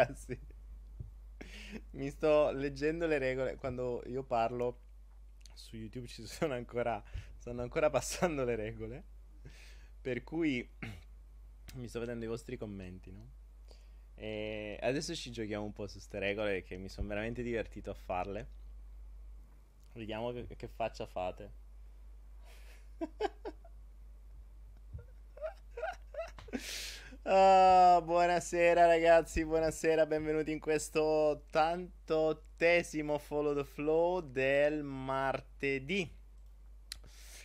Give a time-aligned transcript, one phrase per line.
[0.00, 0.38] Ragazzi.
[1.90, 3.56] Mi sto leggendo le regole.
[3.56, 4.80] Quando io parlo
[5.52, 7.02] su YouTube ci sono ancora.
[7.36, 9.04] Stanno ancora passando le regole.
[10.00, 10.66] Per cui
[11.74, 13.28] mi sto vedendo i vostri commenti, no?
[14.14, 17.94] E adesso ci giochiamo un po' su queste regole che mi sono veramente divertito a
[17.94, 18.48] farle.
[19.92, 21.52] Vediamo che, che faccia fate.
[27.24, 36.10] Ah, buonasera ragazzi, buonasera, benvenuti in questo ottantotesimo Follow the Flow del martedì.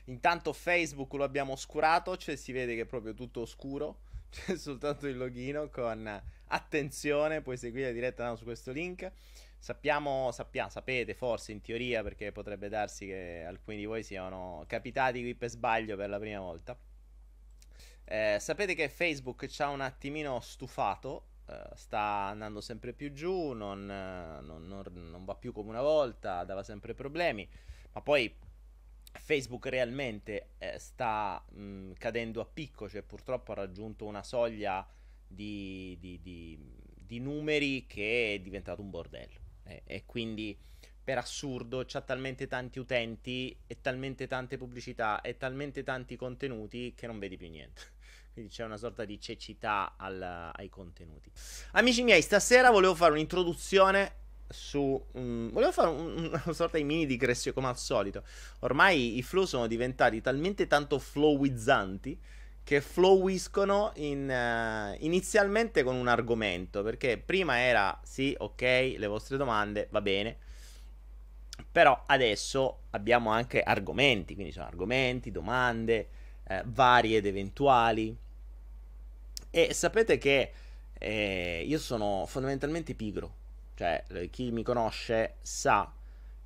[0.05, 3.99] Intanto Facebook lo abbiamo oscurato, cioè si vede che è proprio tutto oscuro,
[4.31, 9.11] c'è soltanto il login con attenzione, puoi seguire diretta su questo link.
[9.59, 15.21] Sappiamo, sappia, sapete forse in teoria, perché potrebbe darsi che alcuni di voi siano capitati
[15.21, 16.77] qui per sbaglio per la prima volta
[18.05, 23.53] eh, sapete che Facebook ci ha un attimino stufato, eh, sta andando sempre più giù,
[23.53, 27.47] non, eh, non, non, non, va più come una volta, dava sempre problemi,
[27.93, 28.33] ma poi
[29.11, 34.87] Facebook realmente eh, sta mh, mm, cadendo a picco, cioè purtroppo ha raggiunto una soglia
[35.27, 36.59] di, di, di,
[36.95, 40.55] di numeri che è diventato un bordello e quindi
[41.05, 47.05] per assurdo c'ha talmente tanti utenti e talmente tante pubblicità e talmente tanti contenuti che
[47.05, 47.94] non vedi più niente.
[48.35, 51.31] Quindi c'è una sorta di cecità al, ai contenuti.
[51.71, 54.11] Amici miei, stasera volevo fare un'introduzione
[54.49, 55.01] su.
[55.13, 58.23] Um, volevo fare un, una sorta di mini digressione come al solito.
[58.59, 62.19] Ormai i flow sono diventati talmente tanto flowizzanti
[62.61, 66.83] che flowiscono in, uh, inizialmente con un argomento.
[66.83, 70.39] Perché prima era sì, ok, le vostre domande, va bene.
[71.71, 76.09] Però adesso abbiamo anche argomenti, quindi sono argomenti, domande,
[76.47, 78.23] eh, varie ed eventuali.
[79.55, 80.51] E sapete che
[80.99, 83.33] eh, io sono fondamentalmente pigro,
[83.75, 85.89] cioè chi mi conosce sa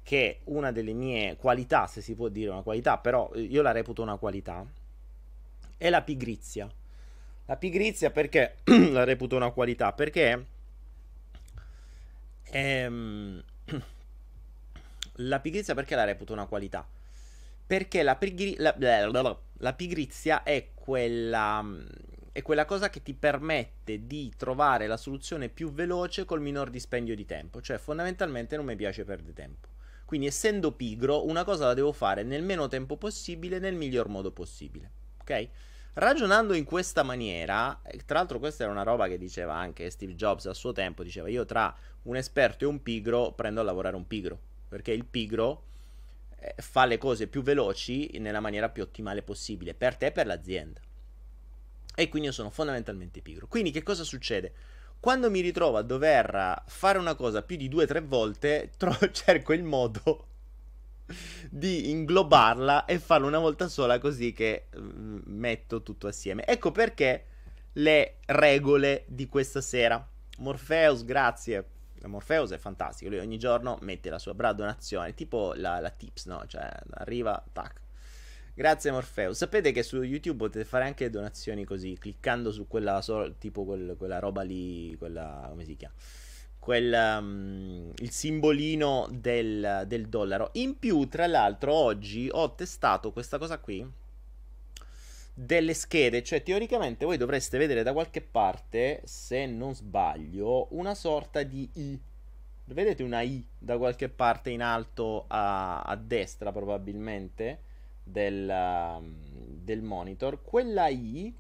[0.04, 4.04] che una delle mie qualità, se si può dire una qualità, però io la reputo
[4.04, 4.64] una qualità,
[5.76, 6.72] è la pigrizia.
[7.48, 8.58] La pigrizia perché
[8.92, 9.92] la reputo una qualità?
[9.92, 10.46] Perché
[12.44, 13.44] ehm,
[15.14, 16.88] la pigrizia perché la reputo una qualità?
[17.66, 18.76] Perché la, pigri- la,
[19.58, 21.66] la pigrizia è quella
[22.32, 27.16] è quella cosa che ti permette di trovare la soluzione più veloce col minor dispendio
[27.16, 27.62] di tempo.
[27.62, 29.68] Cioè, fondamentalmente non mi piace perdere tempo.
[30.06, 34.32] Quindi, essendo pigro, una cosa la devo fare nel meno tempo possibile, nel miglior modo
[34.32, 34.92] possibile.
[35.22, 35.50] Ok?
[35.94, 40.16] Ragionando in questa maniera, eh, tra l'altro questa era una roba che diceva anche Steve
[40.16, 43.96] Jobs a suo tempo, diceva io tra un esperto e un pigro prendo a lavorare
[43.96, 44.40] un pigro,
[44.70, 45.64] perché il pigro
[46.38, 50.26] eh, fa le cose più veloci nella maniera più ottimale possibile, per te e per
[50.26, 50.80] l'azienda.
[51.96, 53.48] E quindi io sono fondamentalmente pigro.
[53.48, 54.54] Quindi che cosa succede?
[55.00, 59.12] Quando mi ritrovo a dover fare una cosa più di due o tre volte, tro-
[59.12, 60.26] cerco il modo
[61.50, 66.46] di inglobarla e farla una volta sola così che mm, metto tutto assieme.
[66.46, 67.26] Ecco perché
[67.74, 70.06] le regole di questa sera.
[70.38, 71.66] Morpheus, grazie.
[72.06, 76.26] Morpheus è fantastico, lui ogni giorno mette la sua brava donazione, tipo la, la tips,
[76.28, 76.46] no?
[76.48, 77.82] Cioè, arriva, tac,
[78.60, 79.32] Grazie Morfeo.
[79.32, 83.02] Sapete che su YouTube potete fare anche donazioni così, cliccando su quella
[83.38, 85.94] tipo quel, quella roba lì, quella come si chiama?
[86.60, 90.50] Quel, um, il simbolino del, del dollaro.
[90.56, 93.90] In più, tra l'altro, oggi ho testato questa cosa qui
[95.34, 101.44] delle schede, cioè teoricamente voi dovreste vedere da qualche parte, se non sbaglio, una sorta
[101.44, 101.98] di I.
[102.66, 107.68] Vedete una I da qualche parte in alto a, a destra probabilmente?
[108.12, 109.16] Del, um,
[109.64, 111.34] del monitor, quella I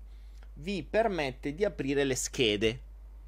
[0.53, 2.79] vi permette di aprire le schede.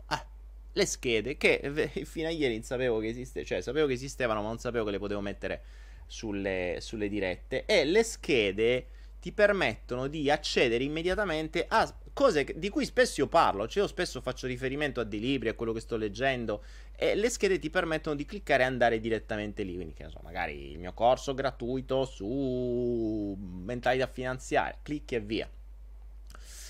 [0.07, 0.25] Ah,
[0.73, 1.61] le schede che
[2.05, 4.99] fino a ieri sapevo che esiste, cioè sapevo che esistevano, ma non sapevo che le
[4.99, 5.61] potevo mettere
[6.07, 7.65] sulle, sulle dirette.
[7.65, 8.87] E le schede
[9.19, 14.19] ti permettono di accedere immediatamente a cose di cui spesso io parlo, cioè io spesso
[14.19, 16.63] faccio riferimento a dei libri, a quello che sto leggendo
[17.01, 20.19] e le schede ti permettono di cliccare e andare direttamente lì, quindi che ne so,
[20.21, 25.49] magari il mio corso gratuito su mentalità finanziaria, clicchi e via.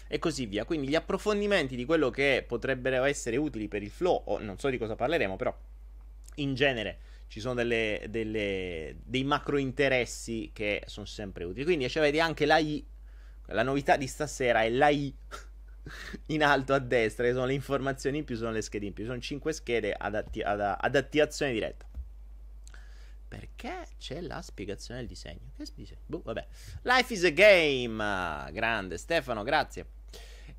[0.08, 0.64] E così via.
[0.64, 4.70] Quindi gli approfondimenti di quello che potrebbero essere utili per il flow, o non so
[4.70, 5.54] di cosa parleremo, però
[6.36, 11.66] in genere ci sono delle, delle, dei macro interessi che sono sempre utili.
[11.66, 12.86] Quindi cioè, vedi anche I,
[13.48, 15.14] la novità di stasera è la I
[16.28, 19.06] in alto a destra, che sono le informazioni in più, sono le schede in più.
[19.06, 21.86] Sono 5 schede ad, ad, ad attivazione diretta.
[23.28, 25.52] Perché c'è la spiegazione del disegno?
[25.56, 26.02] Che disegno?
[26.06, 26.46] Boh, vabbè.
[26.82, 28.52] Life is a game.
[28.52, 29.86] Grande Stefano, grazie.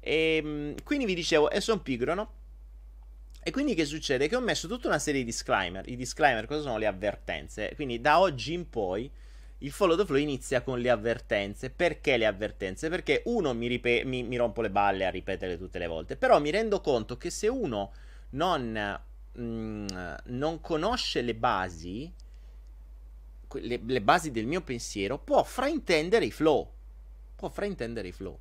[0.01, 2.33] E, ehm, quindi vi dicevo, e sono pigro, no?
[3.43, 4.29] E quindi che succede?
[4.29, 5.87] Che ho messo tutta una serie di disclaimer.
[5.89, 7.73] I disclaimer cosa sono le avvertenze?
[7.75, 9.11] Quindi da oggi in poi
[9.63, 11.71] il follow the flow inizia con le avvertenze.
[11.71, 12.89] Perché le avvertenze?
[12.89, 16.41] Perché uno mi, rip- mi, mi rompo le balle a ripetere tutte le volte, però
[16.41, 17.93] mi rendo conto che se uno
[18.31, 19.01] non,
[19.39, 19.87] mm,
[20.25, 22.13] non conosce le basi,
[23.55, 26.71] le, le basi del mio pensiero, può fraintendere i flow.
[27.37, 28.39] Può fraintendere i flow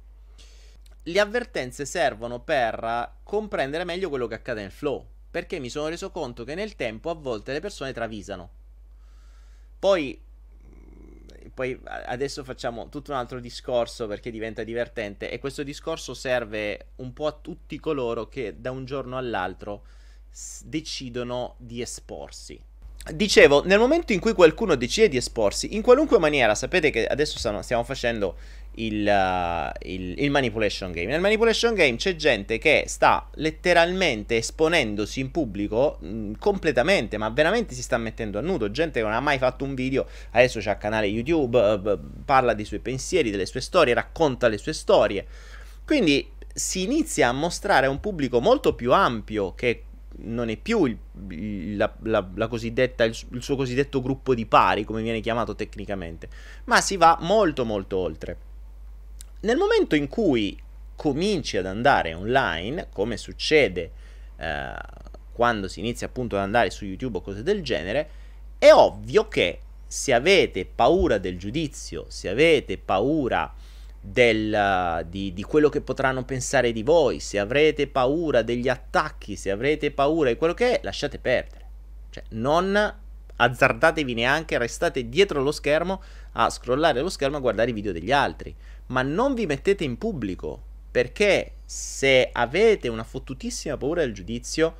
[1.03, 5.05] le avvertenze servono per comprendere meglio quello che accade nel flow.
[5.31, 8.49] Perché mi sono reso conto che nel tempo a volte le persone travisano.
[9.79, 10.21] Poi,
[11.53, 15.29] poi adesso facciamo tutto un altro discorso perché diventa divertente.
[15.29, 19.85] E questo discorso serve un po' a tutti coloro che da un giorno all'altro
[20.63, 22.70] decidono di esporsi.
[23.09, 27.39] Dicevo, nel momento in cui qualcuno decide di esporsi, in qualunque maniera, sapete che adesso
[27.39, 28.35] stiamo facendo
[28.75, 31.07] il, uh, il, il, manipulation game.
[31.07, 37.29] Nel manipulation game c'è gente che sta letteralmente esponendosi in pubblico mh, mm, completamente, ma
[37.29, 38.69] veramente si sta mettendo a nudo.
[38.69, 42.65] Gente che non ha mai fatto un video, adesso c'ha canale YouTube, uh, parla dei
[42.65, 45.25] suoi pensieri, delle sue storie, racconta le sue storie.
[45.83, 49.85] Quindi si inizia a mostrare a un pubblico molto più ampio che
[50.23, 55.01] non è più il, la, la, la il, il, suo cosiddetto gruppo di pari, come
[55.01, 56.29] viene chiamato tecnicamente,
[56.65, 58.37] ma si va molto molto oltre.
[59.41, 60.57] Nel momento in cui
[60.95, 63.91] cominci ad andare online, come succede
[64.37, 64.73] eh,
[65.31, 68.09] quando si inizia appunto ad andare su YouTube o cose del genere,
[68.59, 73.51] è ovvio che se avete paura del giudizio, se avete paura
[74.01, 79.51] del, di, di, quello che potranno pensare di voi, se avrete paura degli attacchi, se
[79.51, 81.65] avrete paura di quello che è, lasciate perdere.
[82.09, 82.95] Cioè, non
[83.35, 86.01] azzardatevi neanche, restate dietro lo schermo
[86.33, 88.55] a scrollare lo schermo a guardare i video degli altri,
[88.87, 94.75] ma non vi mettete in pubblico, perché se avete una fottutissima paura del giudizio,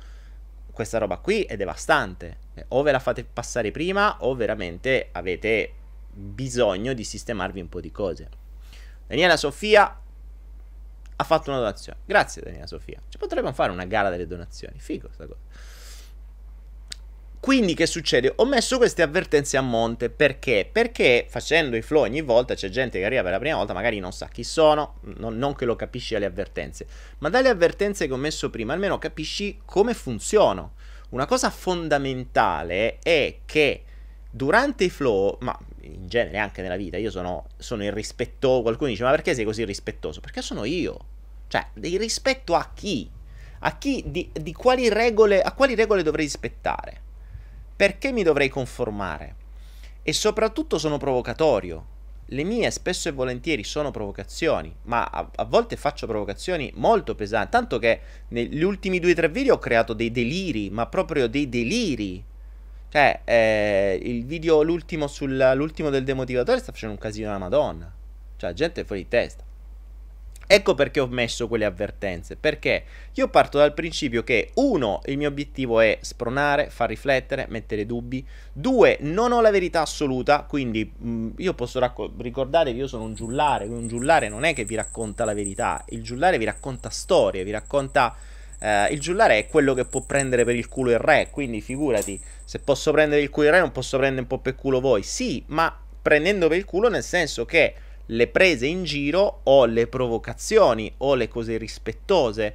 [0.70, 2.38] questa roba qui è devastante.
[2.68, 5.72] O ve la fate passare prima o veramente avete
[6.10, 8.28] bisogno di sistemarvi un po' di cose.
[9.12, 10.00] Daniela Sofia
[11.16, 11.98] ha fatto una donazione.
[12.06, 12.98] Grazie Daniela Sofia.
[13.10, 14.78] Ci potremmo fare una gara delle donazioni.
[14.78, 15.38] Figo sta cosa.
[17.38, 18.32] Quindi che succede?
[18.36, 20.66] Ho messo queste avvertenze a monte perché?
[20.70, 23.98] Perché facendo i flow ogni volta c'è gente che arriva per la prima volta, magari
[23.98, 26.86] non sa chi sono, non, non che lo capisci dalle avvertenze,
[27.18, 30.72] ma dalle avvertenze che ho messo prima almeno capisci come funziono.
[31.10, 33.84] Una cosa fondamentale è che
[34.30, 38.62] durante i flow, ma in genere anche nella vita, io sono, sono irrispettoso.
[38.62, 40.20] Qualcuno dice: Ma perché sei così irrispettoso?
[40.20, 40.98] Perché sono io.
[41.48, 43.10] Cioè, di rispetto a chi?
[43.60, 44.04] A chi?
[44.06, 47.00] Di, di quali regole, a quali regole dovrei rispettare?
[47.74, 49.36] Perché mi dovrei conformare?
[50.02, 51.90] E soprattutto sono provocatorio.
[52.26, 57.50] Le mie spesso e volentieri sono provocazioni, ma a, a volte faccio provocazioni molto pesanti.
[57.50, 61.48] Tanto che negli ultimi due o tre video ho creato dei deliri, ma proprio dei
[61.48, 62.24] deliri
[62.92, 67.90] cioè, eh, il video, l'ultimo, sull'ultimo del demotivatore sta facendo un casino alla madonna.
[68.36, 69.42] Cioè, la gente è fuori di testa.
[70.46, 72.36] Ecco perché ho messo quelle avvertenze.
[72.36, 72.84] Perché
[73.14, 78.26] io parto dal principio che, uno, il mio obiettivo è spronare, far riflettere, mettere dubbi.
[78.52, 82.86] Due, non ho la verità assoluta, quindi mh, mm, io posso racco- ricordare che io
[82.86, 83.64] sono un giullare.
[83.64, 87.52] Un giullare non è che vi racconta la verità, il giullare vi racconta storie, vi
[87.52, 88.14] racconta
[88.62, 92.20] eh, il giullare è quello che può prendere per il culo il re, quindi figurati,
[92.52, 95.02] se posso prendere il culo il re non posso prendere un po' per culo voi.
[95.02, 99.86] Sì, ma prendendo per il culo nel senso che le prese in giro o le
[99.86, 102.54] provocazioni o le cose rispettose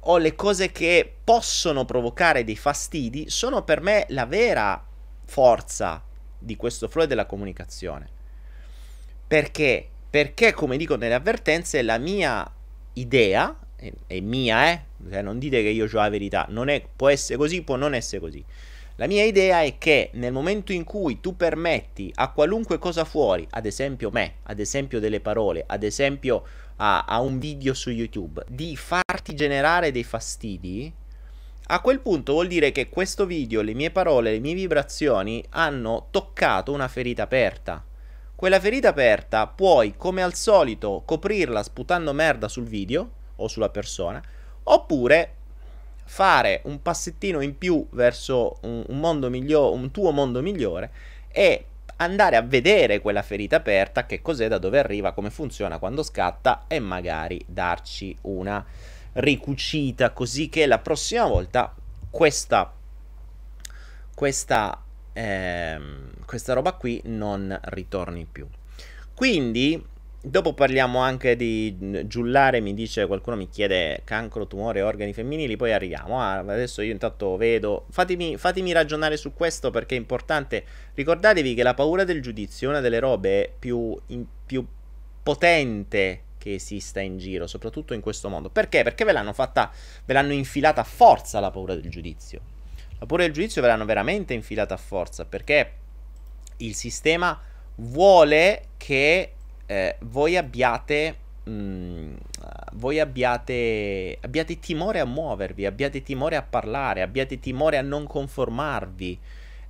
[0.00, 4.82] o le cose che possono provocare dei fastidi sono per me la vera
[5.26, 6.02] forza
[6.38, 8.08] di questo flow della comunicazione.
[9.28, 9.86] Perché?
[10.08, 12.50] Perché, come dico nelle avvertenze, la mia
[12.94, 14.84] idea, è, è mia, eh?
[15.10, 18.22] Cioè, non dite che io ho la verità, è, può essere così, può non essere
[18.22, 18.42] così.
[18.96, 23.44] La mia idea è che nel momento in cui tu permetti a qualunque cosa fuori,
[23.50, 26.44] ad esempio me, ad esempio delle parole, ad esempio
[26.76, 30.92] a, a un video su YouTube, di farti generare dei fastidi,
[31.66, 36.06] a quel punto vuol dire che questo video, le mie parole, le mie vibrazioni hanno
[36.12, 37.84] toccato una ferita aperta.
[38.36, 44.22] Quella ferita aperta puoi, come al solito, coprirla sputando merda sul video o sulla persona,
[44.62, 45.34] oppure
[46.04, 50.90] fare un passettino in più verso un, un mondo migliore, un tuo mondo migliore
[51.30, 56.02] e andare a vedere quella ferita aperta, che cos'è, da dove arriva, come funziona, quando
[56.02, 58.64] scatta e magari darci una
[59.14, 61.72] ricucita così che la prossima volta
[62.10, 62.72] questa
[64.12, 64.82] questa
[65.12, 68.46] ehm, questa roba qui non ritorni più.
[69.14, 69.84] Quindi
[70.26, 71.76] Dopo parliamo anche di
[72.06, 76.18] giullare, mi dice qualcuno mi chiede cancro, tumore, organi femminili, poi arriviamo.
[76.18, 80.64] Ah, adesso io intanto vedo, fatemi, fatemi, ragionare su questo perché è importante.
[80.94, 84.66] Ricordatevi che la paura del giudizio è una delle robe più, in, più
[85.22, 88.48] potente che esista in giro, soprattutto in questo mondo.
[88.48, 88.82] Perché?
[88.82, 89.70] Perché ve l'hanno fatta,
[90.06, 92.40] ve l'hanno infilata a forza la paura del giudizio.
[92.98, 95.72] La paura del giudizio ve l'hanno veramente infilata a forza perché
[96.56, 97.38] il sistema
[97.76, 99.32] vuole che
[99.66, 101.16] eh, voi abbiate
[101.48, 102.14] mm,
[102.74, 109.18] voi abbiate abbiate timore a muovervi, abbiate timore a parlare, abbiate timore a non conformarvi.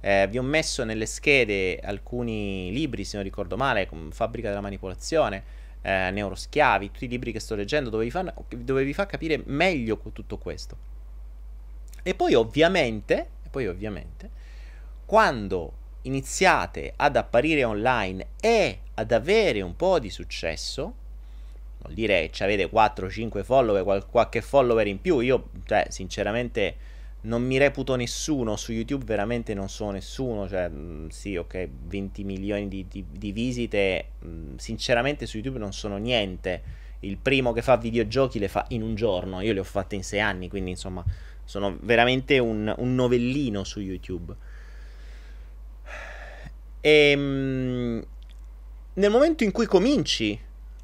[0.01, 5.43] Eh, vi ho messo nelle schede alcuni libri, se non ricordo male, Fabbrica della manipolazione,
[5.81, 9.43] eh, Neuroschiavi, tutti i libri che sto leggendo dove vi, fa, dove vi fa capire
[9.47, 10.77] meglio tutto questo.
[12.03, 14.31] E poi ovviamente, e poi ovviamente,
[15.07, 15.73] quando
[16.03, 20.95] iniziate ad apparire online e ad avere un po' di successo,
[21.79, 27.57] vuol dire che avete 4-5 follower, qualche follower in più, io cioè, sinceramente non mi
[27.59, 32.87] reputo nessuno, su YouTube veramente non sono nessuno, cioè mh, sì ok 20 milioni di,
[32.89, 36.63] di, di visite, mh, sinceramente su YouTube non sono niente,
[37.01, 40.05] il primo che fa videogiochi le fa in un giorno, io le ho fatte in
[40.05, 41.05] 6 anni, quindi insomma
[41.45, 44.35] sono veramente un, un novellino su YouTube.
[46.81, 48.05] Ehm,
[48.95, 50.39] nel momento in cui cominci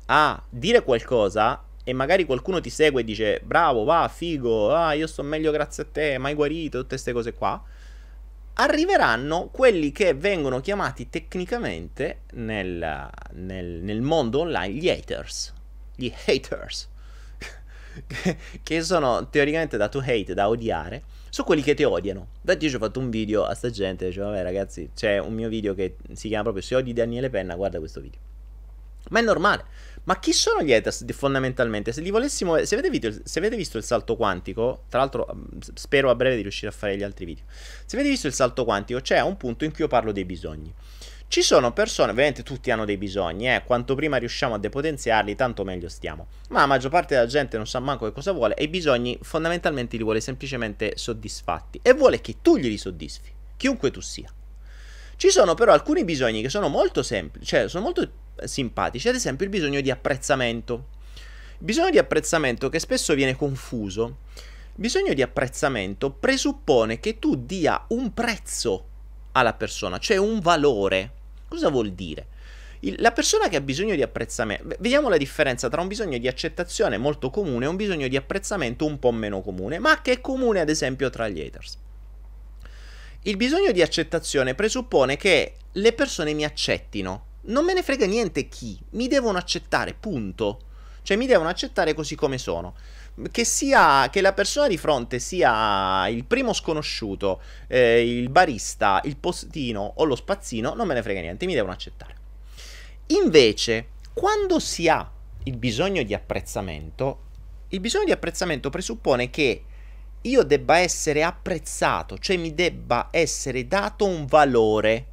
[0.06, 5.06] a dire qualcosa e magari qualcuno ti segue e dice bravo, va, figo, ah, io
[5.06, 7.62] sto meglio grazie a te, mai guarito, tutte queste cose qua,
[8.54, 15.52] arriveranno quelli che vengono chiamati tecnicamente nel, nel, nel mondo online gli haters.
[15.94, 16.88] Gli haters.
[18.62, 22.28] che sono teoricamente da to hate, da odiare sono quelli che ti odiano.
[22.42, 25.32] Infatti io ci ho fatto un video a sta gente, dicevo, vabbè ragazzi, c'è un
[25.32, 28.20] mio video che si chiama proprio Se odi Daniele Penna, guarda questo video.
[29.08, 29.64] Ma è normale.
[30.04, 31.92] Ma chi sono gli haters fondamentalmente?
[31.92, 32.62] Se li volessimo.
[32.64, 35.26] Se avete, video, se avete, visto il salto quantico, tra l'altro
[35.74, 37.44] spero a breve di riuscire a fare gli altri video.
[37.48, 40.72] Se avete visto il salto quantico, c'è un punto in cui io parlo dei bisogni.
[41.30, 45.62] Ci sono persone, ovviamente tutti hanno dei bisogni, eh, quanto prima riusciamo a depotenziarli, tanto
[45.62, 46.26] meglio stiamo.
[46.48, 49.16] Ma la maggior parte della gente non sa manco che cosa vuole e i bisogni
[49.22, 54.28] fondamentalmente li vuole semplicemente soddisfatti e vuole che tu glieli soddisfi, chiunque tu sia.
[55.14, 58.10] Ci sono però alcuni bisogni che sono molto semplici, cioè sono molto
[58.42, 60.88] simpatici, ad esempio il bisogno di apprezzamento.
[61.58, 64.16] Il bisogno di apprezzamento che spesso viene confuso.
[64.74, 68.86] Bisogno di apprezzamento presuppone che tu dia un prezzo
[69.30, 71.18] alla persona, cioè un valore.
[71.50, 72.28] Cosa vuol dire?
[72.82, 76.28] Il, la persona che ha bisogno di apprezzamento, vediamo la differenza tra un bisogno di
[76.28, 80.20] accettazione molto comune e un bisogno di apprezzamento un po' meno comune, ma che è
[80.20, 81.76] comune ad esempio tra gli haters.
[83.22, 87.24] Il bisogno di accettazione presuppone che le persone mi accettino.
[87.42, 90.60] Non me ne frega niente chi, mi devono accettare, punto.
[91.02, 92.76] Cioè mi devono accettare così come sono
[93.30, 99.16] che sia che la persona di fronte sia il primo sconosciuto, eh, il barista, il
[99.16, 102.14] postino o lo spazzino, non me ne frega niente, mi devono accettare.
[103.08, 105.10] Invece, quando si ha
[105.44, 107.24] il bisogno di apprezzamento,
[107.68, 109.64] il bisogno di apprezzamento presuppone che
[110.22, 115.06] io debba essere apprezzato, cioè mi debba essere dato un valore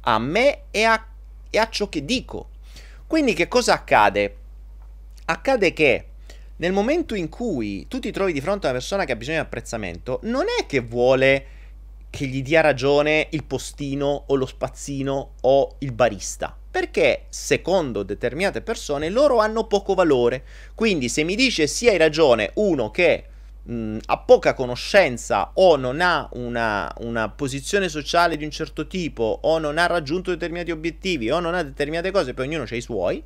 [0.00, 1.06] a me e a,
[1.50, 2.50] e a ciò che dico.
[3.06, 4.36] Quindi che cosa accade?
[5.26, 6.08] Accade che
[6.56, 9.38] nel momento in cui tu ti trovi di fronte a una persona che ha bisogno
[9.38, 11.46] di apprezzamento, non è che vuole
[12.08, 16.56] che gli dia ragione il postino o lo spazzino o il barista.
[16.70, 20.44] Perché secondo determinate persone loro hanno poco valore.
[20.74, 23.24] Quindi se mi dice sì hai ragione uno che
[23.62, 29.40] mh, ha poca conoscenza o non ha una, una posizione sociale di un certo tipo
[29.42, 32.80] o non ha raggiunto determinati obiettivi o non ha determinate cose, poi ognuno ha i
[32.80, 33.22] suoi,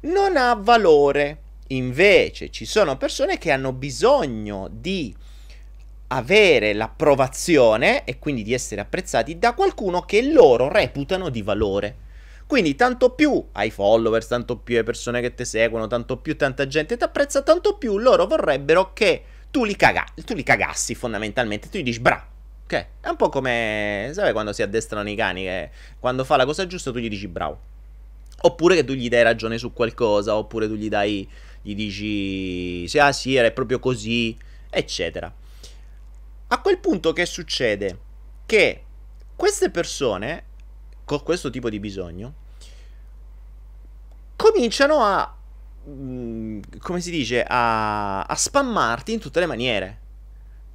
[0.00, 1.38] non ha valore
[1.68, 5.14] Invece ci sono persone che hanno bisogno di
[6.08, 12.06] avere l'approvazione e quindi di essere apprezzati da qualcuno che loro reputano di valore.
[12.46, 16.66] Quindi tanto più hai followers, tanto più hai persone che ti seguono, tanto più tanta
[16.66, 21.68] gente ti apprezza, tanto più loro vorrebbero che tu li, caga- tu li cagassi fondamentalmente.
[21.68, 22.36] Tu gli dici bravo.
[22.64, 22.86] Ok?
[23.00, 26.66] È un po' come, sai quando si addestrano i cani, che quando fa la cosa
[26.66, 27.60] giusta tu gli dici bravo.
[28.40, 31.28] Oppure che tu gli dai ragione su qualcosa, oppure tu gli dai
[31.62, 34.36] gli dici sì, ah sì, era proprio così,
[34.70, 35.32] eccetera.
[36.50, 37.98] A quel punto che succede?
[38.46, 38.82] Che
[39.36, 40.44] queste persone,
[41.04, 42.34] con questo tipo di bisogno,
[44.34, 45.36] cominciano a,
[45.88, 49.98] mm, come si dice, a, a spammarti in tutte le maniere.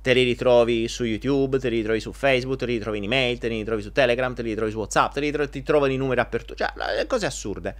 [0.01, 3.37] Te li ritrovi su YouTube, te li ritrovi su Facebook, te li ritrovi in email,
[3.37, 5.93] te li ritrovi su Telegram, te li ritrovi su WhatsApp, te li ritrovi, ti trovano
[5.93, 6.73] i numeri aperto, cioè
[7.07, 7.75] cose assurde.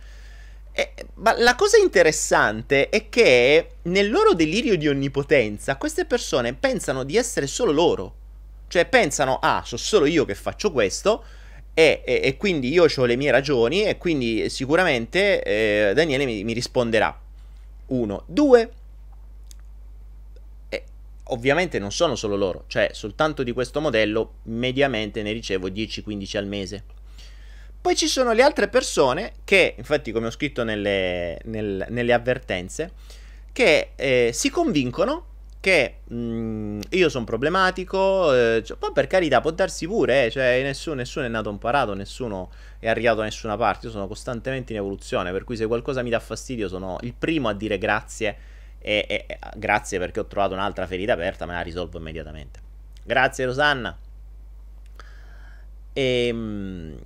[0.76, 7.04] E, ma la cosa interessante è che nel loro delirio di onnipotenza queste persone pensano
[7.04, 8.16] di essere solo loro.
[8.68, 11.24] Cioè pensano, ah, sono solo io che faccio questo
[11.76, 16.44] e, e, e quindi io ho le mie ragioni e quindi sicuramente eh, Daniele mi,
[16.44, 17.20] mi risponderà.
[17.88, 18.24] Uno.
[18.26, 18.72] Due.
[20.70, 20.84] Eh,
[21.26, 26.48] ovviamente non sono solo loro, cioè soltanto di questo modello mediamente ne ricevo 10-15 al
[26.48, 26.84] mese.
[27.84, 32.94] Poi ci sono le altre persone che, infatti come ho scritto nelle, nel, nelle avvertenze,
[33.52, 35.26] che eh, si convincono
[35.60, 40.32] che mh, mm, io sono problematico, eh, cioè, poi per carità può darsi pure, eh,
[40.32, 44.72] cioè nessuno, nessuno, è nato imparato, nessuno è arrivato da nessuna parte, io sono costantemente
[44.72, 48.38] in evoluzione, per cui se qualcosa mi dà fastidio sono il primo a dire grazie
[48.80, 52.62] e, e, grazie perché ho trovato un'altra ferita aperta, me la risolvo immediatamente.
[53.04, 53.98] Grazie Rosanna.
[55.92, 56.98] Ehm,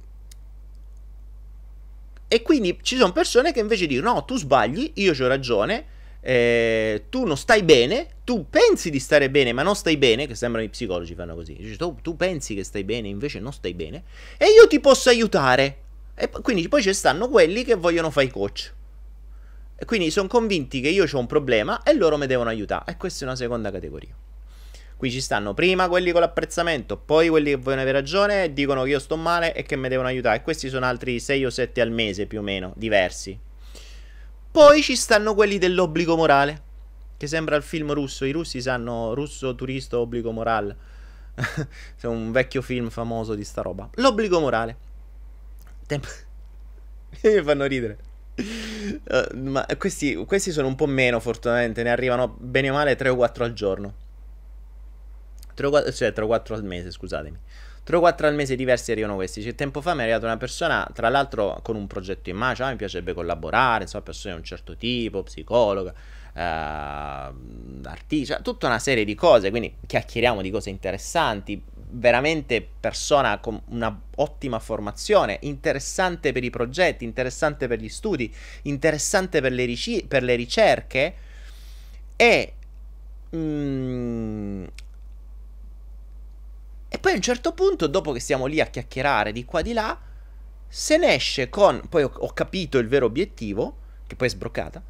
[2.27, 5.85] e quindi ci sono persone che invece dicono: no, tu sbagli, io ho ragione,
[6.19, 10.35] eh, tu non stai bene, tu pensi di stare bene, ma non stai bene, che
[10.35, 11.55] sembrano i psicologi fanno così.
[11.55, 14.03] Dice, tu, tu, pensi che stai bene, invece non stai bene,
[14.37, 15.83] e io ti posso aiutare.
[16.15, 18.73] E quindi poi ci stanno quelli che vogliono fare i coach.
[19.77, 22.91] E quindi sono convinti che io ho un problema e loro mi devono aiutare.
[22.91, 24.13] E questa è una seconda categoria.
[24.97, 28.81] Qui ci stanno prima quelli con l'apprezzamento, poi quelli che vogliono avere ragione e dicono
[28.81, 30.37] che io sto male e che mi devono aiutare.
[30.37, 33.39] E questi sono altri 6 o 7 al mese più o meno, diversi.
[34.49, 36.61] Poi ci stanno quelli dell'obbligo morale,
[37.15, 38.25] che sembra il film russo.
[38.25, 40.75] I russi sanno russo, turista, obbligo morale.
[41.99, 43.87] C'è un vecchio film famoso di sta roba.
[43.95, 44.77] L'obbligo morale.
[45.85, 46.07] Tempo...
[47.21, 47.97] Mi fanno ridere.
[48.37, 51.83] Uh, ma questi, questi sono un po' meno, fortunatamente.
[51.83, 54.05] Ne arrivano bene o male 3 o 4 al giorno.
[55.57, 57.37] 3 o 4, cioè 3 o 4 al mese, scusatemi.
[57.83, 59.41] 3 o 4 al mese diversi arrivano questi.
[59.41, 62.53] Cioè, tempo fa mi è arrivata una persona, tra l'altro con un progetto in mano,
[62.53, 65.91] cioè, mi piacerebbe collaborare, insomma, persone di un certo tipo, psicologa,
[66.33, 73.39] eh, artista, cioè, tutta una serie di cose, quindi chiacchieriamo di cose interessanti, veramente persona
[73.39, 78.31] con una ottima formazione, interessante per i progetti, interessante per gli studi,
[78.63, 81.15] interessante per le, ric- per le ricerche
[82.15, 82.53] e
[83.35, 84.65] mm,
[86.97, 89.71] e poi a un certo punto, dopo che stiamo lì a chiacchierare di qua di
[89.71, 89.97] là,
[90.67, 91.79] se ne esce con.
[91.87, 94.81] Poi ho, ho capito il vero obiettivo, che poi è sbroccata.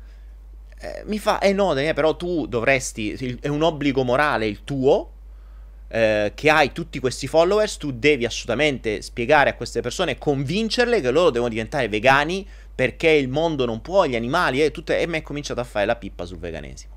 [0.79, 3.37] Eh, mi fa, eh no, Daniele, però tu dovresti.
[3.41, 5.11] È un obbligo morale il tuo.
[5.89, 11.11] Eh, che hai tutti questi followers, tu devi assolutamente spiegare a queste persone, convincerle che
[11.11, 14.93] loro devono diventare vegani perché il mondo non può, gli animali e tutto.
[14.93, 16.95] E mi è cominciato a fare la pippa sul veganesimo.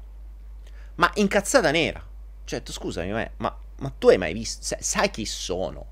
[0.96, 2.06] Ma incazzata nera.
[2.44, 4.76] Cioè, scusami, ma ma tu hai mai visto?
[4.78, 5.86] Sai chi sono?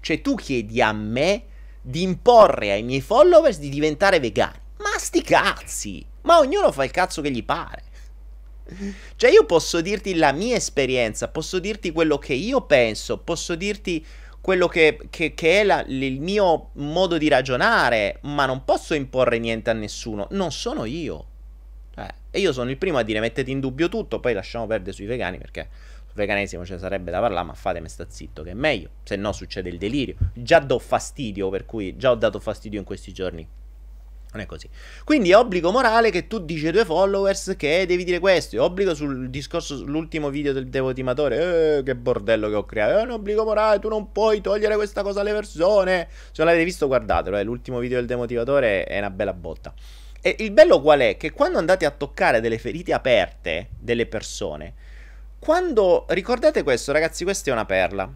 [0.00, 1.44] Cioè, tu chiedi a me
[1.80, 4.58] di imporre ai miei followers di diventare vegani.
[4.78, 6.04] Ma sti cazzi!
[6.22, 7.82] Ma ognuno fa il cazzo che gli pare.
[9.16, 14.04] Cioè, io posso dirti la mia esperienza, posso dirti quello che io penso, posso dirti
[14.40, 19.38] quello che, che, che è la, il mio modo di ragionare, ma non posso imporre
[19.38, 20.26] niente a nessuno.
[20.32, 21.26] Non sono io.
[21.96, 24.92] Eh, e io sono il primo a dire mettete in dubbio tutto, poi lasciamo perdere
[24.92, 25.68] sui vegani perché
[26.18, 29.32] veganesimo ce ne sarebbe da parlare, ma fatemi sta zitto che è meglio, se no
[29.32, 30.16] succede il delirio.
[30.34, 33.48] Già do fastidio, per cui già ho dato fastidio in questi giorni.
[34.30, 34.68] Non è così.
[35.04, 38.56] Quindi è obbligo morale che tu dici ai tuoi followers che devi dire questo.
[38.56, 41.78] È obbligo sul discorso, sull'ultimo video del devotimatore.
[41.78, 42.98] Eh, che bordello che ho creato.
[42.98, 46.08] È un obbligo morale, tu non puoi togliere questa cosa alle persone.
[46.10, 47.38] Se non l'avete visto, guardatelo.
[47.38, 47.42] Eh.
[47.42, 49.72] L'ultimo video del demotivatore è una bella botta.
[50.20, 51.16] E il bello qual è?
[51.16, 54.74] Che quando andate a toccare delle ferite aperte delle persone,
[55.38, 58.12] quando ricordate questo, ragazzi, questa è una perla.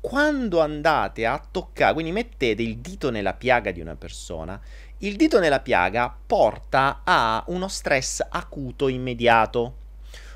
[0.00, 4.60] Quando andate a toccare, quindi mettete il dito nella piaga di una persona,
[4.98, 9.84] il dito nella piaga porta a uno stress acuto immediato.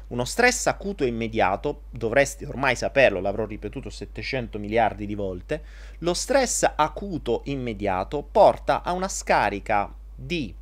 [0.09, 5.63] Uno stress acuto immediato, dovreste ormai saperlo, l'avrò ripetuto 700 miliardi di volte,
[5.99, 10.53] lo stress acuto immediato porta a una scarica di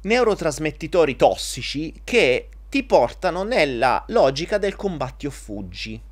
[0.00, 6.02] neurotrasmettitori tossici che ti portano nella logica del combatti o fuggi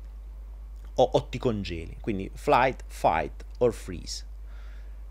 [0.95, 4.25] o, o ti congeli, quindi flight, fight or freeze.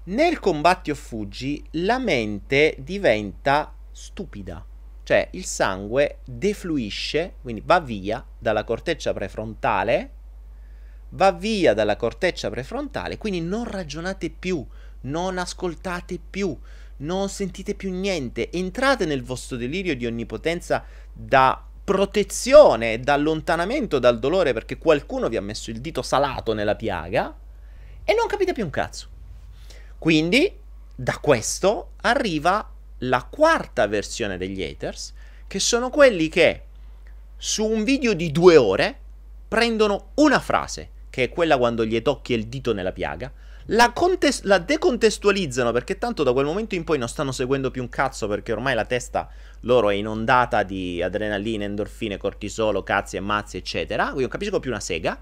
[0.05, 4.65] Nel combatti o fuggi la mente diventa stupida,
[5.03, 10.11] cioè il sangue defluisce, quindi va via dalla corteccia prefrontale,
[11.11, 14.67] va via dalla corteccia prefrontale, quindi non ragionate più,
[15.03, 16.59] non ascoltate più,
[17.03, 24.19] non sentite più niente, entrate nel vostro delirio di onnipotenza da protezione, da allontanamento dal
[24.19, 27.37] dolore perché qualcuno vi ha messo il dito salato nella piaga
[28.05, 29.09] e non capite più un cazzo.
[29.99, 30.59] Quindi,
[30.95, 35.13] da questo arriva la quarta versione degli haters,
[35.47, 36.63] che sono quelli che
[37.37, 38.99] su un video di due ore
[39.49, 43.31] prendono una frase, che è quella quando gli tocchi il dito nella piaga,
[43.67, 47.83] la, contes- la, decontestualizzano perché tanto da quel momento in poi non stanno seguendo più
[47.83, 49.29] un cazzo perché ormai la testa
[49.61, 54.05] loro è inondata di adrenalina, endorfine, cortisolo, cazzi e mazzi, eccetera.
[54.05, 55.21] Quindi non capisco più una sega.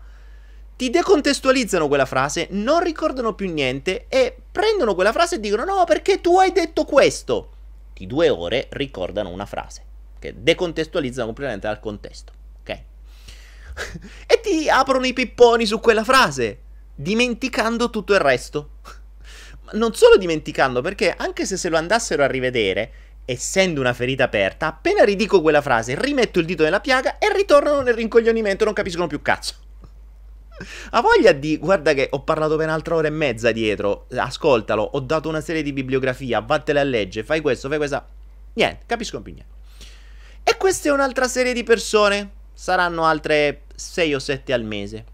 [0.76, 5.84] Ti decontestualizzano quella frase, non ricordano più niente e prendono quella frase e dicono no
[5.84, 7.50] perché tu hai detto questo.
[7.92, 9.84] Di due ore ricordano una frase
[10.18, 12.32] che decontestualizzano completamente dal contesto.
[12.60, 12.70] Ok?
[14.26, 16.60] e ti aprono i pipponi su quella frase
[17.00, 18.70] dimenticando tutto il resto.
[19.72, 22.92] non solo dimenticando, perché anche se se lo andassero a rivedere,
[23.24, 27.80] essendo una ferita aperta, appena ridico quella frase, rimetto il dito nella piaga e ritornano
[27.80, 29.54] nel rincoglionimento non capiscono più cazzo.
[30.90, 31.56] Ha voglia di.
[31.56, 34.06] Guarda che ho parlato per un'altra ora e mezza dietro.
[34.14, 38.06] Ascoltalo, ho dato una serie di bibliografia, vattene a leggere, fai questo, fai questa.
[38.52, 39.54] Niente, capiscono più niente.
[40.42, 42.30] E questa è un'altra serie di persone.
[42.52, 45.04] Saranno altre 6 o 7 al mese.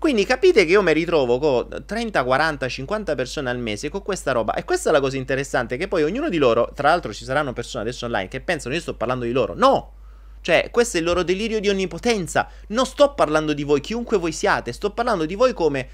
[0.00, 4.32] Quindi capite che io mi ritrovo con 30, 40, 50 persone al mese con questa
[4.32, 4.54] roba.
[4.54, 7.52] E questa è la cosa interessante, che poi ognuno di loro, tra l'altro ci saranno
[7.52, 9.52] persone adesso online che pensano io sto parlando di loro.
[9.54, 9.92] No!
[10.40, 12.48] Cioè, questo è il loro delirio di onnipotenza.
[12.68, 15.86] Non sto parlando di voi, chiunque voi siate, sto parlando di voi come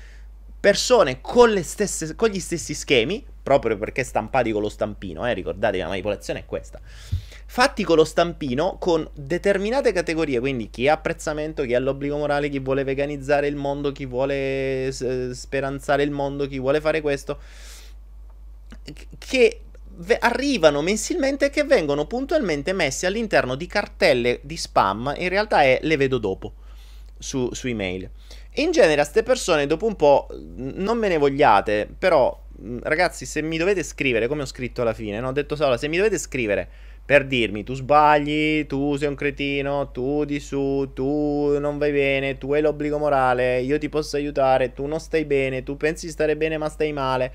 [0.61, 5.79] persone con, stesse, con gli stessi schemi, proprio perché stampati con lo stampino, eh, ricordate
[5.79, 6.81] la manipolazione è questa
[7.47, 12.49] fatti con lo stampino con determinate categorie, quindi chi ha apprezzamento, chi ha l'obbligo morale,
[12.49, 17.39] chi vuole veganizzare il mondo, chi vuole speranzare il mondo, chi vuole fare questo,
[19.19, 19.61] che
[20.19, 25.79] arrivano mensilmente e che vengono puntualmente messi all'interno di cartelle di spam, in realtà è
[25.83, 26.53] le vedo dopo
[27.19, 28.11] su, su email.
[28.59, 32.45] In genere a queste persone dopo un po' non me ne vogliate, però
[32.83, 35.29] ragazzi se mi dovete scrivere come ho scritto alla fine, no?
[35.29, 36.69] ho detto solo se mi dovete scrivere
[37.07, 42.37] per dirmi tu sbagli, tu sei un cretino, tu di su, tu non vai bene,
[42.37, 46.13] tu hai l'obbligo morale, io ti posso aiutare, tu non stai bene, tu pensi di
[46.13, 47.33] stare bene ma stai male.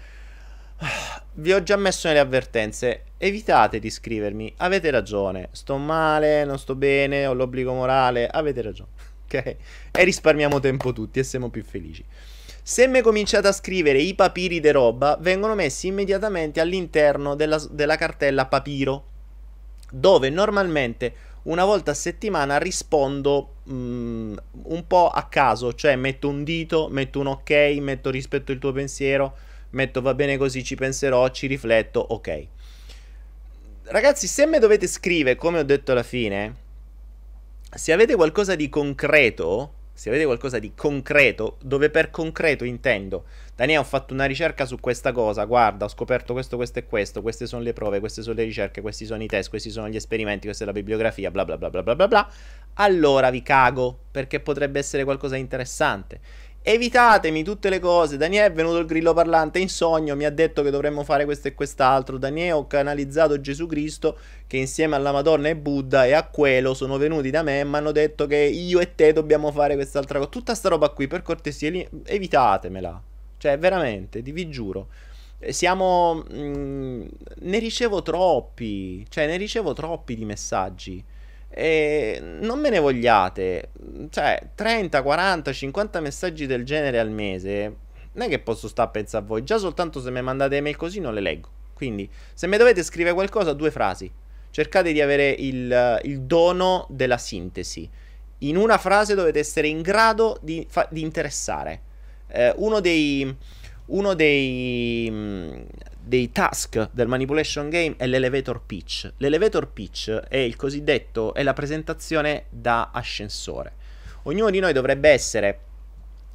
[1.35, 6.75] Vi ho già messo nelle avvertenze, evitate di scrivermi, avete ragione, sto male, non sto
[6.75, 8.89] bene, ho l'obbligo morale, avete ragione,
[9.23, 9.55] ok?
[9.91, 12.03] E risparmiamo tempo tutti e siamo più felici.
[12.61, 17.95] Se mi cominciate a scrivere i papiri de roba, vengono messi immediatamente all'interno della, della
[17.95, 19.10] cartella papiro
[19.91, 26.43] dove normalmente una volta a settimana rispondo um, un po' a caso, cioè metto un
[26.43, 29.35] dito, metto un ok, metto rispetto il tuo pensiero,
[29.71, 32.47] metto va bene così, ci penserò, ci rifletto, ok.
[33.83, 36.55] Ragazzi, se mi dovete scrivere, come ho detto alla fine,
[37.73, 43.81] se avete qualcosa di concreto, se avete qualcosa di concreto, dove per concreto intendo, Daniele
[43.81, 47.45] ho fatto una ricerca su questa cosa, guarda, ho scoperto questo, questo e questo, queste
[47.45, 50.45] sono le prove, queste sono le ricerche, questi sono i test, questi sono gli esperimenti,
[50.45, 52.31] questa è la bibliografia, bla bla bla bla bla bla
[52.75, 56.19] allora vi cago, perché potrebbe essere qualcosa di interessante.
[56.63, 58.17] Evitatemi tutte le cose.
[58.17, 61.47] Daniele è venuto il grillo parlante in sogno, mi ha detto che dovremmo fare questo
[61.47, 62.19] e quest'altro.
[62.19, 66.97] Daniele ho canalizzato Gesù Cristo che insieme alla Madonna e Buddha e a quello sono
[66.97, 70.29] venuti da me e mi hanno detto che io e te dobbiamo fare quest'altra cosa.
[70.29, 71.71] Tutta sta roba qui, per cortesia,
[72.05, 73.01] evitatemela.
[73.37, 74.89] Cioè, veramente, vi giuro.
[75.49, 76.23] Siamo...
[76.29, 77.07] Mh, mm,
[77.39, 79.03] ne ricevo troppi.
[79.09, 81.03] Cioè, ne ricevo troppi di messaggi.
[81.53, 83.71] E non me ne vogliate,
[84.09, 87.75] cioè 30, 40, 50 messaggi del genere al mese.
[88.13, 90.75] Non è che posso stare a pensare a voi, già soltanto se mi mandate email
[90.75, 91.49] così non le leggo.
[91.73, 94.11] Quindi, se mi dovete scrivere qualcosa, due frasi.
[94.51, 97.89] Cercate di avere il, il dono della sintesi.
[98.39, 101.81] In una frase dovete essere in grado di, fa- di interessare.
[102.27, 103.35] Eh, uno dei,
[103.87, 105.61] uno dei, mm,
[106.03, 109.13] dei task del manipulation game è l'elevator pitch.
[109.17, 113.73] L'elevator pitch è il cosiddetto è la presentazione da ascensore.
[114.23, 115.59] Ognuno di noi dovrebbe essere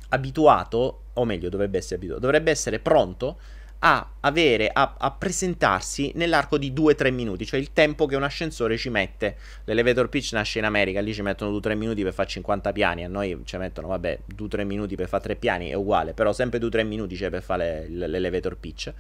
[0.09, 3.39] abituato, o meglio, dovrebbe essere abituato, dovrebbe essere pronto
[3.81, 8.77] a avere, a, a presentarsi nell'arco di 2-3 minuti, cioè il tempo che un ascensore
[8.77, 9.37] ci mette.
[9.65, 13.09] L'elevator pitch nasce in America, lì ci mettono 2-3 minuti per fare 50 piani, a
[13.09, 16.87] noi ci mettono, vabbè, 2-3 minuti per fare 3 piani, è uguale, però sempre 2-3
[16.87, 18.93] minuti c'è per fare l'elevator pitch.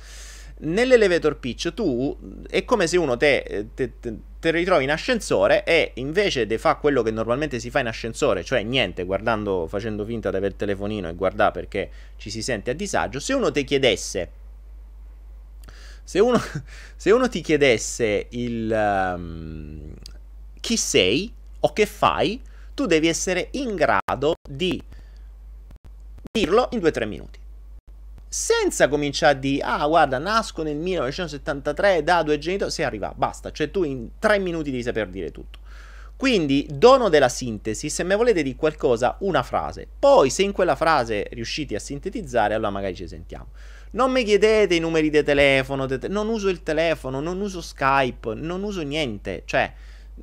[0.58, 2.16] Nell'elevator pitch tu
[2.48, 6.78] è come se uno te, te, te, te ritrovi in ascensore e invece di fare
[6.80, 10.56] quello che normalmente si fa in ascensore, cioè niente, guardando, facendo finta di aver il
[10.56, 14.30] telefonino e guardare perché ci si sente a disagio, se uno ti chiedesse
[16.06, 16.40] se uno,
[16.96, 19.92] se uno ti chiedesse il um,
[20.60, 22.40] chi sei o che fai,
[22.74, 24.80] tu devi essere in grado di
[26.30, 27.38] dirlo in 2-3 minuti.
[28.28, 33.50] Senza cominciare a dire, ah guarda, nasco nel 1973 da due genitori, si arriva, basta,
[33.50, 35.60] cioè tu in tre minuti devi saper dire tutto.
[36.16, 39.86] Quindi, dono della sintesi, se me volete dire qualcosa, una frase.
[39.98, 43.48] Poi, se in quella frase riuscite a sintetizzare, allora magari ci sentiamo.
[43.90, 47.60] Non mi chiedete i numeri di telefono, de te- non uso il telefono, non uso
[47.60, 49.42] Skype, non uso niente.
[49.44, 49.70] Cioè,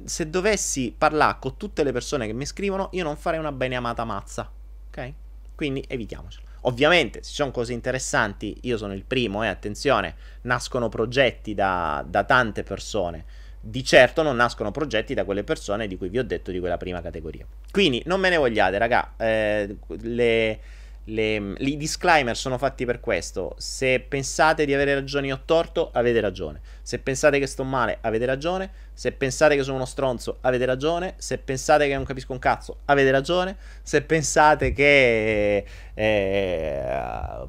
[0.03, 3.75] se dovessi parlare con tutte le persone che mi scrivono, io non farei una bene
[3.75, 4.51] amata mazza.
[4.87, 5.13] Ok?
[5.55, 6.42] Quindi evitiamocelo.
[6.65, 11.53] Ovviamente, se ci sono cose interessanti, io sono il primo, e eh, attenzione, nascono progetti
[11.53, 13.25] da, da tante persone
[13.65, 16.75] di certo non nascono progetti da quelle persone di cui vi ho detto di quella
[16.75, 17.45] prima categoria.
[17.71, 19.13] Quindi non me ne vogliate, raga.
[19.15, 20.59] Eh, le,
[21.05, 23.55] le, I disclaimer sono fatti per questo.
[23.57, 26.61] Se pensate di avere ragione o torto, avete ragione.
[26.81, 28.71] Se pensate che sto male, avete ragione.
[28.93, 31.15] Se pensate che sono uno stronzo, avete ragione.
[31.17, 33.57] Se pensate che non capisco un cazzo, avete ragione.
[33.81, 37.47] Se pensate che eh,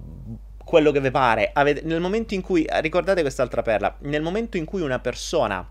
[0.64, 1.82] quello che vi pare, avete...
[1.84, 5.68] nel momento in cui ricordate quest'altra perla, nel momento in cui una persona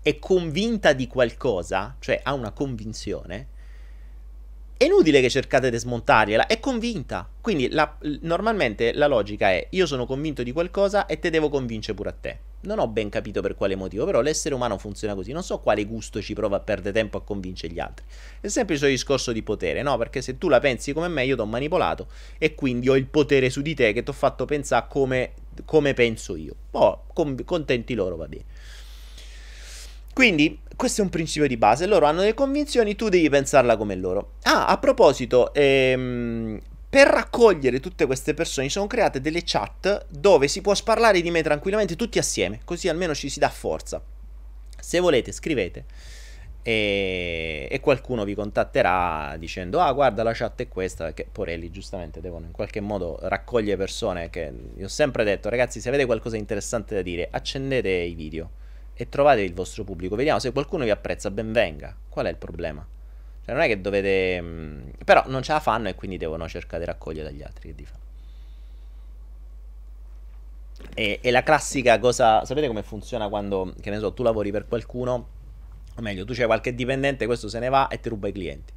[0.00, 3.48] è convinta di qualcosa, cioè ha una convinzione,
[4.78, 7.28] è inutile che cercate di smontargliela, è convinta.
[7.40, 11.96] Quindi la, normalmente la logica è io sono convinto di qualcosa e te devo convincere
[11.96, 12.38] pure a te.
[12.60, 15.32] Non ho ben capito per quale motivo, però l'essere umano funziona così.
[15.32, 18.04] Non so quale gusto ci prova a perdere tempo a convincere gli altri.
[18.40, 19.96] È sempre il suo discorso di potere, no?
[19.96, 22.06] Perché se tu la pensi come me, io ti ho manipolato
[22.38, 25.32] e quindi ho il potere su di te che ti ho fatto pensare come,
[25.64, 26.54] come penso io.
[26.70, 27.06] Oh,
[27.44, 28.44] contenti loro, va bene.
[30.18, 31.86] Quindi questo è un principio di base.
[31.86, 34.32] Loro hanno delle convinzioni, tu devi pensarla come loro.
[34.42, 36.58] Ah, a proposito, ehm,
[36.90, 41.40] per raccogliere tutte queste persone sono create delle chat dove si può parlare di me
[41.42, 44.02] tranquillamente tutti assieme, così almeno ci si dà forza.
[44.80, 45.84] Se volete, scrivete.
[46.62, 52.20] E, e, qualcuno vi contatterà dicendo ah guarda la chat è questa perché Porelli giustamente
[52.20, 56.34] devono in qualche modo raccogliere persone che io ho sempre detto ragazzi se avete qualcosa
[56.34, 58.50] di interessante da dire accendete i video
[59.00, 60.16] e trovate il vostro pubblico.
[60.16, 61.96] Vediamo se qualcuno vi apprezza, ben venga.
[62.08, 62.84] Qual è il problema?
[63.44, 64.40] Cioè, non è che dovete.
[64.40, 67.68] Mh, mm, però non ce la fanno e quindi devono cercare di raccogliere dagli altri.
[67.68, 67.96] Che di fa.
[70.94, 72.44] E, e la classica cosa.
[72.44, 75.28] Sapete come funziona quando, che ne so, tu lavori per qualcuno?
[75.94, 78.72] O meglio, tu c'hai qualche dipendente, questo se ne va e ti ruba i clienti.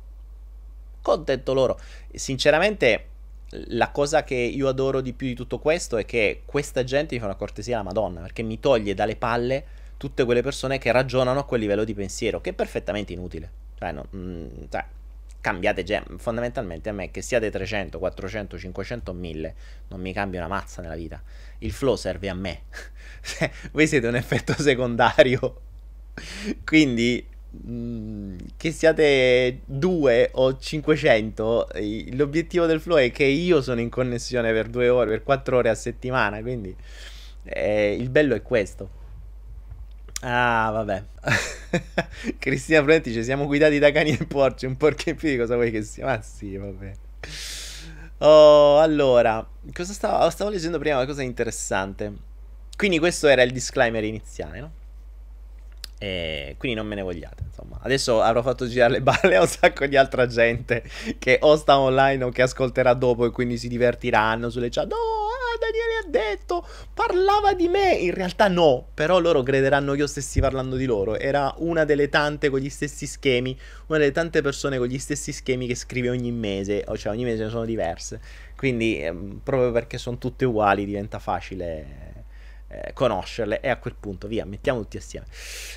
[1.01, 1.79] Contento loro.
[2.13, 3.07] Sinceramente,
[3.69, 7.19] la cosa che io adoro di più di tutto questo è che questa gente mi
[7.19, 11.41] fa una cortesia alla Madonna, perché mi toglie dalle palle tutte quelle persone che ragionano
[11.41, 13.51] a quel livello di pensiero, che è perfettamente inutile.
[13.77, 14.83] Cioè, no, mh, mm, cioè
[15.39, 19.55] cambiate gen- fondamentalmente a me che siate 300, 400, 500, 1000
[19.89, 21.21] non mi cambia una mazza nella vita.
[21.59, 22.61] Il flow serve a me.
[23.21, 25.61] Cioè, voi siete un effetto secondario.
[26.65, 31.67] Quindi mh, mm, che siate 2 o 500,
[32.13, 35.69] l'obiettivo del flow è che io sono in connessione per 2 ore, per 4 ore
[35.69, 36.75] a settimana, quindi
[37.43, 39.00] eh, il bello è questo.
[40.23, 41.03] Ah, vabbè.
[42.37, 44.65] Cristina Prudenti dice: Siamo guidati da cani e porci.
[44.65, 46.05] Un porco in piedi, cosa vuoi che sia?
[46.05, 46.93] Ma sì, vabbè.
[48.19, 50.97] Oh, allora, cosa stavo, stavo leggendo prima?
[50.97, 52.13] Una cosa interessante.
[52.77, 54.71] Quindi, questo era il disclaimer iniziale, no?
[55.97, 57.43] E quindi non me ne vogliate.
[57.45, 60.83] Insomma, adesso avrò fatto girare le balle a un sacco di altra gente
[61.19, 64.87] che o sta online o che ascolterà dopo e quindi si divertiranno sulle chat.
[64.87, 65.20] No,
[65.61, 67.91] Daniele ha detto, parlava di me.
[67.91, 71.17] In realtà no, però loro crederanno che io stessi parlando di loro.
[71.17, 75.31] Era una delle tante con gli stessi schemi, una delle tante persone con gli stessi
[75.31, 78.19] schemi che scrive ogni mese, cioè ogni mese ne sono diverse.
[78.57, 82.11] Quindi, ehm, proprio perché sono tutte uguali, diventa facile
[82.67, 85.25] eh, conoscerle e a quel punto via, mettiamo tutti assieme.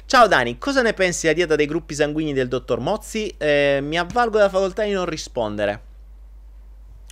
[0.06, 3.34] Ciao Dani, cosa ne pensi della dieta dei gruppi sanguigni del dottor Mozzi?
[3.36, 5.92] Eh, mi avvalgo della facoltà di non rispondere.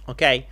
[0.06, 0.44] Ok?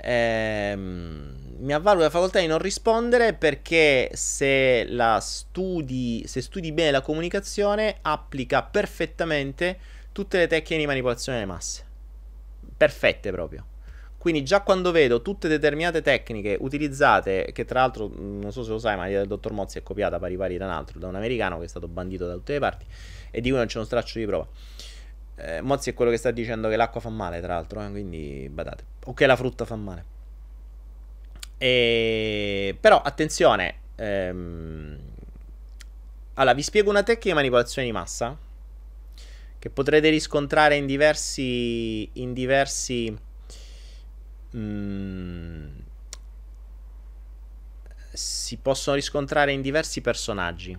[0.00, 4.88] Ehm, mi avvalgo della facoltà di non rispondere perché se
[5.20, 9.78] studi, se studi bene la comunicazione, applica perfettamente
[10.12, 11.84] tutte le tecniche di manipolazione delle masse.
[12.76, 13.66] Perfette proprio.
[14.18, 18.78] Quindi già quando vedo tutte determinate tecniche utilizzate, che tra l'altro non so se lo
[18.78, 21.14] sai, ma l'idea del dottor Mozzi è copiata pari pari da un altro, da un
[21.14, 22.84] americano che è stato bandito da tutte le parti,
[23.30, 24.46] e di cui non c'è uno straccio di prova.
[25.38, 28.48] Eh, Mozzi è quello che sta dicendo che l'acqua fa male, tra l'altro, eh, quindi
[28.50, 28.84] badate.
[29.06, 30.04] O che la frutta fa male.
[31.56, 32.76] E...
[32.80, 34.98] Però attenzione, ehm...
[36.34, 38.36] allora vi spiego una tecnica di manipolazione di massa
[39.58, 43.16] che potrete riscontrare in diversi, in diversi
[44.56, 45.68] Mm,
[48.12, 50.76] si possono riscontrare in diversi personaggi.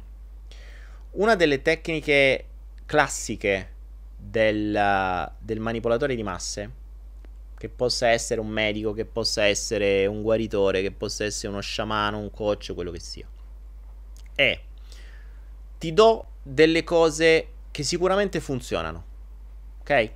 [1.11, 2.45] Una delle tecniche
[2.85, 3.73] classiche
[4.19, 6.71] del, del manipolatore di masse,
[7.57, 12.17] che possa essere un medico, che possa essere un guaritore, che possa essere uno sciamano,
[12.17, 13.27] un coach, quello che sia.
[14.35, 14.61] E
[15.77, 19.05] ti do delle cose che sicuramente funzionano.
[19.79, 20.11] Ok?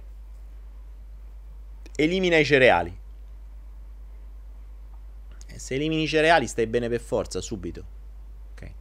[1.95, 2.97] Elimina i cereali.
[5.47, 7.86] E se elimini i cereali stai bene per forza, subito.
[8.54, 8.72] Ok?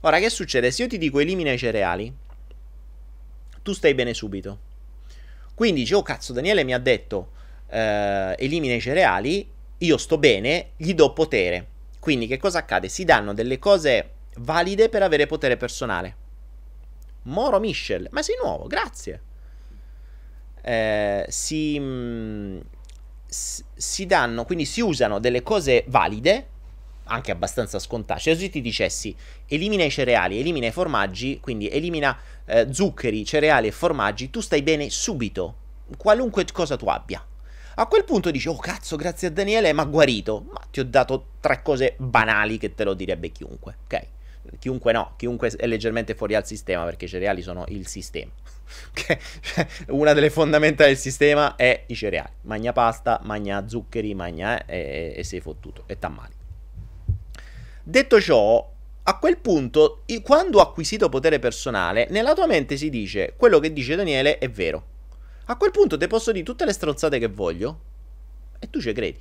[0.00, 0.70] Ora, che succede?
[0.70, 2.14] Se io ti dico elimina i cereali,
[3.66, 4.58] tu stai bene subito.
[5.52, 7.32] Quindi dici, oh cazzo, Daniele mi ha detto
[7.68, 11.66] eh, elimina i cereali, io sto bene, gli do potere.
[11.98, 12.88] Quindi che cosa accade?
[12.88, 16.16] Si danno delle cose valide per avere potere personale.
[17.22, 19.20] Moro Michel, ma sei nuovo, grazie.
[20.62, 22.60] Eh, si, mm,
[23.26, 26.46] si danno, quindi si usano delle cose valide,
[27.06, 28.20] anche abbastanza scontate.
[28.20, 29.14] Cioè, se ti dicessi
[29.46, 34.62] elimina i cereali, elimina i formaggi, quindi elimina eh, zuccheri, cereali e formaggi, tu stai
[34.62, 35.56] bene subito,
[35.96, 37.24] qualunque cosa tu abbia.
[37.78, 40.46] A quel punto dici, oh cazzo, grazie a Daniele mi ha guarito.
[40.50, 44.06] Ma ti ho dato tre cose banali che te lo direbbe chiunque, ok?
[44.58, 48.30] Chiunque no, chiunque è leggermente fuori al sistema perché i cereali sono il sistema.
[48.90, 49.16] Okay?
[49.88, 52.32] Una delle fondamenta del sistema è i cereali.
[52.42, 55.84] Magna pasta, magna zuccheri, magna eh, e, e sei fottuto.
[55.86, 56.35] E tammali.
[57.88, 58.68] Detto ciò,
[59.04, 63.72] a quel punto, quando ho acquisito potere personale, nella tua mente si dice quello che
[63.72, 64.84] dice Daniele è vero.
[65.44, 67.80] A quel punto ti posso dire tutte le stronzate che voglio
[68.58, 69.20] e tu ci credi.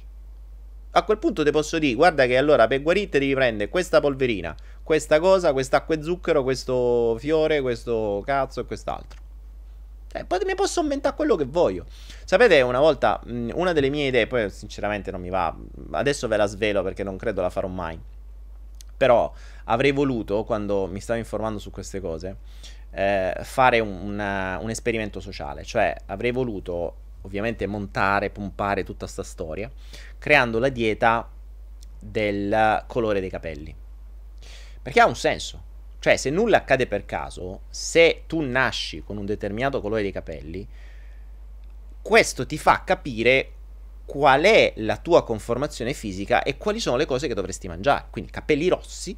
[0.90, 4.56] A quel punto ti posso dire, guarda che allora per guarirti devi prendere questa polverina,
[4.82, 9.22] questa cosa, quest'acqua e zucchero, questo fiore, questo cazzo e quest'altro.
[10.12, 11.86] Eh, poi mi posso inventare quello che voglio.
[12.24, 15.56] Sapete, una volta, una delle mie idee, poi sinceramente non mi va,
[15.92, 18.14] adesso ve la svelo perché non credo la farò mai.
[18.98, 19.32] Però
[19.66, 22.38] avrei voluto, quando mi stavo informando su queste cose,
[22.92, 25.64] eh, fare un, una, un esperimento sociale.
[25.64, 29.70] Cioè, avrei voluto ovviamente montare, pompare tutta questa storia,
[30.18, 31.30] creando la dieta
[32.00, 33.76] del colore dei capelli.
[34.82, 35.74] Perché ha un senso.
[36.00, 40.68] Cioè, se nulla accade per caso, se tu nasci con un determinato colore dei capelli,
[42.02, 43.54] questo ti fa capire
[44.06, 48.06] qual è la tua conformazione fisica e quali sono le cose che dovresti mangiare.
[48.12, 49.18] Quindi capelli rossi,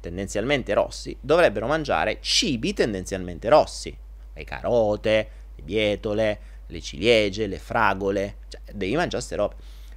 [0.00, 3.96] tendenzialmente rossi, dovrebbero mangiare cibi tendenzialmente rossi.
[4.34, 9.54] Le carote, le bietole, le ciliegie, le fragole, cioè devi mangiare queste robe.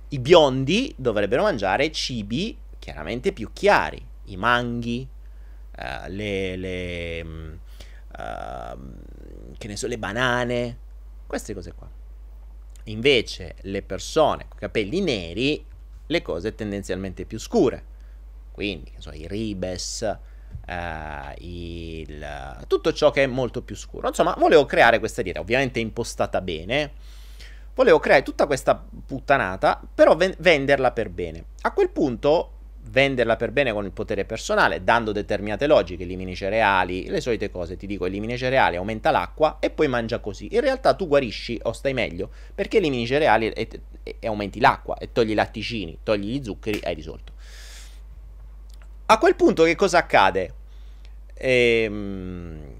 [0.09, 5.07] I biondi dovrebbero mangiare cibi chiaramente più chiari, i manghi,
[5.77, 7.21] uh, le, le,
[8.17, 10.77] uh, so, le banane,
[11.27, 12.00] queste cose qua.
[12.85, 15.63] Invece le persone con capelli neri,
[16.07, 17.83] le cose tendenzialmente più scure.
[18.51, 20.19] Quindi, so, i ribes,
[20.67, 24.07] Uh, il, tutto ciò che è molto più scuro.
[24.09, 26.91] Insomma, volevo creare questa dieta, ovviamente impostata bene.
[27.73, 28.75] Volevo creare tutta questa
[29.05, 31.45] puttanata, però ven- venderla per bene.
[31.61, 32.51] A quel punto,
[32.83, 37.49] venderla per bene con il potere personale, dando determinate logiche, elimini i cereali, le solite
[37.49, 37.77] cose.
[37.77, 40.47] Ti dico, elimini i cereali, aumenta l'acqua e poi mangia così.
[40.51, 43.67] In realtà tu guarisci o stai meglio perché elimini i cereali e,
[44.03, 47.33] e, e aumenti l'acqua e togli i latticini, togli gli zuccheri, hai risolto.
[49.05, 50.53] A quel punto che cosa accade?
[51.35, 52.79] Ehm...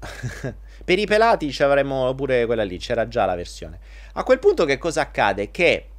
[0.84, 3.78] per i pelati ci avremmo pure quella lì, c'era già la versione.
[4.14, 5.50] A quel punto che cosa accade?
[5.50, 5.89] Che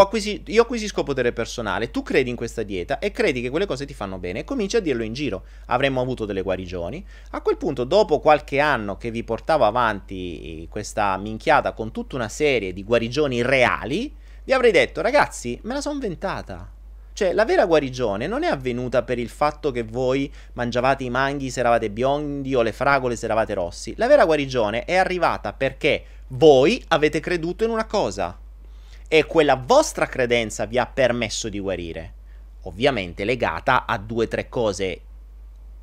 [0.00, 3.86] acquisi- io acquisisco potere personale, tu credi in questa dieta e credi che quelle cose
[3.86, 5.44] ti fanno bene e cominci a dirlo in giro.
[5.66, 7.02] Avremmo avuto delle guarigioni.
[7.30, 12.28] A quel punto, dopo qualche anno che vi portavo avanti questa minchiata con tutta una
[12.28, 14.14] serie di guarigioni reali,
[14.44, 16.70] vi avrei detto, ragazzi, me la sono inventata.
[17.14, 21.50] Cioè, la vera guarigione non è avvenuta per il fatto che voi mangiavate i manghi
[21.50, 23.94] se eravate biondi o le fragole se eravate rossi.
[23.96, 28.38] La vera guarigione è arrivata perché voi avete creduto in una cosa.
[29.08, 32.12] E quella vostra credenza vi ha permesso di guarire.
[32.62, 35.00] Ovviamente legata a due o tre cose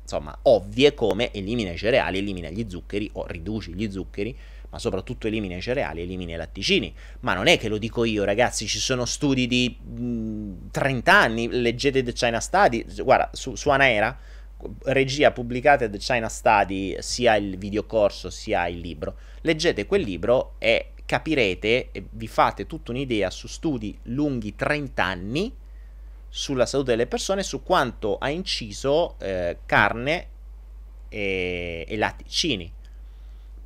[0.02, 4.36] insomma, ovvie come elimina i cereali, elimina gli zuccheri o riduci gli zuccheri
[4.68, 6.94] ma soprattutto elimina i cereali, elimina i latticini.
[7.20, 11.48] Ma non è che lo dico io, ragazzi, ci sono studi di mh, 30 anni,
[11.48, 14.16] leggete The China Study, guarda, su, su Anaera,
[14.84, 19.16] regia pubblicate The China Study, sia il videocorso sia il libro.
[19.42, 25.54] Leggete quel libro e capirete e vi fate tutta un'idea su studi lunghi 30 anni
[26.28, 30.26] sulla salute delle persone, su quanto ha inciso eh, carne
[31.08, 32.70] e, e latticini.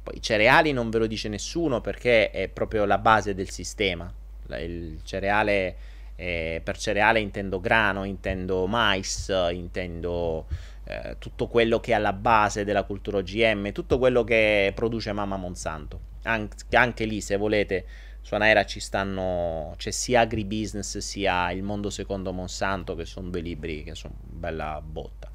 [0.03, 4.13] Poi i cereali non ve lo dice nessuno perché è proprio la base del sistema.
[4.59, 5.77] Il cereale,
[6.17, 10.47] eh, per cereale intendo grano, intendo mais, intendo
[10.85, 15.37] eh, tutto quello che è alla base della cultura OGM, tutto quello che produce mamma
[15.37, 16.10] Monsanto.
[16.23, 17.87] An- anche lì, se volete,
[18.21, 23.41] su Anaera ci stanno, c'è sia agribusiness sia il mondo secondo Monsanto, che sono due
[23.41, 25.31] libri che sono bella botta.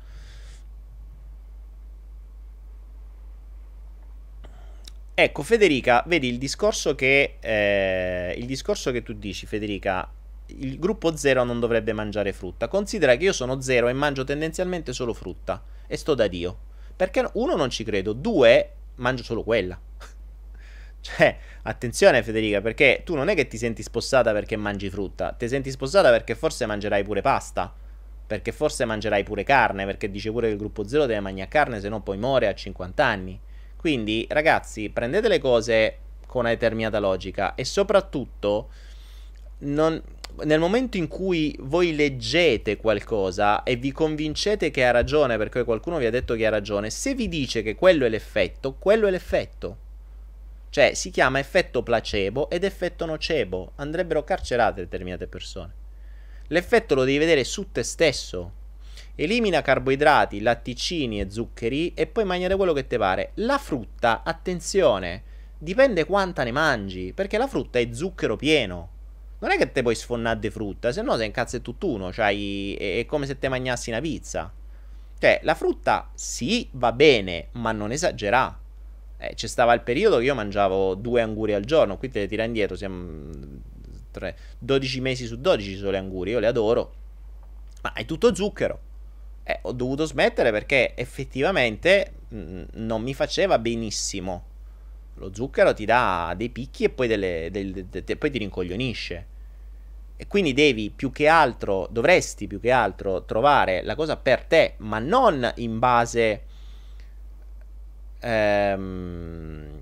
[5.18, 10.12] Ecco, Federica, vedi il discorso che, eh, il discorso che tu dici, Federica,
[10.48, 12.68] il gruppo zero non dovrebbe mangiare frutta.
[12.68, 15.64] Considera che io sono zero e mangio tendenzialmente solo frutta.
[15.88, 16.58] E sto da Dio.
[16.96, 19.80] Perché uno non ci credo, due mangio solo quella.
[21.06, 25.48] Cioè, attenzione Federica, perché tu non è che ti senti spossata perché mangi frutta, ti
[25.48, 27.72] senti spossata perché forse mangerai pure pasta.
[28.28, 31.80] Perché forse mangerai pure carne, perché dice pure che il gruppo zero deve mangiare carne,
[31.80, 33.40] se no poi muore a 50 anni.
[33.76, 38.72] Quindi, ragazzi, prendete le cose con una determinata logica e soprattutto
[39.60, 40.02] non,
[40.44, 46.00] nel momento in cui voi leggete qualcosa e vi convincete che ha ragione perché qualcuno
[46.00, 49.12] vi ha detto che ha ragione, se vi dice che quello è l'effetto, quello è
[49.12, 49.84] l'effetto.
[50.76, 53.72] Cioè, si chiama effetto placebo ed effetto nocebo.
[53.76, 55.72] Andrebbero carcerate determinate persone.
[56.48, 58.52] L'effetto lo devi vedere su te stesso.
[59.16, 63.32] Elimina carboidrati, latticini e zuccheri e poi mangiare quello che ti pare.
[63.36, 65.24] La frutta, attenzione,
[65.58, 68.90] dipende quanta ne mangi, perché la frutta è zucchero pieno.
[69.40, 72.12] Non è che te puoi sfonnare di frutta, se no sei in cazzo è tutt'uno,
[72.12, 72.36] cioè
[72.76, 74.52] è come se te mangiassi una pizza.
[75.18, 78.60] Cioè, la frutta sì, va bene, ma non esagera.
[79.18, 82.28] Eh, c'è stava il periodo che io mangiavo due anguri al giorno, qui te le
[82.28, 83.32] tira indietro, siamo
[84.12, 86.94] 3, 12 mesi su 12 sono le anguri, io le adoro.
[87.82, 88.80] Ma è tutto zucchero.
[89.44, 94.54] Eh, ho dovuto smettere perché effettivamente mh, mm, non mi faceva benissimo.
[95.16, 99.34] Lo zucchero ti dà dei picchi e poi, delle, delle, de, de, poi ti rincoglionisce.
[100.18, 104.76] E quindi devi più che altro, dovresti più che altro trovare la cosa per te,
[104.78, 106.45] ma non in base...
[108.26, 109.80] Ehm,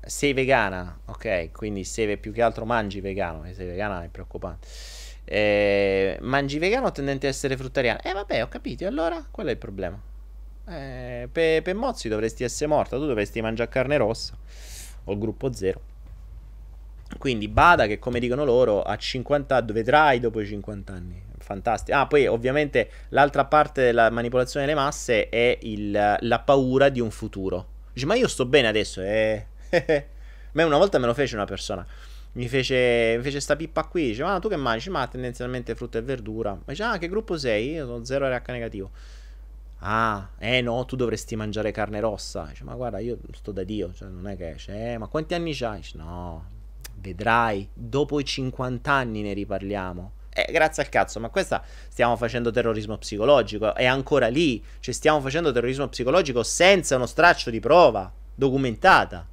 [0.00, 1.52] sei vegana, ok?
[1.52, 4.66] Quindi se più che altro mangi vegano, se sei vegana è preoccupante
[5.24, 8.00] eh, mangi vegano tendente a essere fruttariano.
[8.02, 8.84] Eh vabbè, ho capito.
[8.84, 10.00] E allora qual è il problema?
[10.68, 12.96] Eh, per pe Mozzi dovresti essere morta.
[12.96, 14.36] Tu dovresti mangiare carne rossa.
[15.04, 15.90] O gruppo zero.
[17.18, 21.22] Quindi bada che come dicono loro a 50 anni vedrai dopo i 50 anni.
[21.38, 21.96] Fantastico.
[21.96, 27.10] Ah, poi ovviamente l'altra parte della manipolazione delle masse è il, la paura di un
[27.10, 27.71] futuro.
[27.92, 29.00] Dici, ma io sto bene adesso.
[29.00, 29.46] Eh.
[30.52, 31.86] Ma una volta me lo fece una persona
[32.32, 34.08] mi fece, mi fece sta pippa qui.
[34.08, 34.90] Dice, ma tu che mangi?
[34.90, 36.52] Ma tendenzialmente frutta e verdura.
[36.52, 37.72] Ma dice, ah, che gruppo sei?
[37.72, 38.90] Io sono 0 RH negativo.
[39.84, 42.46] Ah, eh no, tu dovresti mangiare carne rossa.
[42.48, 44.92] Dice, ma guarda, io sto da Dio, cioè non è che esce.
[44.92, 45.78] Eh, ma quanti anni c'hai?
[45.78, 46.44] Dice, no,
[47.00, 50.12] vedrai, dopo i 50 anni ne riparliamo.
[50.34, 53.74] Eh, grazie al cazzo, ma questa stiamo facendo terrorismo psicologico.
[53.74, 54.62] È ancora lì.
[54.80, 59.26] Cioè, stiamo facendo terrorismo psicologico senza uno straccio di prova documentata.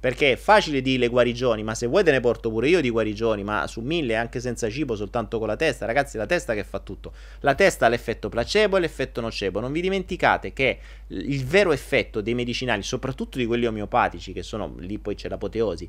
[0.00, 2.88] Perché è facile dire le guarigioni, ma se vuoi te ne porto pure io di
[2.88, 5.84] guarigioni, ma su mille anche senza cibo, soltanto con la testa.
[5.84, 7.12] Ragazzi, la testa che fa tutto.
[7.40, 9.60] La testa ha l'effetto placebo e l'effetto nocebo.
[9.60, 14.74] Non vi dimenticate che il vero effetto dei medicinali, soprattutto di quelli omeopatici, che sono
[14.78, 15.88] lì poi c'è l'apoteosi,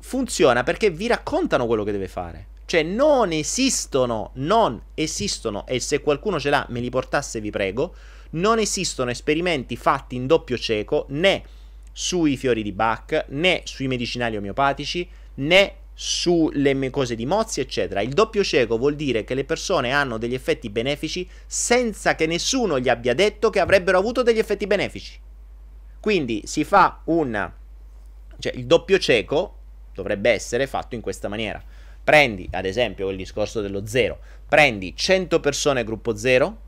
[0.00, 2.54] funziona perché vi raccontano quello che deve fare.
[2.66, 7.94] Cioè non esistono, non esistono, e se qualcuno ce l'ha me li portasse vi prego,
[8.30, 11.44] non esistono esperimenti fatti in doppio cieco né
[11.92, 18.02] sui fiori di Bach, né sui medicinali omeopatici, né sulle cose di Mozzi, eccetera.
[18.02, 22.78] Il doppio cieco vuol dire che le persone hanno degli effetti benefici senza che nessuno
[22.78, 25.18] gli abbia detto che avrebbero avuto degli effetti benefici.
[26.00, 27.50] Quindi si fa un...
[28.38, 29.54] cioè il doppio cieco
[29.94, 31.62] dovrebbe essere fatto in questa maniera.
[32.06, 34.20] Prendi, ad esempio, il discorso dello zero.
[34.48, 36.58] Prendi 100 persone gruppo 0,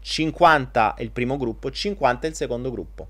[0.00, 3.08] 50 è il primo gruppo, 50 è il secondo gruppo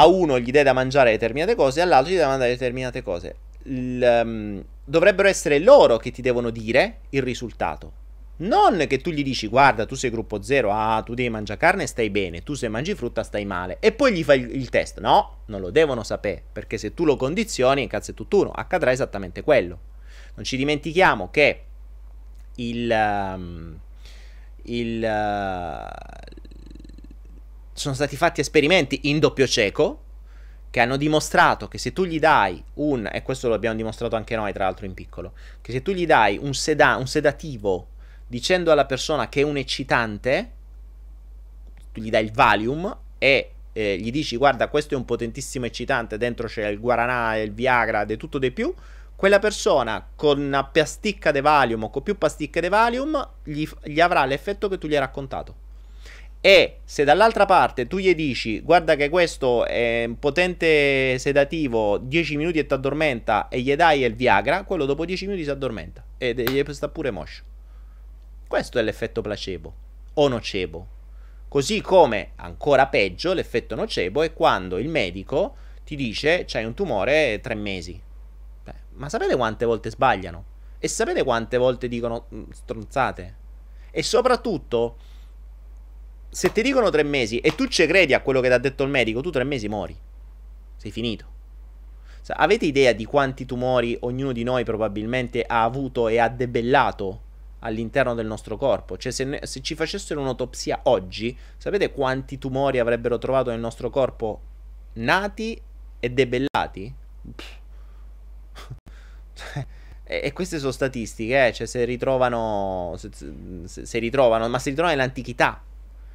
[0.00, 3.36] a uno gli dai da mangiare determinate cose, all'altro gli dai da mangiare determinate cose.
[3.64, 7.97] L, um, dovrebbero essere loro che ti devono dire il risultato.
[8.40, 11.86] Non che tu gli dici, guarda, tu sei gruppo zero, ah, tu devi mangiare carne,
[11.86, 13.78] stai bene, tu se mangi frutta stai male.
[13.80, 15.00] E poi gli fai il, il test.
[15.00, 19.42] No, non lo devono sapere, perché se tu lo condizioni, cazzo è tutt'uno, accadrà esattamente
[19.42, 19.78] quello.
[20.34, 21.64] Non ci dimentichiamo che
[22.56, 22.90] il...
[22.90, 23.78] Um,
[24.62, 26.36] il, uh,
[27.72, 30.02] sono stati fatti esperimenti in doppio cieco
[30.70, 34.36] che hanno dimostrato che se tu gli dai un, e questo lo abbiamo dimostrato anche
[34.36, 35.32] noi tra l'altro in piccolo,
[35.62, 37.88] che se tu gli dai un, seda, un sedativo
[38.28, 40.50] dicendo alla persona che è un eccitante,
[41.92, 46.18] tu gli dai il Valium e eh, gli dici guarda questo è un potentissimo eccitante,
[46.18, 48.72] dentro c'è il Guaranà, il Viagra, di tutto di più,
[49.16, 53.98] quella persona con una pasticca di Valium o con più pasticche di Valium gli, gli
[53.98, 55.54] avrà l'effetto che tu gli hai raccontato
[56.40, 62.36] E se dall'altra parte tu gli dici guarda che questo è un potente sedativo, 10
[62.36, 66.04] minuti e ti addormenta e gli dai il Viagra, quello dopo 10 minuti si addormenta
[66.18, 67.42] e sta pure moscio.
[68.48, 69.74] Questo è l'effetto placebo
[70.14, 70.86] o nocebo.
[71.48, 77.40] Così come, ancora peggio, l'effetto nocebo è quando il medico ti dice c'hai un tumore
[77.42, 78.00] tre mesi.
[78.64, 80.44] Beh, ma sapete quante volte sbagliano?
[80.78, 83.34] E sapete quante volte dicono mm, stronzate?
[83.90, 84.96] E soprattutto
[86.30, 88.82] se ti dicono tre mesi e tu ci credi a quello che ti ha detto
[88.82, 89.94] il medico, tu tre mesi muori.
[90.76, 91.36] Sei finito.
[92.28, 97.26] Avete idea di quanti tumori ognuno di noi probabilmente ha avuto e ha debellato
[97.60, 98.96] all'interno del nostro corpo?
[98.96, 103.90] Cioè, se, ne, se ci facessero un'autopsia oggi, sapete quanti tumori avrebbero trovato nel nostro
[103.90, 104.40] corpo
[104.94, 105.60] nati
[106.00, 106.94] e debellati?
[110.04, 111.52] e, e, queste sono statistiche, eh?
[111.52, 113.10] cioè, se ritrovano, se,
[113.64, 115.62] se, se ritrovano, ma si ritrovano nell'antichità.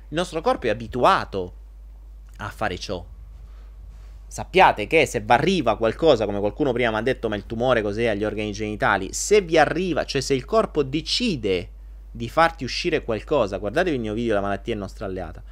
[0.09, 1.53] Il nostro corpo è abituato
[2.37, 3.03] a fare ciò.
[4.33, 7.83] Sappiate che se vi arriva qualcosa, come qualcuno prima mi ha detto, ma il tumore
[7.83, 11.69] cos'è agli organi genitali, se vi arriva, cioè se il corpo decide
[12.09, 15.43] di farti uscire qualcosa, guardatevi il mio video La malattia è nostra alleata.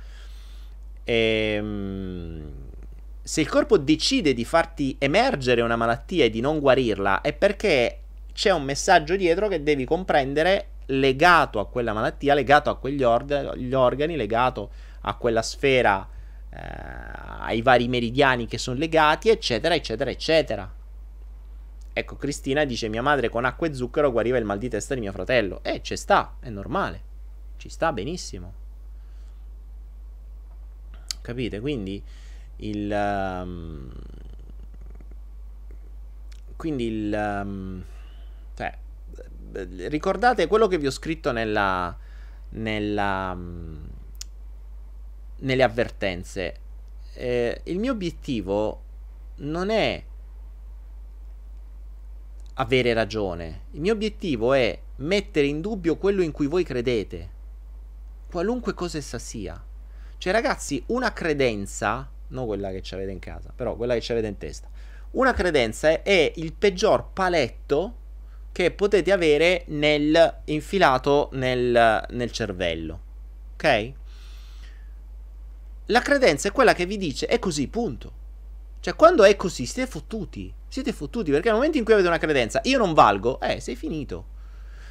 [1.04, 2.42] Ehm,
[3.22, 8.00] se il corpo decide di farti emergere una malattia e di non guarirla, è perché
[8.34, 13.54] c'è un messaggio dietro che devi comprendere legato a quella malattia, legato a quegli orga-
[13.74, 14.72] organi, legato
[15.02, 16.10] a quella sfera,
[16.54, 16.60] eh,
[17.40, 20.74] ai vari meridiani che sono legati, eccetera, eccetera, eccetera.
[21.94, 25.02] Ecco, Cristina dice: Mia madre con acqua e zucchero guariva il mal di testa di
[25.02, 25.64] mio fratello.
[25.64, 27.10] Eh, ci sta, è normale.
[27.58, 28.54] Ci sta benissimo.
[31.22, 31.60] Capite?
[31.60, 32.02] Quindi
[32.58, 32.92] il.
[32.92, 33.92] Um,
[36.56, 37.42] quindi il.
[37.44, 37.84] Um,
[38.56, 38.78] cioè,
[39.90, 41.96] ricordate quello che vi ho scritto nella,
[42.50, 43.38] nella,
[45.42, 46.56] nelle avvertenze.
[47.14, 48.84] Eh, il mio obiettivo
[49.38, 50.04] non è
[52.56, 53.62] avere ragione.
[53.72, 57.30] Il mio obiettivo è mettere in dubbio quello in cui voi credete,
[58.30, 59.62] qualunque cosa essa sia.
[60.18, 64.12] Cioè, ragazzi, una credenza, non quella che ci avete in casa, però quella che ci
[64.12, 64.70] avete in testa,
[65.12, 67.96] una credenza è, è il peggior paletto
[68.52, 73.00] che potete avere nel, infilato nel, nel cervello.
[73.54, 73.94] Ok?
[75.92, 78.20] La credenza è quella che vi dice è così, punto.
[78.80, 80.52] Cioè, quando è così, siete fottuti.
[80.70, 83.76] Siete fottuti perché nel momento in cui avete una credenza, io non valgo, eh, sei
[83.76, 84.26] finito.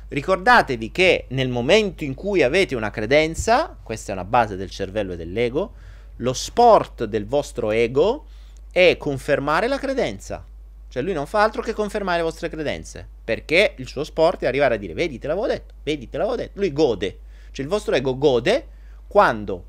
[0.09, 5.15] Ricordatevi che nel momento in cui avete una credenza, questa è una base del cervello
[5.15, 5.73] e dell'ego,
[6.17, 8.27] lo sport del vostro ego
[8.71, 10.45] è confermare la credenza.
[10.87, 13.09] Cioè lui non fa altro che confermare le vostre credenze.
[13.25, 16.37] Perché il suo sport è arrivare a dire, vedi, te l'avevo detto, vedi, te l'avevo
[16.37, 16.59] detto.
[16.59, 17.19] Lui gode.
[17.53, 18.67] Cioè il vostro ego gode
[19.07, 19.69] quando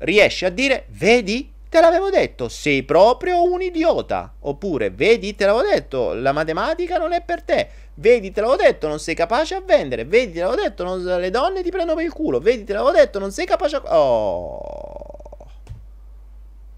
[0.00, 4.34] riesce a dire, vedi, te l'avevo detto, sei proprio un idiota.
[4.40, 7.68] Oppure, vedi, te l'avevo detto, la matematica non è per te.
[7.94, 10.04] Vedi, te l'avevo detto, non sei capace a vendere.
[10.04, 12.40] Vedi, te l'avevo detto, non, le donne ti prendono per il culo.
[12.40, 13.98] Vedi, te l'avevo detto, non sei capace a...
[13.98, 15.36] Oh.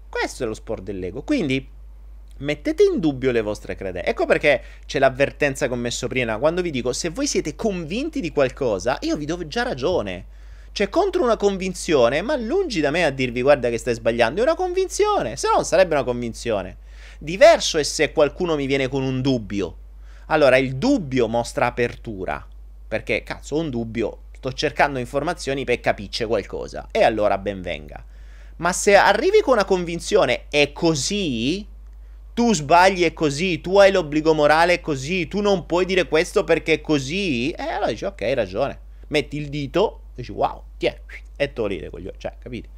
[0.09, 1.23] Questo è lo sport dell'ego.
[1.23, 1.67] Quindi
[2.37, 4.09] mettete in dubbio le vostre credenze.
[4.09, 6.37] Ecco perché c'è l'avvertenza che ho messo prima.
[6.37, 10.25] Quando vi dico, se voi siete convinti di qualcosa, io vi do già ragione.
[10.73, 14.43] Cioè, contro una convinzione, ma lungi da me a dirvi guarda che stai sbagliando, è
[14.43, 16.77] una convinzione, se no non sarebbe una convinzione.
[17.19, 19.77] Diverso è se qualcuno mi viene con un dubbio.
[20.27, 22.43] Allora, il dubbio mostra apertura.
[22.87, 26.87] Perché, cazzo, un dubbio, sto cercando informazioni per capire qualcosa.
[26.89, 28.03] E allora ben venga.
[28.55, 31.67] Ma se arrivi con una convinzione, è così,
[32.33, 36.43] tu sbagli è così, tu hai l'obbligo morale è così, tu non puoi dire questo
[36.43, 38.79] perché è così, e allora dici ok, hai ragione.
[39.07, 40.99] Metti il dito, dici wow, tiè,
[41.35, 42.69] e tolire coglione, cioè, capite?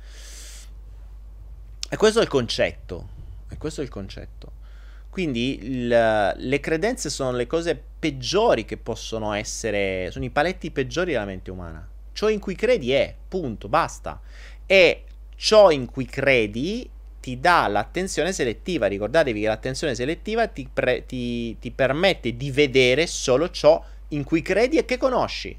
[1.90, 3.10] E questo è il concetto,
[3.50, 4.64] e questo è il concetto.
[5.10, 11.14] Quindi il, le credenze sono le cose peggiori che possono essere, sono i paletti peggiori
[11.14, 11.88] della mente umana.
[12.12, 14.20] Ciò in cui credi è, punto, basta.
[14.66, 15.04] E
[15.38, 16.90] ciò in cui credi
[17.22, 18.88] ti dà l'attenzione selettiva.
[18.88, 24.42] Ricordatevi che l'attenzione selettiva ti, pre- ti, ti permette di vedere solo ciò in cui
[24.42, 25.58] credi e che conosci.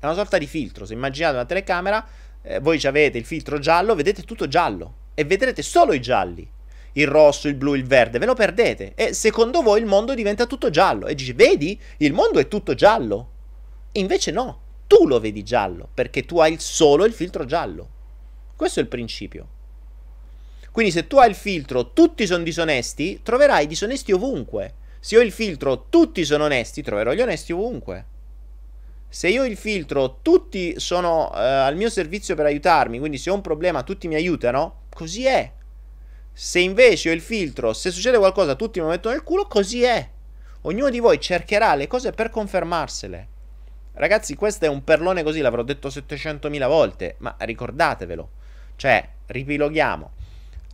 [0.00, 0.86] È una sorta di filtro.
[0.86, 2.04] Se immaginate una telecamera,
[2.40, 6.48] eh, voi avete il filtro giallo, vedete tutto giallo e vedrete solo i gialli.
[6.92, 8.94] Il rosso, il blu, il verde, ve lo perdete.
[8.94, 11.06] E secondo voi il mondo diventa tutto giallo.
[11.06, 13.28] E dici, vedi, il mondo è tutto giallo.
[13.92, 17.88] Invece no, tu lo vedi giallo, perché tu hai solo il filtro giallo.
[18.56, 19.48] Questo è il principio.
[20.72, 24.74] Quindi se tu hai il filtro tutti sono disonesti, troverai disonesti ovunque.
[24.98, 28.09] Se ho il filtro tutti sono onesti, troverò gli onesti ovunque.
[29.12, 33.34] Se io il filtro, tutti sono eh, al mio servizio per aiutarmi, quindi se ho
[33.34, 35.52] un problema tutti mi aiutano, così è.
[36.32, 40.08] Se invece ho il filtro, se succede qualcosa tutti mi mettono nel culo, così è.
[40.62, 43.28] Ognuno di voi cercherà le cose per confermarsele.
[43.94, 48.30] Ragazzi, questo è un perlone così, l'avrò detto 700.000 volte, ma ricordatevelo.
[48.76, 50.10] Cioè, ripiloghiamo.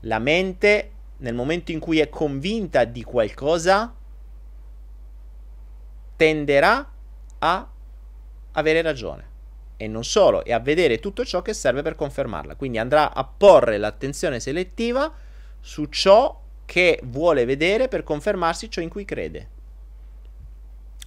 [0.00, 3.94] La mente, nel momento in cui è convinta di qualcosa,
[6.16, 6.92] tenderà
[7.38, 7.70] a
[8.56, 9.34] avere ragione.
[9.76, 12.56] E non solo, e a vedere tutto ciò che serve per confermarla.
[12.56, 15.12] Quindi andrà a porre l'attenzione selettiva
[15.60, 19.48] su ciò che vuole vedere per confermarsi ciò in cui crede.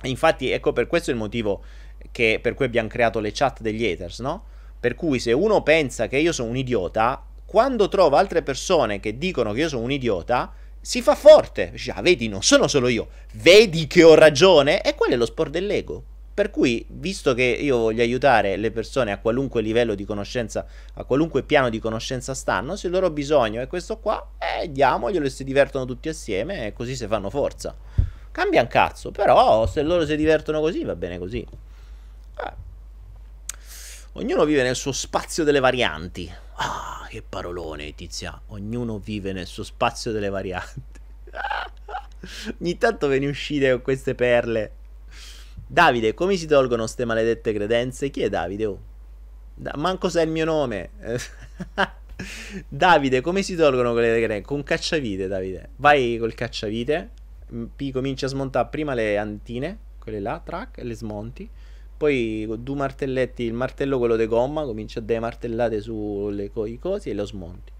[0.03, 1.63] Infatti, ecco per questo il motivo
[2.11, 4.45] che, per cui abbiamo creato le chat degli haters, no?
[4.79, 9.17] Per cui se uno pensa che io sono un idiota, quando trova altre persone che
[9.17, 11.71] dicono che io sono un idiota, si fa forte.
[11.71, 14.81] Dice, ah, vedi, non sono solo io, vedi che ho ragione.
[14.81, 16.03] E quello è lo sport dell'ego.
[16.39, 21.03] Per cui, visto che io voglio aiutare le persone a qualunque livello di conoscenza, a
[21.03, 25.29] qualunque piano di conoscenza stanno, se il loro bisogno è questo qua, eh, diamoglielo e
[25.29, 27.75] si divertono tutti assieme e così si fanno forza.
[28.31, 31.45] Cambia un cazzo, però se loro si divertono così va bene così.
[32.37, 32.53] Eh.
[34.13, 36.33] Ognuno vive nel suo spazio delle varianti.
[36.53, 38.39] Ah, che parolone, Tizia.
[38.47, 41.01] Ognuno vive nel suo spazio delle varianti.
[42.61, 44.77] Ogni tanto ve ne uscite con queste perle.
[45.71, 48.09] Davide, come si tolgono ste maledette credenze?
[48.09, 48.65] Chi è Davide?
[48.65, 48.79] Oh.
[49.53, 50.89] Da- manco sai il mio nome.
[52.67, 54.47] Davide, come si tolgono quelle credenze?
[54.47, 55.69] Con cacciavite, Davide.
[55.75, 57.09] Vai col cacciavite.
[57.75, 61.47] P comincia a smontare prima le antine, quelle là, track, e le smonti.
[61.97, 66.67] Poi con due martelletti, il martello quello di gomma, comincia a dare martellate sulle co-
[66.79, 67.71] cosi e lo smonti.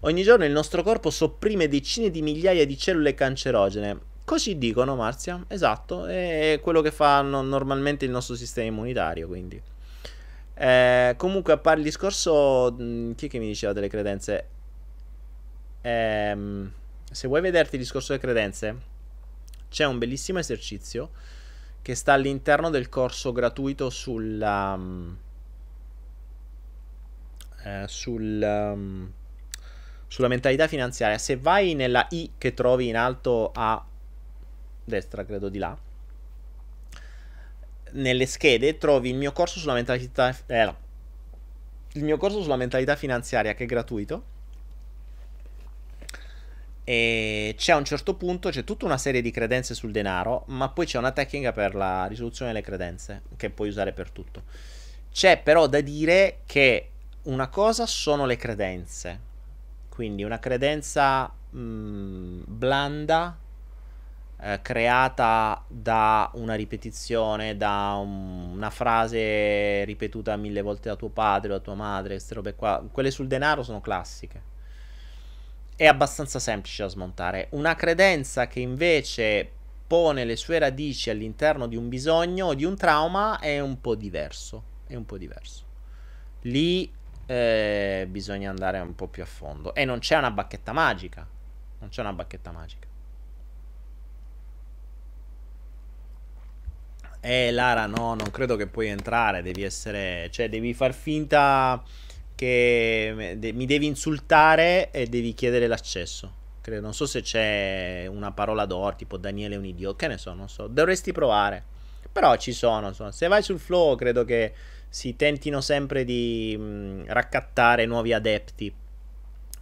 [0.00, 5.44] Ogni giorno il nostro corpo sopprime decine di migliaia di cellule cancerogene Così dicono, Marzia,
[5.46, 9.62] esatto, è quello che fa no- normalmente il nostro sistema immunitario, quindi.
[10.52, 14.48] Eh, comunque, a parte il discorso, mh, chi è che mi diceva delle credenze?
[15.80, 16.68] Eh,
[17.08, 18.80] se vuoi vederti il discorso delle credenze,
[19.70, 21.10] c'è un bellissimo esercizio
[21.80, 24.72] che sta all'interno del corso gratuito sulla...
[24.76, 25.16] Um,
[27.62, 28.42] eh, sul...
[28.42, 29.12] Um,
[30.08, 31.18] sulla mentalità finanziaria.
[31.18, 33.84] Se vai nella I che trovi in alto a
[34.86, 35.76] destra credo di là,
[37.92, 40.74] nelle schede trovi il mio corso sulla mentalità, eh,
[41.92, 44.34] il mio corso sulla mentalità finanziaria che è gratuito.
[46.84, 50.68] E c'è a un certo punto, c'è tutta una serie di credenze sul denaro, ma
[50.68, 54.44] poi c'è una tecnica per la risoluzione delle credenze che puoi usare per tutto.
[55.10, 56.90] C'è però da dire che
[57.22, 59.20] una cosa sono le credenze,
[59.88, 63.36] quindi una credenza mh, mm, blanda
[64.38, 71.52] eh, creata da una ripetizione, da un, una frase ripetuta mille volte da tuo padre
[71.52, 72.84] o da tua madre, queste robe qua.
[72.90, 74.54] Quelle sul denaro sono classiche.
[75.74, 77.48] È abbastanza semplice da smontare.
[77.50, 79.50] Una credenza che invece
[79.86, 83.94] pone le sue radici all'interno di un bisogno o di un trauma è un po'
[83.94, 84.74] diverso.
[84.86, 85.64] È un po' diverso.
[86.42, 86.90] Lì
[87.26, 89.74] eh, bisogna andare un po' più a fondo.
[89.74, 91.26] E non c'è una bacchetta magica.
[91.78, 92.86] Non c'è una bacchetta magica.
[97.28, 99.42] Eh, Lara, no, non credo che puoi entrare.
[99.42, 100.28] Devi essere.
[100.30, 101.82] Cioè, devi far finta
[102.36, 106.32] che mi devi insultare e devi chiedere l'accesso.
[106.60, 106.82] Credo.
[106.82, 109.96] Non so se c'è una parola d'oro, tipo Daniele è un idiota.
[109.96, 110.68] Che ne so, non so.
[110.68, 111.64] Dovresti provare.
[112.12, 112.86] Però ci sono.
[112.86, 113.10] Insomma.
[113.10, 114.54] Se vai sul flow, credo che
[114.88, 118.72] si tentino sempre di mh, raccattare nuovi adepti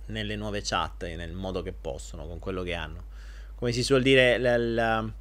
[0.06, 3.04] nelle nuove chat nel modo che possono, con quello che hanno.
[3.54, 5.12] Come si suol dire, l- l-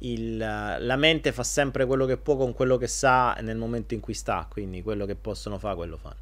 [0.00, 4.00] il, la mente fa sempre quello che può con quello che sa nel momento in
[4.00, 6.16] cui sta, quindi quello che possono fare, quello fanno.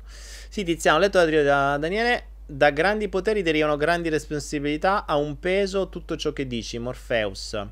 [0.49, 5.89] Sì, Tiziano, ho letto da Daniele, da grandi poteri derivano grandi responsabilità, a un peso
[5.89, 7.67] tutto ciò che dici, Morpheus.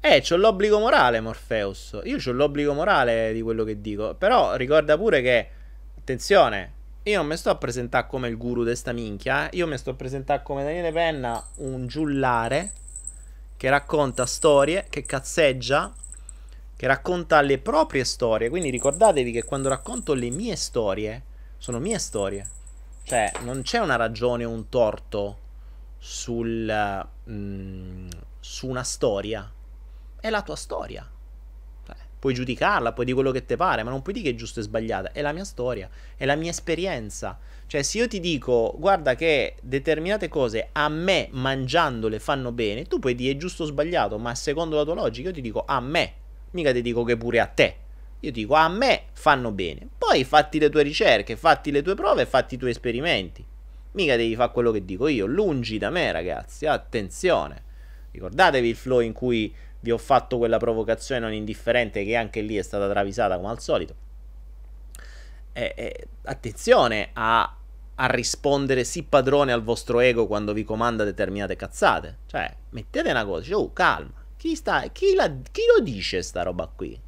[0.00, 1.98] Eh, c'ho l'obbligo morale, Morpheus.
[2.04, 5.48] Io ho l'obbligo morale di quello che dico, però ricorda pure che,
[5.98, 9.56] attenzione, io non mi sto a presentare come il guru di sta minchia, eh.
[9.56, 12.72] io mi sto a presentare come Daniele Penna, un giullare
[13.58, 15.92] che racconta storie, che cazzeggia,
[16.76, 18.48] che racconta le proprie storie.
[18.48, 21.22] Quindi ricordatevi che quando racconto le mie storie,
[21.58, 22.48] sono mie storie.
[23.02, 25.38] Cioè, non c'è una ragione o un torto
[25.98, 29.50] sul, mm, su una storia.
[30.20, 31.10] È la tua storia.
[32.18, 34.60] Puoi giudicarla, puoi dire quello che ti pare, ma non puoi dire che è giusto
[34.60, 35.12] e sbagliata.
[35.12, 37.38] È la mia storia, è la mia esperienza.
[37.66, 42.98] Cioè, se io ti dico, guarda che determinate cose a me mangiandole fanno bene, tu
[42.98, 46.12] puoi dire giusto o sbagliato, ma secondo la tua logica io ti dico a me,
[46.52, 47.76] mica ti dico che pure a te.
[48.20, 49.86] Io dico a me fanno bene.
[49.96, 53.44] Poi fatti le tue ricerche, fatti le tue prove, fatti i tuoi esperimenti.
[53.92, 55.26] Mica devi fare quello che dico io.
[55.26, 56.66] Lungi da me, ragazzi.
[56.66, 57.62] Attenzione.
[58.10, 62.56] Ricordatevi il flow in cui vi ho fatto quella provocazione non indifferente che anche lì
[62.56, 63.94] è stata travisata come al solito.
[65.52, 67.56] Eh, eh, attenzione a,
[67.94, 72.18] a, rispondere sì padrone al vostro ego quando vi comanda determinate cazzate.
[72.26, 74.12] Cioè, mettete una cosa, oh, calma.
[74.36, 77.00] Chi, sta, chi, la, chi lo dice sta roba qui?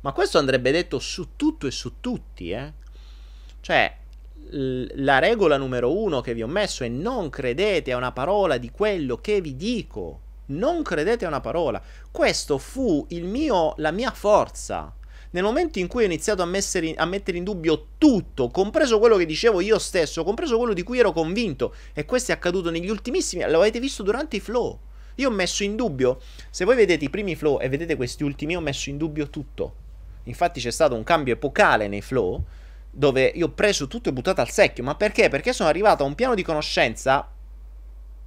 [0.00, 2.72] Ma questo andrebbe detto su tutto e su tutti, eh?
[3.60, 3.96] Cioè,
[4.50, 8.70] la regola numero uno che vi ho messo è non credete a una parola di
[8.70, 10.20] quello che vi dico.
[10.52, 11.80] Non credete a una parola.
[12.10, 14.94] Questo fu mio, la mia forza.
[15.30, 19.16] Nel momento in cui ho iniziato a, messere, a mettere in dubbio tutto, compreso quello
[19.16, 22.90] che dicevo io stesso, compreso quello di cui ero convinto, e questo è accaduto negli
[22.90, 24.78] ultimissimi, lo avete visto durante i flow.
[25.16, 28.56] Io ho messo in dubbio, se voi vedete i primi flow e vedete questi ultimi,
[28.56, 29.74] ho messo in dubbio tutto.
[30.24, 32.44] Infatti c'è stato un cambio epocale nei flow,
[32.90, 34.84] dove io ho preso tutto e buttato al secchio.
[34.84, 35.30] Ma perché?
[35.30, 37.26] Perché sono arrivato a un piano di conoscenza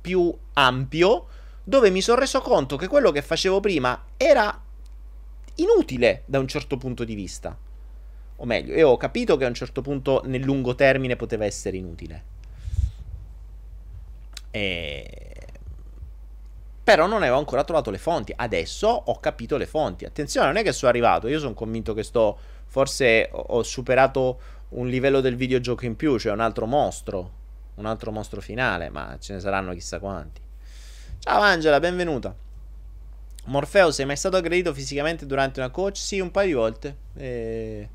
[0.02, 1.28] più ampio
[1.66, 4.62] dove mi sono reso conto che quello che facevo prima era
[5.56, 7.58] inutile da un certo punto di vista.
[8.38, 11.78] O meglio, io ho capito che a un certo punto nel lungo termine poteva essere
[11.78, 12.24] inutile.
[14.52, 15.36] E...
[16.84, 18.32] Però non avevo ancora trovato le fonti.
[18.36, 20.06] Adesso ho capito le fonti.
[20.06, 21.28] Attenzione, non è che sono arrivato.
[21.28, 22.38] Io sono convinto che sto.
[22.68, 24.40] Forse ho superato
[24.70, 27.44] un livello del videogioco in più, cioè un altro mostro.
[27.76, 30.45] Un altro mostro finale, ma ce ne saranno chissà quanti.
[31.28, 32.36] Ciao Angela, benvenuta.
[33.46, 35.98] Morfeo, sei mai stato aggredito fisicamente durante una coach?
[35.98, 36.96] Sì, un paio di volte.
[37.16, 37.90] E...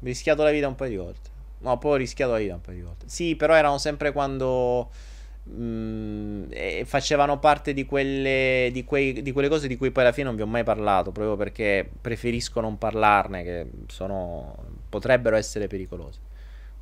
[0.00, 1.28] Ho rischiato la vita un paio di volte.
[1.58, 3.04] No, poi ho rischiato la vita un paio di volte.
[3.06, 4.88] Sì, però erano sempre quando
[5.42, 6.50] mh, mm,
[6.84, 10.36] facevano parte di quelle, di, quei, di quelle cose di cui poi alla fine non
[10.36, 14.56] vi ho mai parlato, proprio perché preferisco non parlarne, che sono,
[14.88, 16.18] potrebbero essere pericolose.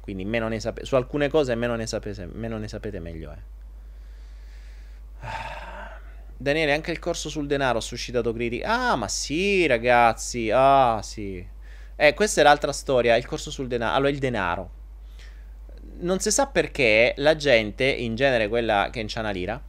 [0.01, 3.38] Quindi meno ne sape- su alcune cose meno ne, sapete, meno ne sapete meglio è.
[6.41, 8.64] Daniele, anche il corso sul denaro ha suscitato critiche.
[8.64, 10.51] Ah, ma sì, ragazzi.
[10.55, 11.45] Ah, sì.
[11.97, 13.16] Eh, questa è l'altra storia.
[13.16, 13.97] Il corso sul denaro.
[13.97, 14.70] Allora, il denaro.
[16.01, 19.61] Non si sa perché la gente, in genere quella che c'ha una lira,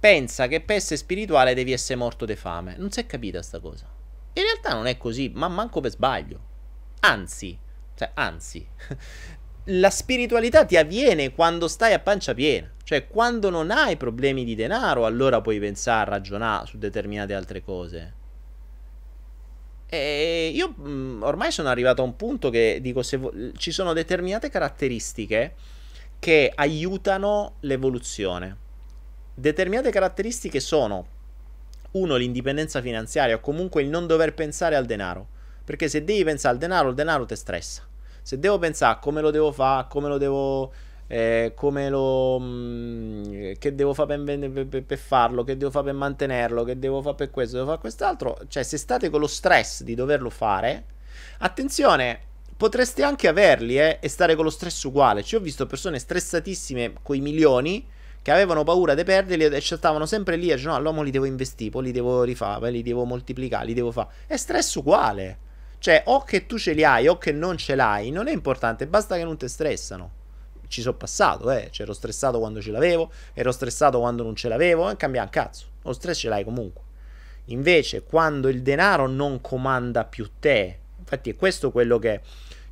[0.00, 2.76] pensa che per essere spirituale devi essere morto di fame.
[2.78, 3.86] Non si è capita sta cosa.
[4.32, 6.40] In realtà non è così, ma manco per sbaglio.
[7.00, 7.58] Anzi,
[7.94, 8.66] cioè, anzi,
[9.68, 12.70] la spiritualità ti avviene quando stai a pancia piena.
[12.82, 18.14] Cioè, quando non hai problemi di denaro, allora puoi pensare, ragionare su determinate altre cose.
[19.88, 23.72] E io mh, mm, ormai sono arrivato a un punto che dico: se vo- ci
[23.72, 25.54] sono determinate caratteristiche
[26.18, 28.56] che aiutano l'evoluzione.
[29.34, 31.06] Determinate caratteristiche sono:
[31.92, 35.34] uno, l'indipendenza finanziaria, o comunque il non dover pensare al denaro.
[35.64, 37.85] Perché se devi pensare al denaro, il denaro ti stressa.
[38.26, 40.72] Se devo pensare a come lo devo fare, come lo devo
[41.06, 42.40] eh, come lo...
[42.40, 46.76] Mh, mm, che devo fare per, per, per, farlo, che devo fare per mantenerlo, che
[46.76, 48.36] devo fare per questo, devo fare quest'altro.
[48.48, 50.86] Cioè, se state con lo stress di doverlo fare,
[51.38, 52.18] attenzione,
[52.56, 55.22] potreste anche averli eh, e stare con lo stress uguale.
[55.22, 57.86] Ci ho visto persone stressatissime con i milioni
[58.22, 61.26] che avevano paura di perderli e stavano sempre lì e dicevano no, l'uomo li devo
[61.26, 64.08] investire, poi li devo rifare, li devo moltiplicare, li devo fare.
[64.26, 65.44] È stress uguale.
[65.86, 68.88] Cioè, o che tu ce li hai o che non ce l'hai, non è importante,
[68.88, 70.10] basta che non ti stressano
[70.66, 71.68] ci sono passato, eh.
[71.70, 75.66] C'ero stressato quando ce l'avevo, ero stressato quando non ce l'avevo, e cambia un cazzo.
[75.82, 76.82] Lo stress ce l'hai comunque.
[77.44, 82.20] Invece, quando il denaro non comanda più te, infatti è questo quello che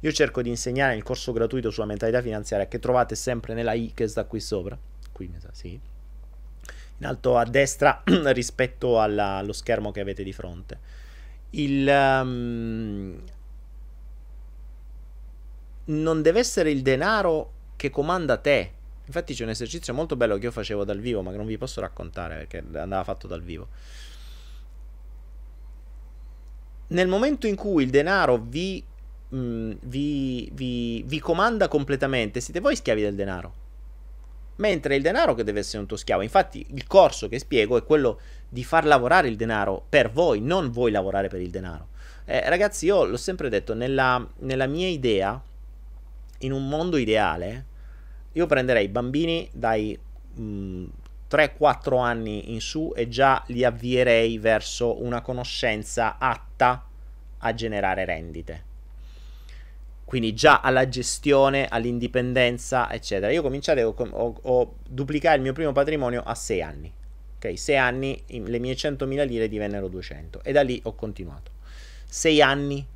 [0.00, 3.92] io cerco di insegnare nel corso gratuito sulla mentalità finanziaria, che trovate sempre nella i
[3.94, 4.76] che sta qui sopra.
[5.12, 5.78] Qui mi sa, sì.
[6.98, 8.02] In alto a destra
[8.32, 10.93] rispetto alla, allo schermo che avete di fronte.
[11.56, 13.22] Il, um,
[15.86, 18.72] non deve essere il denaro che comanda te.
[19.06, 21.58] Infatti c'è un esercizio molto bello che io facevo dal vivo, ma che non vi
[21.58, 23.68] posso raccontare perché andava fatto dal vivo.
[26.88, 28.82] Nel momento in cui il denaro vi,
[29.28, 33.62] mh, mm, vi, vi, vi comanda completamente, siete voi schiavi del denaro.
[34.56, 36.22] Mentre il denaro che deve essere un tuo schiavo.
[36.22, 38.20] Infatti, il corso che spiego è quello
[38.54, 41.88] di far lavorare il denaro per voi, non voi lavorare per il denaro.
[42.24, 45.42] Eh, ragazzi, io l'ho sempre detto, nella, nella mia idea,
[46.38, 47.64] in un mondo ideale,
[48.30, 49.98] io prenderei bambini dai
[50.34, 50.84] mh,
[51.28, 56.86] 3-4 anni in su e già li avvierei verso una conoscenza atta
[57.38, 58.62] a generare rendite.
[60.04, 63.32] Quindi già alla gestione, all'indipendenza, eccetera.
[63.32, 66.92] Io cominciare, ho, ho, ho duplicato il mio primo patrimonio a 6 anni.
[67.44, 71.50] Ok, 6 anni, le mie 100.000 lire divennero 200 e da lì ho continuato.
[72.06, 72.86] 6 anni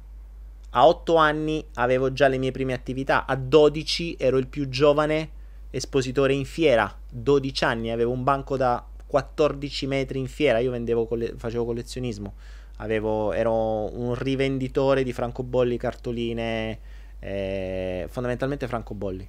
[0.71, 5.31] A 8 anni avevo già le mie prime attività, a 12 ero il più giovane
[5.71, 11.09] espositore in fiera, 12 anni avevo un banco da 14 metri in fiera, io vendevo,
[11.37, 12.35] facevo collezionismo,
[12.77, 13.53] avevo, ero
[13.99, 16.79] un rivenditore di francobolli, cartoline,
[17.19, 19.29] eh, fondamentalmente francobolli.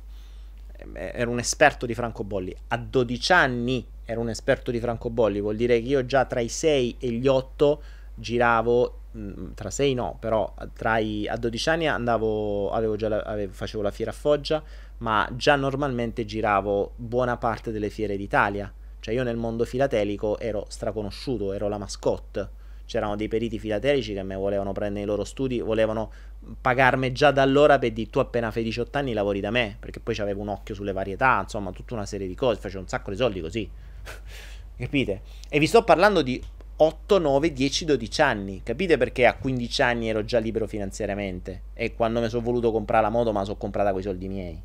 [0.94, 2.56] Eh, ero un esperto di francobolli.
[2.68, 6.50] A 12 anni ero un esperto di francobolli, vuol dire che io già tra i
[6.50, 7.82] 6 e gli 8
[8.16, 10.52] giravo mm, tra 6 no, però
[11.00, 14.64] i, a 12 anni andavo, avevo già la, avevo, facevo la fiera a Foggia,
[14.98, 18.74] ma già normalmente giravo buona parte delle fiere d'Italia.
[19.00, 22.58] Cioè io nel mondo filatelico ero straconosciuto, ero la mascotte.
[22.86, 26.12] C'erano dei periti filatelici che mi volevano prendere i loro studi, volevano
[26.60, 30.00] pagarmi già da allora per dire tu appena fai 18 anni lavori da me, perché
[30.00, 33.12] poi avevo un occhio sulle varietà, insomma tutta una serie di cose, facevo un sacco
[33.12, 33.70] di soldi così.
[34.78, 35.22] Capite?
[35.50, 36.42] E vi sto parlando di
[36.82, 38.62] 8, 9, 10, 12 anni.
[38.64, 41.64] Capite perché a 15 anni ero già libero finanziariamente?
[41.74, 44.28] E quando mi sono voluto comprare la moto, me la sono comprata con i soldi
[44.30, 44.62] miei.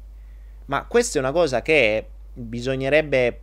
[0.67, 3.41] Ma questa è una cosa che bisognerebbe.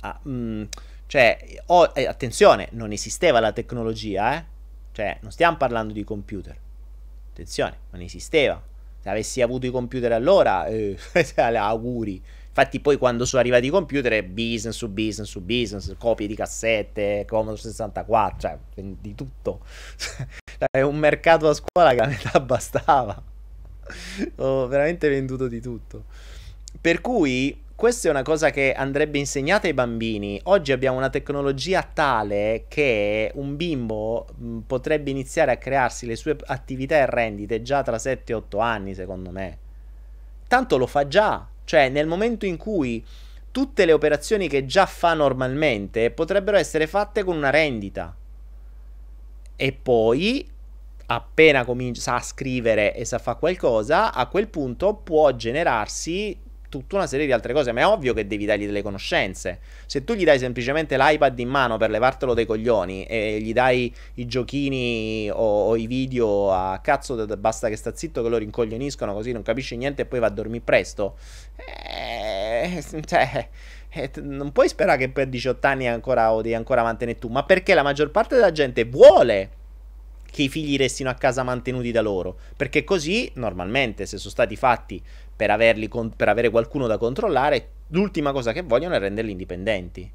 [0.00, 0.62] Ah, mm,
[1.06, 4.44] cioè, oh, eh, attenzione, non esisteva la tecnologia, eh?
[4.92, 6.56] Cioè, non stiamo parlando di computer.
[7.32, 8.62] Attenzione, non esisteva.
[9.00, 10.96] Se avessi avuto i computer allora, eh,
[11.36, 12.22] auguri.
[12.58, 17.26] Infatti, poi quando sono arrivati i computer business su business su business, copie di cassette,
[17.28, 19.60] Commodore 64, cioè di tutto.
[20.70, 23.22] è un mercato a scuola che a metà bastava.
[24.36, 26.04] Ho veramente venduto di tutto.
[26.80, 30.40] Per cui questa è una cosa che andrebbe insegnata ai bambini.
[30.44, 36.38] Oggi abbiamo una tecnologia tale che un bimbo mh, potrebbe iniziare a crearsi le sue
[36.46, 39.58] attività e rendite già tra 7 e 8 anni, secondo me.
[40.48, 41.46] Tanto lo fa già.
[41.66, 43.04] Cioè, nel momento in cui
[43.50, 48.14] tutte le operazioni che già fa normalmente potrebbero essere fatte con una rendita.
[49.56, 50.48] E poi,
[51.06, 56.38] appena comincia a scrivere e sa fare qualcosa, a quel punto può generarsi
[56.78, 59.58] tutta una serie di altre cose, ma è ovvio che devi dargli delle conoscenze.
[59.86, 63.92] Se tu gli dai semplicemente l'iPad in mano per levartelo dai coglioni e gli dai
[64.14, 69.12] i giochini o, o i video a cazzo, basta che sta zitto che lo rincoglioniscono
[69.14, 71.16] così non capisce niente e poi va a dormire presto.
[71.56, 73.48] Eh, cioè,
[73.90, 77.44] eh, non puoi sperare che per 18 anni ancora o devi ancora mantenere tu, ma
[77.44, 79.50] perché la maggior parte della gente vuole
[80.36, 84.54] che i figli restino a casa mantenuti da loro, perché così normalmente se sono stati
[84.54, 85.02] fatti
[85.36, 90.10] per, con- per avere qualcuno da controllare, l'ultima cosa che vogliono è renderli indipendenti.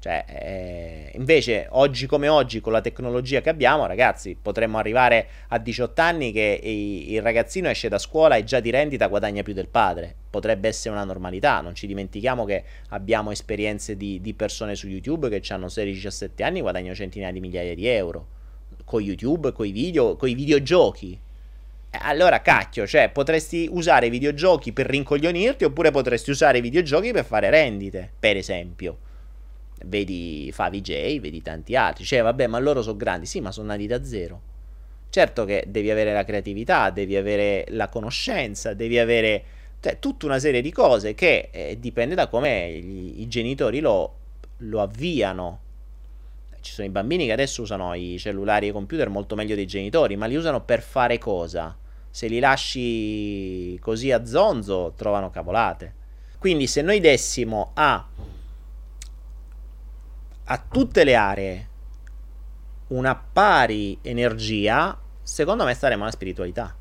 [0.00, 5.58] Cioè, eh, invece, oggi come oggi, con la tecnologia che abbiamo, ragazzi, potremmo arrivare a
[5.58, 9.52] 18 anni che i- il ragazzino esce da scuola e già di rendita guadagna più
[9.52, 10.14] del padre.
[10.30, 11.60] Potrebbe essere una normalità.
[11.60, 16.58] Non ci dimentichiamo che abbiamo esperienze di, di persone su YouTube che hanno 16-17 anni
[16.58, 18.26] e guadagnano centinaia di migliaia di euro.
[18.86, 21.20] Con YouTube, con i video, con i videogiochi.
[21.92, 27.24] Allora, cacchio, cioè, potresti usare i videogiochi per rincoglionirti oppure potresti usare i videogiochi per
[27.24, 28.98] fare rendite, per esempio.
[29.84, 32.04] Vedi Favi vedi tanti altri.
[32.04, 33.26] Cioè, vabbè, ma loro sono grandi.
[33.26, 34.40] Sì, ma sono nati da zero.
[35.10, 39.42] Certo che devi avere la creatività, devi avere la conoscenza, devi avere
[39.80, 44.14] cioè, tutta una serie di cose che eh, dipende da come gli, i genitori lo,
[44.58, 45.60] lo avviano
[46.60, 49.66] ci sono i bambini che adesso usano i cellulari e i computer molto meglio dei
[49.66, 51.76] genitori, ma li usano per fare cosa?
[52.10, 55.94] Se li lasci così a zonzo, trovano cavolate.
[56.38, 58.08] Quindi se noi dessimo a,
[60.44, 61.68] a tutte le aree
[62.88, 66.74] una pari energia, secondo me staremo alla spiritualità.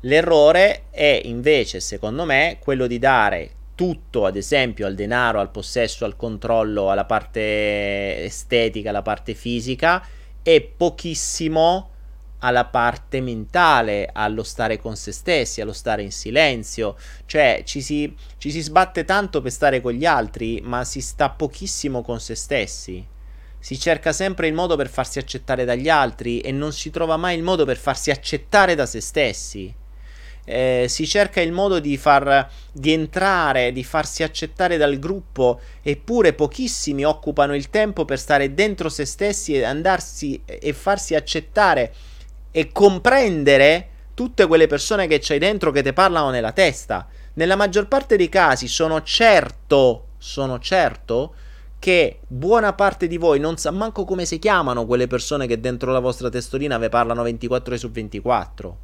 [0.00, 6.04] L'errore è invece, secondo me, quello di dare tutto, ad esempio, al denaro, al possesso,
[6.04, 10.04] al controllo, alla parte estetica, alla parte fisica
[10.42, 11.90] e pochissimo
[12.42, 16.96] alla parte mentale, allo stare con se stessi, allo stare in silenzio.
[17.26, 21.30] Cioè, ci si, ci si sbatte tanto per stare con gli altri, ma si sta
[21.30, 23.04] pochissimo con se stessi.
[23.58, 27.36] Si cerca sempre il modo per farsi accettare dagli altri e non si trova mai
[27.36, 29.74] il modo per farsi accettare da se stessi
[30.44, 36.32] eh, si cerca il modo di, far, di entrare, di farsi accettare dal gruppo, eppure
[36.32, 41.92] pochissimi occupano il tempo per stare dentro se stessi e andarsi e farsi accettare
[42.52, 47.08] e comprendere tutte quelle persone che c'hai dentro che ti parlano nella testa.
[47.34, 51.34] Nella maggior parte dei casi sono certo, sono certo
[51.78, 55.90] che buona parte di voi non sa manco come si chiamano quelle persone che dentro
[55.90, 58.78] la vostra testolina vi parlano 24 ore su 24.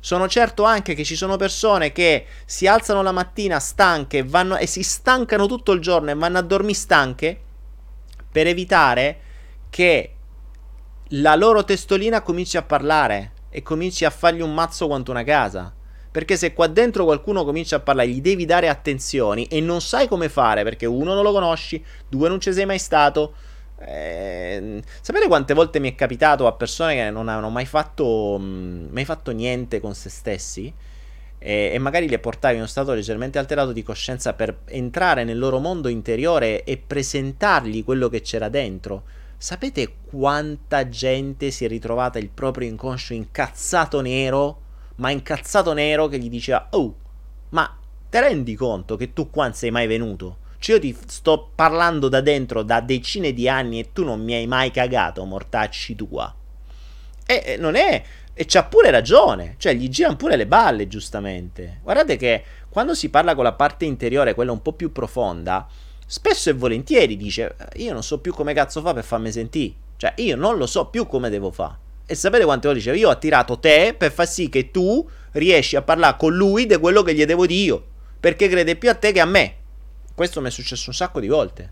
[0.00, 4.66] Sono certo anche che ci sono persone che si alzano la mattina stanche vanno, e
[4.66, 7.38] si stancano tutto il giorno e vanno a dormire stanche
[8.30, 9.20] per evitare
[9.68, 10.14] che
[11.14, 13.32] la loro testolina cominci a parlare.
[13.54, 15.70] e cominci a fargli un mazzo quanto una casa.
[16.10, 20.08] Perché se qua dentro qualcuno comincia a parlare, gli devi dare attenzioni e non sai
[20.08, 23.34] come fare perché uno non lo conosci, due non ci sei mai stato.
[23.78, 28.44] Eh, sapete quante volte mi è capitato a persone che non hanno mai fatto, mh,
[28.44, 30.72] mm, mai fatto niente con se stessi?
[31.38, 35.38] E, e, magari li portavi in uno stato leggermente alterato di coscienza per entrare nel
[35.38, 39.02] loro mondo interiore e presentargli quello che c'era dentro.
[39.42, 44.60] Sapete quanta gente si è ritrovata il proprio inconscio incazzato nero
[44.96, 46.94] ma incazzato nero che gli diceva Oh,
[47.48, 47.76] ma
[48.08, 50.36] te rendi conto che tu qua non sei mai venuto?
[50.58, 54.34] Cioè io ti sto parlando da dentro da decine di anni e tu non mi
[54.34, 56.32] hai mai cagato, mortacci tua.
[57.26, 58.00] E non è...
[58.32, 61.80] E c'ha pure ragione, cioè gli girano pure le balle, giustamente.
[61.82, 65.66] Guardate che quando si parla con la parte interiore, quella un po' più profonda,
[66.12, 69.72] spesso e volentieri dice: Io non so più come cazzo fa per farmi sentire.
[69.96, 71.76] Cioè, io non lo so più come devo fare.
[72.04, 72.98] E sapete quante volte dicevo?
[72.98, 76.76] Io ho attirato te per far sì che tu riesci a parlare con lui di
[76.76, 77.84] quello che gli devo dire io.
[78.20, 79.54] Perché crede più a te che a me.
[80.14, 81.70] Questo mi è successo un sacco di volte.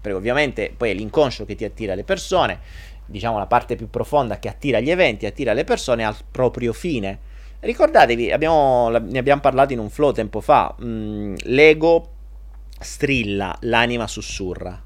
[0.00, 2.60] Perché ovviamente poi è l'inconscio che ti attira le persone.
[3.04, 7.18] Diciamo la parte più profonda che attira gli eventi, attira le persone al proprio fine.
[7.60, 10.74] Ricordatevi, abbiamo, ne abbiamo parlato in un flow tempo fa.
[10.82, 12.13] Mm, l'ego
[12.84, 14.80] strilla, l'anima sussurra.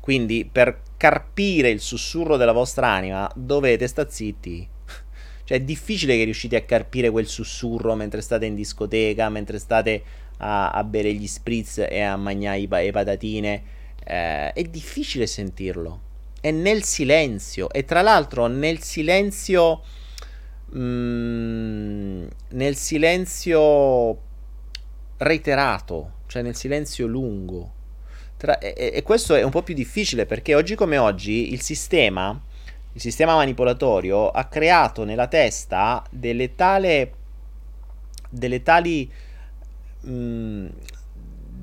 [0.00, 4.66] Quindi per carpire il sussurro della vostra anima dovete sta zitti.
[5.44, 10.02] Cioè è difficile che riuscite a carpire quel sussurro mentre state in discoteca, mentre state
[10.38, 13.62] a, a bere gli spritz e a mangiare le patatine.
[14.02, 16.00] Eh, è difficile sentirlo.
[16.40, 17.70] È nel silenzio.
[17.70, 19.82] E tra l'altro nel silenzio...
[20.76, 24.18] Mm, nel silenzio
[25.18, 27.72] reiterato, cioè nel silenzio lungo.
[28.36, 32.42] Tra, e, e, questo è un po' più difficile perché oggi come oggi il sistema,
[32.92, 37.12] il sistema manipolatorio ha creato nella testa delle tale,
[38.28, 39.08] delle tali,
[40.00, 40.66] mh, mm,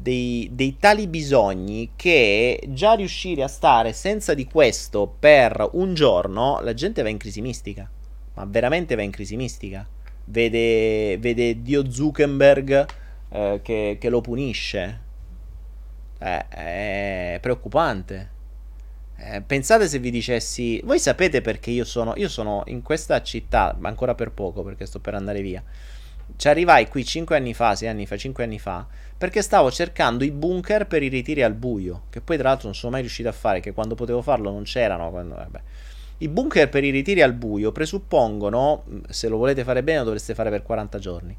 [0.02, 6.62] dei, dei tali bisogni che già riuscire a stare senza di questo per un giorno
[6.62, 7.92] la gente va in crisi mistica,
[8.36, 9.86] ma veramente va in crisi mistica.
[10.24, 13.00] Vede, vede Dio Zuckerberg
[13.32, 15.00] eh, che, che lo punisce
[16.20, 18.40] eh, è preoccupante.
[19.18, 23.76] Eh, pensate se vi dicessi, voi sapete perché io sono, io sono in questa città,
[23.80, 25.64] ma ancora per poco perché sto per andare via.
[26.36, 30.24] Ci arrivai qui 5 anni fa, 6 anni fa, 5 anni fa, perché stavo cercando
[30.24, 33.30] i bunker per i ritiri al buio, che poi tra l'altro non sono mai riuscito
[33.30, 35.10] a fare, che quando potevo farlo non c'erano.
[35.12, 35.48] Quando,
[36.18, 40.34] I bunker per i ritiri al buio presuppongono, se lo volete fare bene, lo dovreste
[40.34, 41.38] fare per 40 giorni.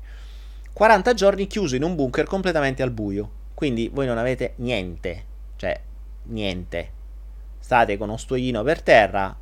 [0.73, 5.81] 40 giorni chiuso in un bunker completamente al buio quindi voi non avete niente, cioè
[6.25, 6.91] niente.
[7.61, 9.37] State con uno stoglino per terra,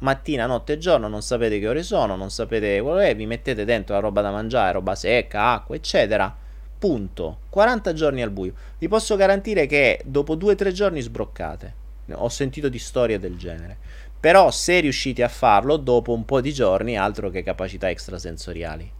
[0.00, 3.24] mattina, notte e giorno, non sapete che ore sono, non sapete quello che è, vi
[3.24, 6.36] mettete dentro la roba da mangiare, roba secca, acqua, eccetera.
[6.78, 7.38] Punto.
[7.48, 8.52] 40 giorni al buio.
[8.76, 11.74] Vi posso garantire che dopo 2-3 giorni sbroccate.
[12.12, 13.78] Ho sentito di storie del genere.
[14.20, 18.97] Però se riuscite a farlo dopo un po' di giorni, altro che capacità extrasensoriali.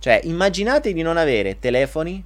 [0.00, 2.24] Cioè, immaginate di non avere telefoni,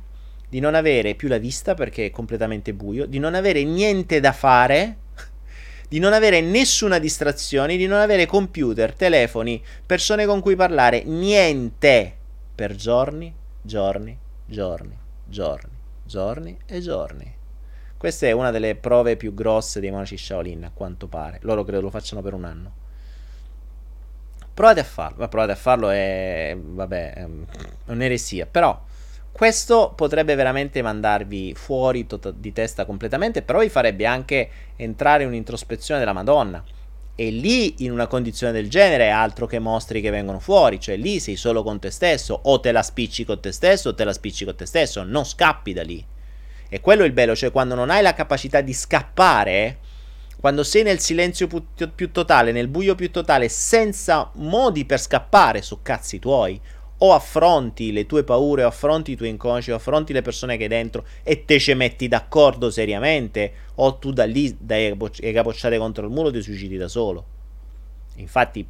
[0.49, 4.31] di non avere più la vista perché è completamente buio, di non avere niente da
[4.31, 4.99] fare,
[5.89, 12.14] di non avere nessuna distrazione, di non avere computer, telefoni, persone con cui parlare, niente
[12.55, 14.16] per giorni, giorni,
[14.47, 15.72] giorni, giorni,
[16.05, 17.35] giorni e giorni.
[17.97, 21.41] Questa è una delle prove più grosse dei monaci Shaolin, a quanto pare.
[21.43, 22.84] Loro credo lo facciano per un anno.
[24.55, 27.26] Provate a farlo, ma provate a farlo è, vabbè, è
[27.86, 28.80] un'eresia, però
[29.32, 35.30] questo potrebbe veramente mandarvi fuori to- di testa completamente, però vi farebbe anche entrare in
[35.30, 36.62] un'introspezione della Madonna.
[37.16, 40.96] E lì, in una condizione del genere, è altro che mostri che vengono fuori, cioè
[40.96, 44.04] lì sei solo con te stesso, o te la spicci con te stesso, o te
[44.04, 46.04] la spicci con te stesso, non scappi da lì.
[46.68, 49.79] E quello è il bello, cioè quando non hai la capacità di scappare,
[50.45, 51.64] quando sei nel silenzio più,
[51.95, 56.61] più totale, nel buio più totale, senza modi per scappare su cazzi tuoi,
[56.99, 60.64] o affronti le tue paure, o affronti i tuoi inconsci, o affronti le persone che
[60.64, 66.04] hai dentro e te ci metti d'accordo seriamente, o tu da lì dai capocciate contro
[66.04, 67.25] il muro e ti suicidi da solo.
[68.16, 68.66] Infatti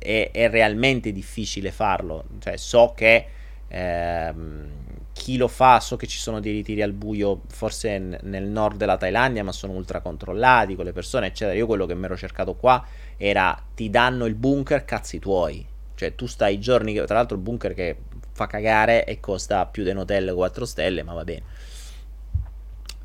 [0.00, 3.26] è, è, realmente difficile farlo, cioè, so che
[3.68, 4.66] ehm,
[5.12, 8.76] chi lo fa, so che ci sono dei ritiri al buio, forse n- nel nord
[8.76, 11.56] della Thailandia, ma sono ultra controllati con le persone, eccetera.
[11.56, 12.84] Io quello che mi ero cercato qua
[13.16, 15.70] era ti danno il bunker, cazzi tuoi
[16.02, 16.94] cioè, tu stai giorni.
[16.94, 17.96] Tra l'altro, il bunker che
[18.32, 21.42] fa cagare e costa più di un hotel 4 stelle, ma va bene.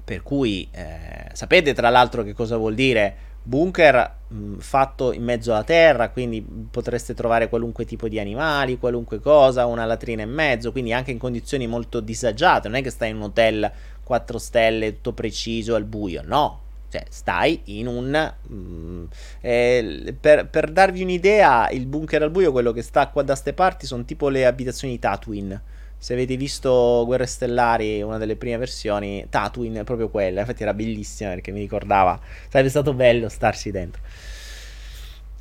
[0.03, 5.51] Per cui, eh, sapete tra l'altro che cosa vuol dire bunker mh, fatto in mezzo
[5.53, 10.71] alla terra, quindi potreste trovare qualunque tipo di animali, qualunque cosa, una latrina in mezzo,
[10.71, 13.71] quindi anche in condizioni molto disagiate, non è che stai in un hotel
[14.03, 18.33] 4 stelle, tutto preciso al buio, no, cioè, stai in un.
[18.51, 19.05] Mm,
[19.41, 23.53] eh, per, per, darvi un'idea, il bunker al buio, quello che sta qua da ste
[23.53, 25.61] parti, sono tipo le abitazioni di Tatooine.
[25.97, 30.41] Se avete visto Guerre Stellari, una delle prime versioni, Tatooine è proprio quella.
[30.41, 32.19] Infatti era bellissima perché mi ricordava.
[32.49, 34.01] Sarebbe stato bello starci dentro.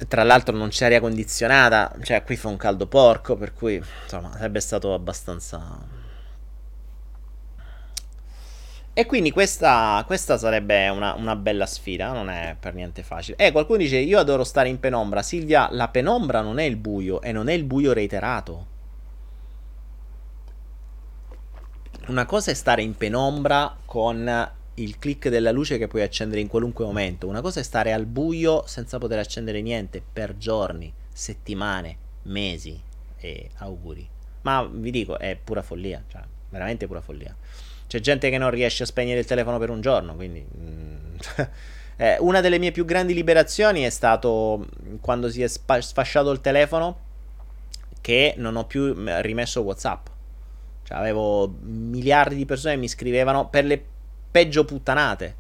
[0.09, 4.33] Tra l'altro non c'è aria condizionata, cioè qui fa un caldo porco, per cui insomma
[4.33, 6.05] sarebbe stato abbastanza
[8.99, 13.37] e quindi questa, questa sarebbe una, una, bella sfida, non è per niente facile.
[13.37, 15.21] Eh, qualcuno dice, io adoro stare in penombra.
[15.21, 18.76] Silvia, la penombra non è il buio e non è il buio reiterato.
[22.07, 26.47] Una cosa è stare in penombra con il click della luce che puoi accendere in
[26.47, 27.27] qualunque momento.
[27.27, 32.81] Una cosa è stare al buio senza poter accendere niente per giorni, settimane, mesi
[33.19, 34.09] e auguri.
[34.43, 37.35] Ma vi dico, è pura follia, cioè veramente pura follia.
[37.89, 40.47] C'è gente che non riesce a spegnere il telefono per un giorno, quindi...
[40.57, 41.17] Mm,
[41.97, 44.65] eh, una delle mie più grandi liberazioni è stato
[45.01, 46.99] quando si è spa- sfasciato il telefono
[48.01, 50.15] che non ho più rimesso WhatsApp.
[50.87, 53.83] Cioè, avevo miliardi di persone che mi scrivevano per le
[54.31, 55.35] peggio puttanate.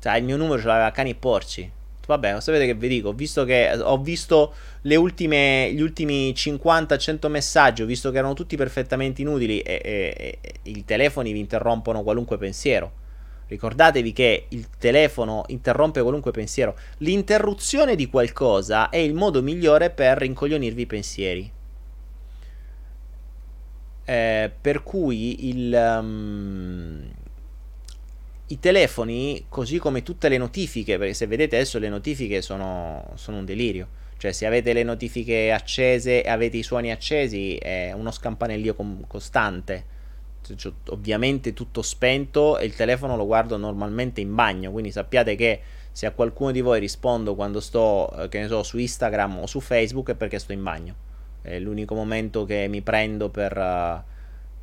[0.00, 1.70] Cioè, il mio numero ce l'aveva cani e porci.
[2.06, 7.86] Vabbè, sapete che vi dico, visto che ho visto ultime, gli ultimi 50-100 messaggi, ho
[7.86, 13.02] visto che erano tutti perfettamente inutili e, e, e i telefoni vi interrompono qualunque pensiero.
[13.46, 16.76] Ricordatevi che il telefono interrompe qualunque pensiero.
[16.98, 21.52] L'interruzione di qualcosa è il modo migliore per rincoglionirvi i pensieri.
[24.04, 25.98] Eh, per cui il...
[26.00, 27.12] Um,
[28.48, 33.38] i telefoni, così come tutte le notifiche, perché se vedete adesso le notifiche sono, sono
[33.38, 33.88] un delirio.
[34.18, 39.06] Cioè, se avete le notifiche accese e avete i suoni accesi, è uno scampanellio com-
[39.06, 39.92] costante.
[40.56, 44.70] Cioè, ovviamente tutto spento e il telefono lo guardo normalmente in bagno.
[44.70, 45.60] Quindi sappiate che
[45.90, 49.46] se a qualcuno di voi rispondo quando sto, eh, che ne so, su Instagram o
[49.46, 50.94] su Facebook è perché sto in bagno.
[51.44, 54.12] È l'unico momento che mi prendo per.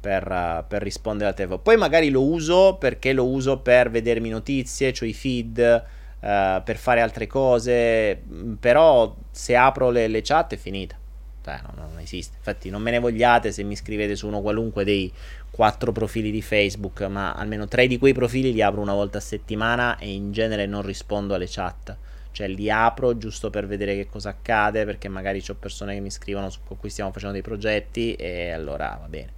[0.02, 1.62] Per, per, rispondere al telefono.
[1.62, 6.78] Poi magari lo uso perché lo uso per vedermi notizie, cioè i feed, uh, per
[6.78, 10.98] fare altre cose, mm, però se apro le, le chat è finita.
[11.44, 12.38] Cioè, no, non esiste.
[12.38, 15.12] Infatti, non me ne vogliate se mi scrivete su uno qualunque dei
[15.52, 19.22] quattro profili di Facebook, ma almeno tre di quei profili li apro una volta a
[19.22, 21.96] settimana e in genere non rispondo alle chat.
[22.32, 26.10] Cioè, li apro giusto per vedere che cosa accade, perché magari ho persone che mi
[26.10, 29.34] scrivono su, con cui stiamo facendo dei progetti e allora va bene.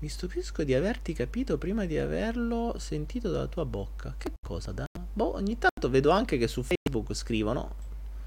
[0.00, 4.14] Mi stupisco di averti capito prima di averlo sentito dalla tua bocca.
[4.16, 4.86] Che cosa da?
[5.12, 7.74] Boh, ogni tanto vedo anche che su Facebook scrivono.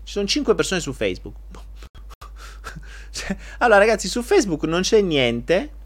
[0.04, 1.36] Ci sono 5 persone su Facebook.
[3.10, 5.82] cioè, allora, ragazzi, su Facebook non c'è niente.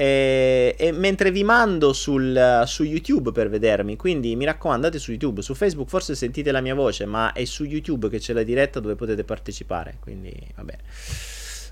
[0.00, 5.10] E, e mentre vi mando sul, su YouTube per vedermi, quindi mi raccomando, andate su
[5.10, 5.42] YouTube.
[5.42, 8.78] Su Facebook forse sentite la mia voce, ma è su YouTube che c'è la diretta
[8.78, 9.96] dove potete partecipare.
[9.98, 10.82] Quindi va bene.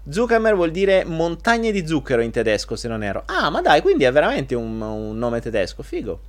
[0.08, 3.22] Zuckermer vuol dire montagne di zucchero in tedesco, se non ero.
[3.26, 6.20] Ah, ma dai, quindi è veramente un, un nome tedesco, figo.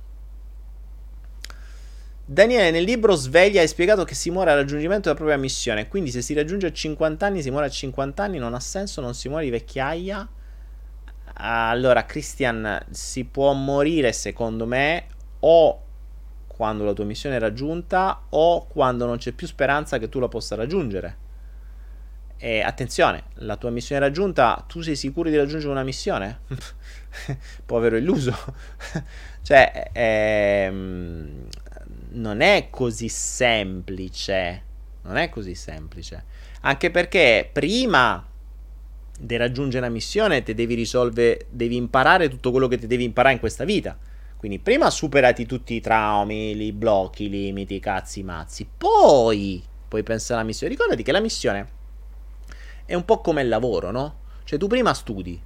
[2.24, 5.88] Daniele, nel libro Sveglia hai spiegato che si muore al raggiungimento della propria missione.
[5.88, 9.00] Quindi, se si raggiunge a 50 anni, si muore a 50 anni, non ha senso,
[9.00, 10.28] non si muore di vecchiaia.
[11.40, 15.06] Allora, Christian, si può morire, secondo me,
[15.40, 15.82] o
[16.46, 20.26] quando la tua missione è raggiunta, o quando non c'è più speranza che tu la
[20.26, 21.26] possa raggiungere.
[22.38, 26.40] E attenzione, la tua missione è raggiunta, tu sei sicuro di raggiungere una missione?
[27.66, 28.34] Povero illuso.
[29.42, 31.46] cioè, ehm,
[32.10, 34.62] non è così semplice.
[35.02, 36.24] Non è così semplice.
[36.62, 38.27] Anche perché prima
[39.20, 43.34] di raggiungere una missione ti devi risolvere, devi imparare tutto quello che ti devi imparare
[43.34, 43.98] in questa vita.
[44.36, 48.68] Quindi prima superati tutti i traumi, i blocchi, i limiti, i cazzi, i mazzi.
[48.78, 50.72] Poi puoi pensare alla missione.
[50.72, 51.68] Ricordati che la missione
[52.84, 54.18] è un po' come il lavoro, no?
[54.44, 55.38] Cioè tu prima studi,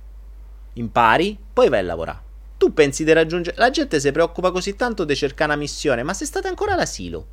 [0.74, 2.31] impari, poi vai a lavorare.
[2.59, 3.57] Tu pensi di raggiungere...
[3.57, 7.27] La gente si preoccupa così tanto di cercare una missione, ma se state ancora all'asilo.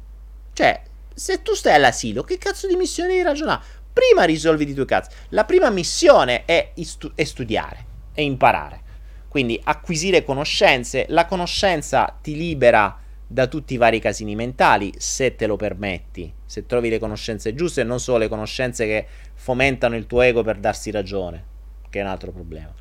[0.54, 0.82] Cioè,
[1.14, 3.62] se tu stai all'asilo, che cazzo di missione devi ragionare?
[4.00, 5.14] Prima risolvi i tuoi cazzi.
[5.30, 8.82] La prima missione è, istu- è studiare, è imparare.
[9.28, 11.06] Quindi acquisire conoscenze.
[11.10, 12.98] La conoscenza ti libera
[13.28, 17.82] da tutti i vari casini mentali, se te lo permetti, se trovi le conoscenze giuste
[17.82, 21.44] e non solo le conoscenze che fomentano il tuo ego per darsi ragione,
[21.90, 22.74] che è un altro problema.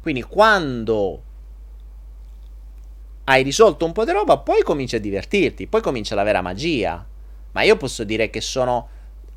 [0.00, 1.22] Quindi quando
[3.24, 7.06] hai risolto un po' di roba, poi cominci a divertirti, poi comincia la vera magia.
[7.52, 8.88] ma io posso dire che sono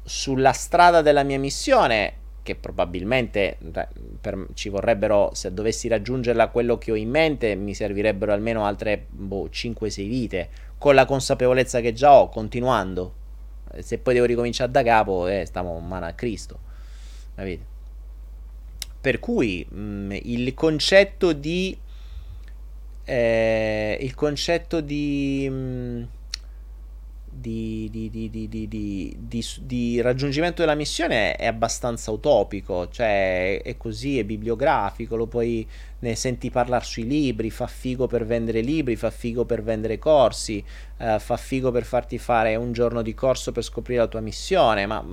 [0.03, 2.13] sulla strada della mia missione,
[2.43, 3.57] che probabilmente
[4.19, 9.05] per, ci vorrebbero, se dovessi raggiungerla quello che ho in mente, mi servirebbero almeno altre
[9.07, 13.13] boh, 5-6 vite, con la consapevolezza che già ho, continuando.
[13.79, 16.59] Se poi devo ricominciare da capo, eh, stiamo mano a Cristo.
[17.35, 17.63] Capite?
[18.99, 21.77] Per cui mh, mm, il concetto di...
[23.03, 25.47] Eh, il concetto di...
[25.49, 26.03] Mh, mm,
[27.39, 29.15] di, di,
[29.61, 35.67] di, raggiungimento della missione è abbastanza utopico, cioè è così, è bibliografico, lo puoi,
[35.99, 40.63] ne senti parlare sui libri, fa figo per vendere libri, fa figo per vendere corsi,
[40.97, 44.85] eh, fa figo per farti fare un giorno di corso per scoprire la tua missione,
[44.85, 45.03] ma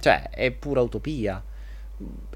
[0.00, 1.42] cioè è pura utopia.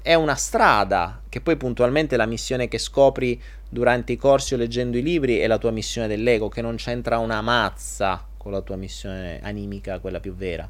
[0.01, 4.97] È una strada che poi puntualmente la missione che scopri durante i corsi o leggendo
[4.97, 8.75] i libri è la tua missione dell'ego, che non c'entra una mazza con la tua
[8.75, 10.69] missione animica, quella più vera.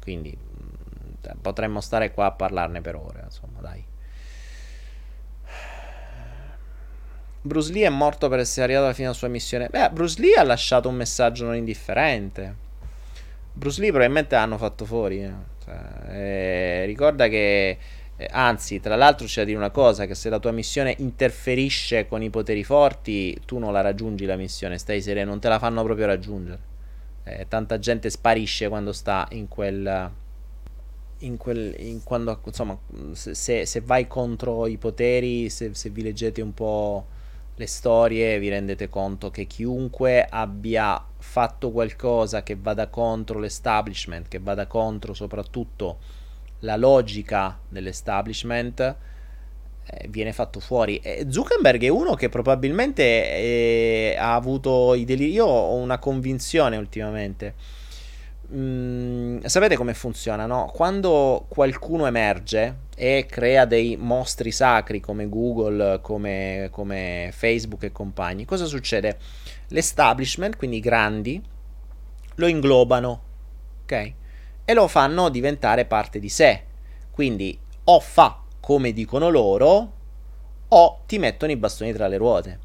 [0.00, 3.82] Quindi mm, potremmo stare qua a parlarne per ore, insomma, dai.
[7.44, 9.68] Bruce Lee è morto per essere arrivato alla fine della sua missione.
[9.68, 12.54] Beh, Bruce Lee ha lasciato un messaggio non indifferente.
[13.54, 15.24] Bruce Lee probabilmente l'hanno fatto fuori.
[15.24, 15.32] Eh.
[15.64, 17.78] Cioè, eh, ricorda che,
[18.16, 22.06] eh, anzi, tra l'altro c'è da dire una cosa, che se la tua missione interferisce
[22.06, 25.58] con i poteri forti, tu non la raggiungi la missione, stai sereno, non te la
[25.58, 26.70] fanno proprio raggiungere
[27.24, 30.10] eh, tanta gente sparisce quando sta in quel
[31.18, 32.76] in quel in quando insomma
[33.12, 37.06] se, se vai contro i poteri se, se, vi leggete un po'
[37.54, 44.40] le storie vi rendete conto che chiunque abbia fatto qualcosa che vada contro l'establishment che
[44.40, 45.98] vada contro soprattutto
[46.60, 48.96] la logica dell'establishment
[50.08, 50.98] viene fatto fuori.
[50.98, 55.32] Eh, Zuckerberg è uno che probabilmente eh, ha avuto i deliri.
[55.32, 57.54] Io ho una convinzione ultimamente.
[58.54, 60.70] Mm, sapete come funziona, no?
[60.74, 68.44] Quando qualcuno emerge e crea dei mostri sacri come Google, come, come Facebook e compagni,
[68.44, 69.16] cosa succede?
[69.68, 71.42] L'establishment, quindi i grandi,
[72.34, 73.22] lo inglobano,
[73.84, 74.12] ok?
[74.64, 76.64] E lo fanno diventare parte di sé.
[77.10, 79.92] Quindi o fa come dicono loro,
[80.68, 82.58] o ti mettono i bastoni tra le ruote.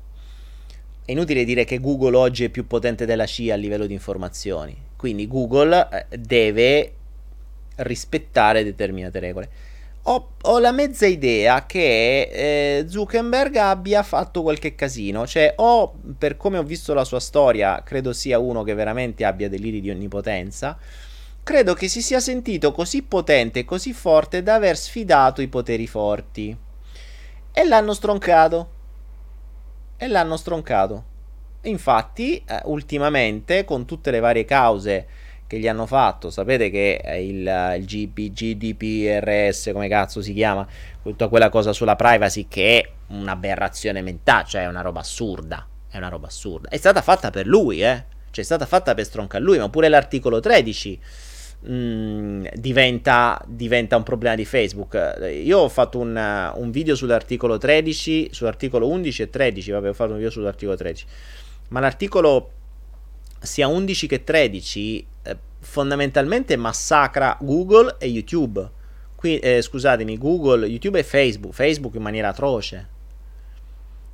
[1.03, 4.77] È inutile dire che Google oggi è più potente della CIA a livello di informazioni,
[4.95, 6.93] quindi Google eh, deve
[7.77, 9.49] rispettare determinate regole.
[10.03, 16.37] Ho, ho la mezza idea che eh, Zuckerberg abbia fatto qualche casino, cioè o per
[16.37, 20.77] come ho visto la sua storia, credo sia uno che veramente abbia deliri di onnipotenza,
[21.47, 25.87] credo che si sia sentito così potente e così forte da aver sfidato i poteri
[25.87, 26.53] forti.
[27.53, 28.69] E l'hanno stroncato.
[29.95, 31.05] E l'hanno stroncato.
[31.61, 35.07] Infatti, eh, ultimamente, con tutte le varie cause
[35.47, 40.67] che gli hanno fatto, sapete che il, il GP, GDPRS, come cazzo si chiama,
[41.01, 45.65] tutta quella cosa sulla privacy che è un'aberrazione mentale, cioè è una roba assurda.
[45.89, 46.67] È una roba assurda.
[46.67, 48.03] È stata fatta per lui, eh.
[48.31, 50.99] Cioè, è stata fatta per stroncare lui, ma pure l'articolo 13
[51.65, 55.17] mm, diventa, diventa, un problema di Facebook.
[55.43, 60.11] Io ho fatto un, un, video sull'articolo 13, sull'articolo 11 e 13, vabbè ho fatto
[60.11, 61.05] un video sull'articolo 13,
[61.69, 62.51] ma l'articolo
[63.39, 68.69] sia 11 che 13 eh, fondamentalmente massacra Google e YouTube.
[69.15, 72.95] Qui, eh, scusatemi, Google, YouTube e Facebook, Facebook in maniera atroce.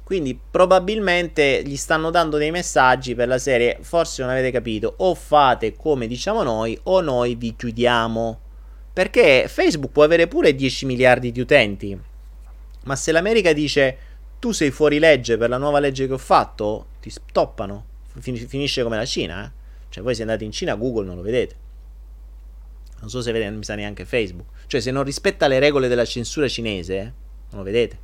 [0.03, 5.15] Quindi probabilmente gli stanno dando dei messaggi per la serie, forse non avete capito, o
[5.15, 8.39] fate come diciamo noi o noi vi chiudiamo.
[8.91, 11.97] Perché Facebook può avere pure 10 miliardi di utenti,
[12.83, 13.97] ma se l'America dice
[14.39, 17.85] tu sei fuori legge per la nuova legge che ho fatto, ti stoppano.
[18.19, 19.51] finisce come la Cina, eh?
[19.89, 21.55] Cioè voi se andate in Cina Google non lo vedete.
[22.99, 24.47] Non so se vedete, non mi sa neanche Facebook.
[24.67, 27.99] Cioè se non rispetta le regole della censura cinese, eh, non lo vedete.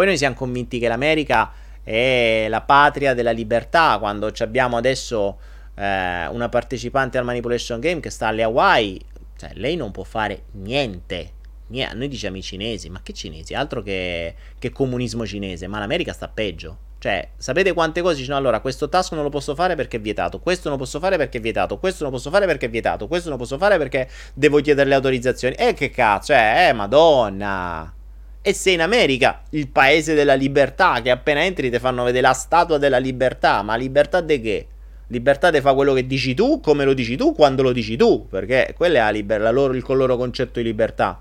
[0.00, 1.52] Poi noi siamo convinti che l'America
[1.82, 5.36] è la patria della libertà, quando abbiamo adesso
[5.74, 8.98] eh, una partecipante al Manipulation Game che sta alle Hawaii,
[9.36, 11.32] cioè lei non può fare niente.
[11.66, 11.94] niente.
[11.96, 13.52] Noi diciamo i cinesi, ma che cinesi?
[13.52, 16.78] Altro che, che comunismo cinese, ma l'America sta peggio.
[16.98, 18.38] Cioè, sapete quante cose dicono?
[18.38, 20.38] Allora, questo task non lo posso fare perché è vietato.
[20.38, 21.76] Questo non posso fare perché è vietato.
[21.76, 23.06] Questo non posso fare perché è vietato.
[23.06, 25.56] Questo non posso fare perché devo chiedere le autorizzazioni.
[25.56, 27.99] E eh, che cazzo, eh, eh madonna.
[28.42, 32.32] E se in America, il paese della libertà, che appena entri ti fanno vedere la
[32.32, 34.66] statua della libertà, ma libertà di che?
[35.08, 38.28] Libertà di fare quello che dici tu, come lo dici tu, quando lo dici tu,
[38.28, 41.20] perché quello è la liber- la loro, il loro concetto di libertà.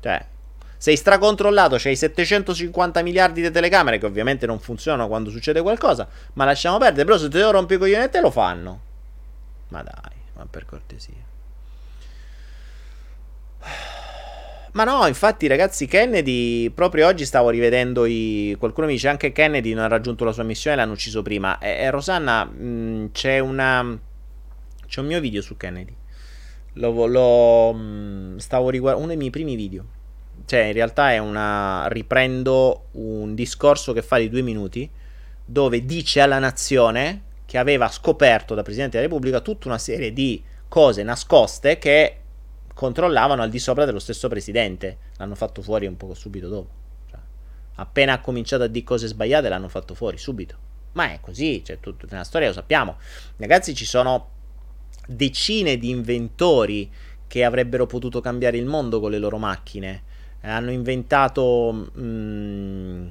[0.00, 0.26] Cioè,
[0.76, 6.44] sei stracontrollato, c'hai 750 miliardi di telecamere che ovviamente non funzionano quando succede qualcosa, ma
[6.44, 8.80] lasciamo perdere, però se te lo rompi i coglioni te lo fanno.
[9.68, 11.26] Ma dai, ma per cortesia.
[14.78, 16.70] Ma no, infatti, ragazzi, Kennedy.
[16.70, 18.54] Proprio oggi stavo rivedendo i.
[18.60, 21.58] Qualcuno mi dice anche Kennedy non ha raggiunto la sua missione, l'hanno ucciso prima.
[21.58, 23.98] E, e Rosanna, mh, c'è una.
[24.86, 25.96] C'è un mio video su Kennedy.
[26.74, 29.04] Lo, lo mh, stavo riguardando.
[29.04, 29.84] Uno dei miei primi video.
[30.44, 31.88] Cioè, in realtà è una.
[31.88, 34.88] Riprendo un discorso che fa di due minuti.
[35.44, 40.40] Dove dice alla nazione che aveva scoperto da Presidente della Repubblica tutta una serie di
[40.68, 42.17] cose nascoste che
[42.78, 44.98] controllavano al di sopra dello stesso presidente.
[45.16, 46.70] L'hanno fatto fuori un po' subito dopo.
[47.10, 47.18] Cioè,
[47.74, 50.56] appena ha cominciato a dire cose sbagliate, l'hanno fatto fuori subito.
[50.92, 52.98] Ma è così, cioè, tutta nella storia lo sappiamo.
[53.36, 54.28] Ragazzi, ci sono
[55.08, 56.88] decine di inventori
[57.26, 60.02] che avrebbero potuto cambiare il mondo con le loro macchine.
[60.40, 61.72] Eh, hanno inventato.
[61.72, 63.08] Mh, mm,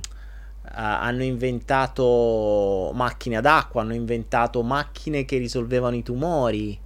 [0.80, 6.80] hanno inventato macchine ad acqua, hanno inventato macchine che risolvevano i tumori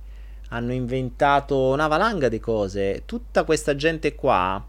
[0.53, 3.03] hanno inventato una valanga di cose.
[3.05, 4.65] Tutta questa gente qua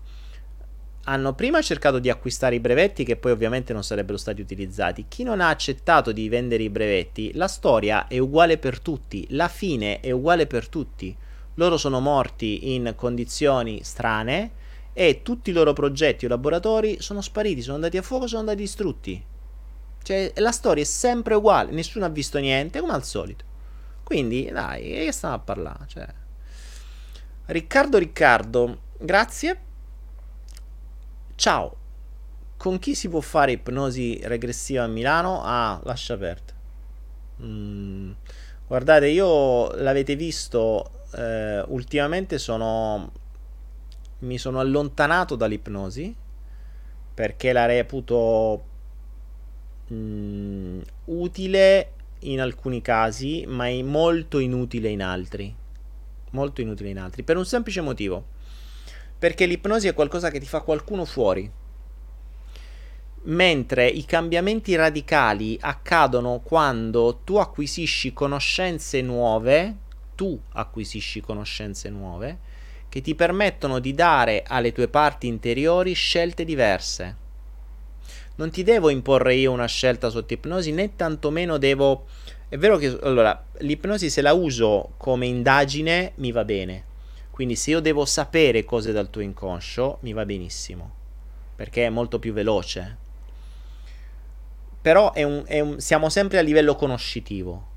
[1.04, 5.06] hanno prima cercato di acquistare i brevetti che poi ovviamente non sarebbero stati utilizzati.
[5.08, 9.48] Chi non ha accettato di vendere i brevetti, la storia è uguale per tutti, la
[9.48, 11.16] fine è uguale per tutti.
[11.54, 14.52] Loro sono morti in condizioni strane
[14.92, 18.58] e tutti i loro progetti o laboratori sono spariti, sono andati a fuoco, sono andati
[18.58, 19.24] distrutti.
[20.04, 23.50] Cioè, la storia è sempre uguale, nessuno ha visto niente, come al solito.
[24.12, 25.84] Quindi, dai, che stiamo a parlare?
[25.86, 26.06] Cioè.
[27.46, 29.60] Riccardo Riccardo, grazie.
[31.34, 31.76] Ciao.
[32.58, 35.40] Con chi si può fare ipnosi regressiva a Milano?
[35.42, 36.52] Ah, lascia aperto.
[37.40, 38.10] Mm,
[38.66, 43.12] guardate, io l'avete visto, eh, ultimamente sono...
[44.18, 46.14] Mi sono allontanato dall'ipnosi
[47.14, 48.62] perché la reputo
[49.90, 55.54] mm, utile in alcuni casi, ma è molto inutile in altri.
[56.30, 57.22] Molto inutile in altri.
[57.22, 58.26] Per un semplice motivo.
[59.18, 61.50] Perché l'ipnosi è qualcosa che ti fa qualcuno fuori.
[63.24, 69.76] Mentre i cambiamenti radicali accadono quando tu acquisisci conoscenze nuove,
[70.16, 72.38] tu acquisisci conoscenze nuove,
[72.88, 77.20] che ti permettono di dare alle tue parti interiori scelte diverse
[78.36, 82.06] non ti devo imporre io una scelta sotto ipnosi, né tantomeno devo...
[82.48, 86.84] È vero che allora, l'ipnosi se la uso come indagine mi va bene.
[87.30, 90.94] Quindi se io devo sapere cose dal tuo inconscio, mi va benissimo.
[91.56, 92.98] Perché è molto più veloce.
[94.82, 97.68] Però è un, è un, siamo sempre a livello conoscitivo.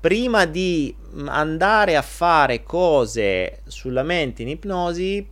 [0.00, 0.94] Prima di
[1.26, 5.24] andare a fare cose sulla mente in ipnosi,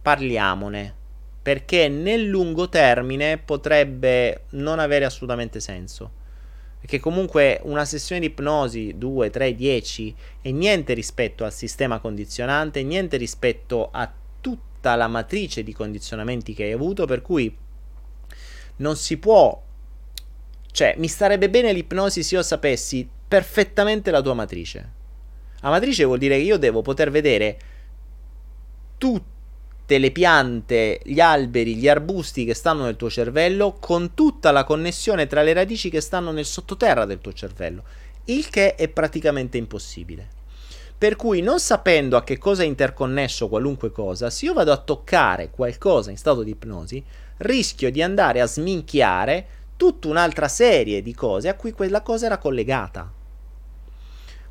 [0.00, 1.04] parliamone
[1.46, 6.10] perché nel lungo termine potrebbe non avere assolutamente senso.
[6.80, 12.82] Perché comunque una sessione di ipnosi 2, 3, 10 è niente rispetto al sistema condizionante,
[12.82, 17.56] niente rispetto a tutta la matrice di condizionamenti che hai avuto, per cui
[18.78, 19.62] non si può
[20.72, 24.92] cioè, mi starebbe bene l'ipnosi se io sapessi perfettamente la tua matrice.
[25.60, 27.58] La matrice vuol dire che io devo poter vedere
[28.98, 29.34] tutto
[29.86, 34.64] tutte le piante, gli alberi, gli arbusti che stanno nel tuo cervello con tutta la
[34.64, 37.84] connessione tra le radici che stanno nel sottoterra del tuo cervello,
[38.24, 40.26] il che è praticamente impossibile.
[40.98, 44.76] Per cui non sapendo a che cosa è interconnesso qualunque cosa, se io vado a
[44.76, 47.04] toccare qualcosa in stato di ipnosi,
[47.36, 49.46] rischio di andare a sminchiare
[49.76, 53.08] tutta un'altra serie di cose a cui quella cosa era collegata.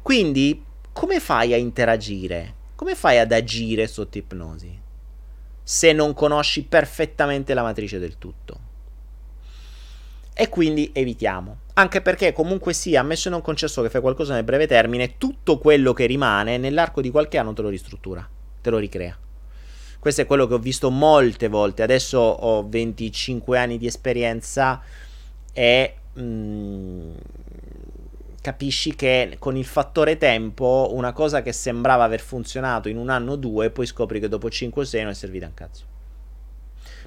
[0.01, 0.63] Quindi,
[0.93, 2.53] come fai a interagire?
[2.75, 4.83] Come fai ad agire sotto ipnosi?
[5.67, 8.59] Se non conosci perfettamente la matrice del tutto.
[10.31, 11.61] E quindi evitiamo.
[11.73, 15.57] Anche perché comunque sia, ammesso e non concesso che fai qualcosa nel breve termine, tutto
[15.57, 18.29] quello che rimane nell'arco di qualche anno te lo ristruttura,
[18.61, 19.17] te lo ricrea.
[19.97, 21.81] Questo è quello che ho visto molte volte.
[21.81, 24.83] Adesso ho 25 anni di esperienza
[25.51, 27.13] e mh, mm,
[28.45, 33.31] capisci che con il fattore tempo una cosa che sembrava aver funzionato in un anno
[33.31, 35.83] o due, poi scopri che dopo 5 o 6 non è servita un cazzo.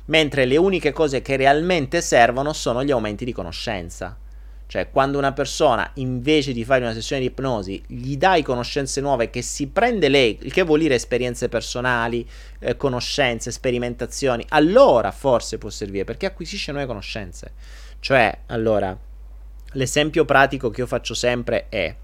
[0.07, 4.19] Mentre le uniche cose che realmente servono sono gli aumenti di conoscenza.
[4.67, 9.31] Cioè, quando una persona invece di fare una sessione di ipnosi gli dai conoscenze nuove
[9.31, 12.29] che si prende lei, il che vuol dire esperienze personali,
[12.59, 17.53] eh, conoscenze, sperimentazioni, allora forse può servire perché acquisisce nuove conoscenze.
[18.01, 18.99] Cioè, allora,
[19.73, 21.95] L'esempio pratico che io faccio sempre è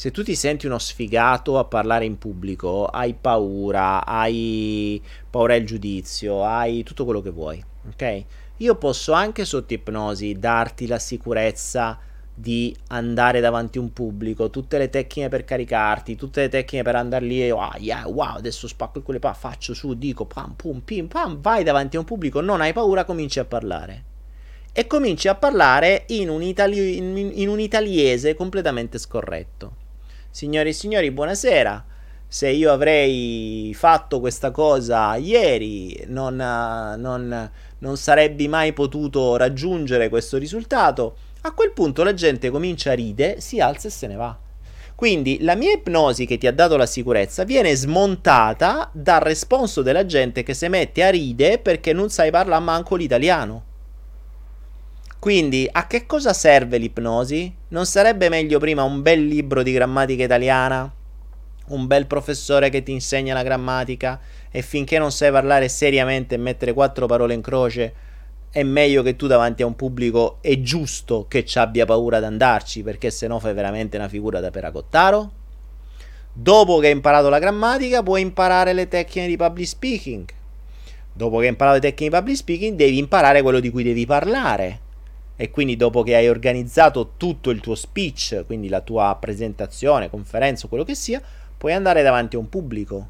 [0.00, 4.98] se tu ti senti uno sfigato a parlare in pubblico, hai paura, hai
[5.28, 8.24] paura del giudizio, hai tutto quello che vuoi, ok?
[8.56, 11.98] Io posso anche sotto ipnosi darti la sicurezza
[12.34, 16.96] di andare davanti a un pubblico, tutte le tecniche per caricarti, tutte le tecniche per
[16.96, 20.80] andare lì e oh, yeah, wow, adesso spacco quelle pa, faccio su, dico pam pum
[20.80, 24.09] pim pam, vai davanti a un pubblico, non hai paura, cominci a parlare.
[24.80, 29.76] E cominci a parlare in un, itali- in, in un italiese completamente scorretto.
[30.30, 31.84] Signori e signori, buonasera.
[32.26, 40.38] Se io avrei fatto questa cosa ieri, non, non, non sarebbe mai potuto raggiungere questo
[40.38, 44.34] risultato a quel punto la gente comincia a ridere, si alza e se ne va.
[44.94, 50.06] Quindi la mia ipnosi che ti ha dato la sicurezza viene smontata dal responso della
[50.06, 53.68] gente che si mette a ridere perché non sai parlare manco l'italiano.
[55.20, 57.54] Quindi a che cosa serve l'ipnosi?
[57.68, 60.90] Non sarebbe meglio prima un bel libro di grammatica italiana?
[61.66, 64.18] Un bel professore che ti insegna la grammatica
[64.50, 67.92] e finché non sai parlare seriamente e mettere quattro parole in croce
[68.48, 72.24] è meglio che tu davanti a un pubblico è giusto che ci abbia paura ad
[72.24, 75.32] andarci perché se no fai veramente una figura da peracottaro.
[76.32, 80.24] Dopo che hai imparato la grammatica puoi imparare le tecniche di public speaking.
[81.12, 84.06] Dopo che hai imparato le tecniche di public speaking devi imparare quello di cui devi
[84.06, 84.88] parlare.
[85.40, 90.68] E quindi dopo che hai organizzato tutto il tuo speech, quindi la tua presentazione, conferenza,
[90.68, 91.18] quello che sia,
[91.56, 93.08] puoi andare davanti a un pubblico.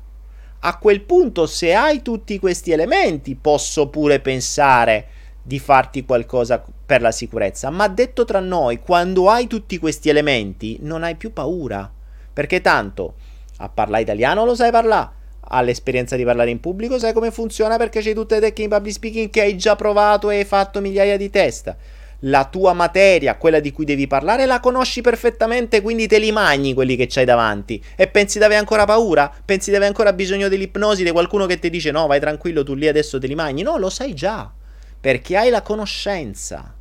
[0.60, 5.06] A quel punto, se hai tutti questi elementi, posso pure pensare
[5.42, 7.68] di farti qualcosa per la sicurezza.
[7.70, 11.90] Ma detto tra noi, quando hai tutti questi elementi, non hai più paura.
[12.32, 13.14] Perché tanto
[13.56, 15.18] a parlare italiano lo sai parlare.
[15.48, 18.94] All'esperienza di parlare in pubblico sai come funziona perché c'hai tutte le tecniche di public
[18.94, 21.76] speaking che hai già provato e hai fatto migliaia di test.
[22.24, 26.74] La tua materia, quella di cui devi parlare, la conosci perfettamente, quindi te li magni
[26.74, 27.82] quelli che c'hai davanti.
[27.96, 29.32] E pensi di avere ancora paura?
[29.44, 32.74] Pensi di avere ancora bisogno dell'ipnosi, di qualcuno che ti dice no, vai tranquillo, tu
[32.74, 33.62] lì adesso te li magni?
[33.62, 34.52] No, lo sai già
[35.00, 36.74] perché hai la conoscenza.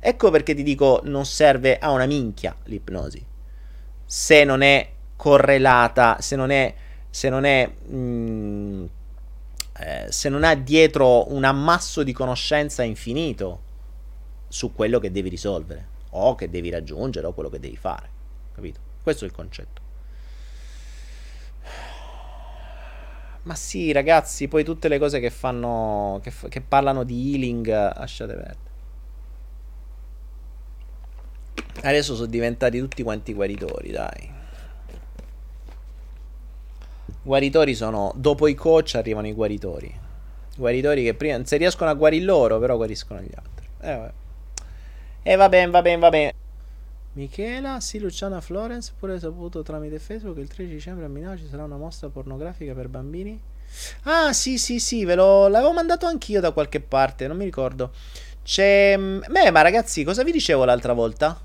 [0.00, 3.24] Ecco perché ti dico non serve a una minchia l'ipnosi.
[4.04, 6.74] Se non è correlata, se non è
[7.08, 8.84] se non è mh, mm,
[9.78, 13.68] eh, se non ha dietro un ammasso di conoscenza infinito
[14.50, 18.08] su quello che devi risolvere o che devi raggiungere o quello che devi fare.
[18.52, 18.80] Capito?
[19.00, 19.80] Questo è il concetto.
[23.42, 26.18] Ma sì, ragazzi, poi tutte le cose che fanno.
[26.22, 28.58] che, f- che parlano di healing, lasciate perdere.
[31.82, 34.30] Adesso sono diventati tutti quanti guaritori, dai.
[37.22, 38.12] Guaritori sono.
[38.16, 39.98] Dopo i coach arrivano i guaritori.
[40.56, 41.42] Guaritori che prima.
[41.44, 43.66] Se riescono a guarire loro, però guariscono gli altri.
[43.80, 44.12] Eh, vabbè.
[45.22, 46.34] E eh, va bene, va bene, va bene.
[47.12, 51.46] Michela, sì, Luciana Florence, pure saputo tramite Facebook che il 13 dicembre a Milano ci
[51.50, 53.38] sarà una mostra pornografica per bambini.
[54.04, 57.92] Ah, sì, sì, sì, ve lo, l'avevo mandato anch'io da qualche parte, non mi ricordo.
[58.42, 58.96] C'è...
[58.96, 61.38] Mm, beh, ma ragazzi, cosa vi dicevo l'altra volta?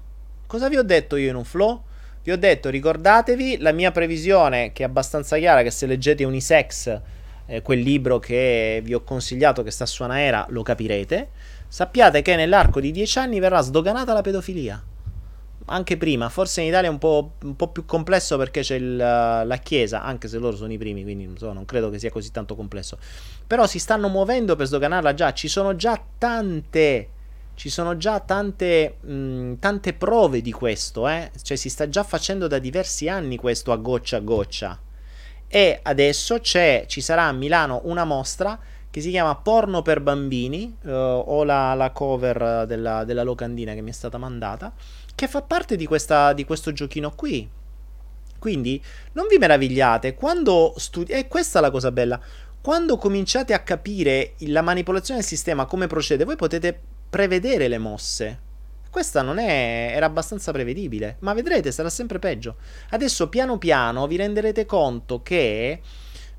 [0.47, 1.83] Cosa vi ho detto io in un flow?
[2.23, 7.01] Vi ho detto, ricordatevi la mia previsione, che è abbastanza chiara, che se leggete Unisex,
[7.47, 11.29] eh, quel libro che vi ho consigliato che sta su Anaera, lo capirete.
[11.67, 14.83] Sappiate che nell'arco di dieci anni verrà sdoganata la pedofilia
[15.65, 18.95] anche prima, forse in Italia è un po', un po più complesso perché c'è il,
[18.95, 22.31] la Chiesa, anche se loro sono i primi, quindi so, non credo che sia così
[22.31, 22.97] tanto complesso.
[23.47, 27.09] Però si stanno muovendo per sdoganarla già, ci sono già tante,
[27.55, 31.31] ci sono già tante, mh, tante prove di questo, eh?
[31.41, 34.79] cioè si sta già facendo da diversi anni questo a goccia a goccia.
[35.47, 38.59] E adesso ci sarà a Milano una mostra
[38.95, 43.81] che si chiama Porno per bambini, uh, ho la, la cover della, della locandina che
[43.81, 44.73] mi è stata mandata
[45.13, 47.45] che fa parte di, questa, di questo giochino qui.
[48.39, 48.81] Quindi
[49.11, 52.17] non vi meravigliate, quando studi- e questa è la cosa bella,
[52.61, 58.39] quando cominciate a capire la manipolazione del sistema, come procede, voi potete prevedere le mosse.
[58.89, 59.91] Questa non è.
[59.93, 62.55] era abbastanza prevedibile, ma vedrete, sarà sempre peggio.
[62.91, 65.81] Adesso piano piano vi renderete conto che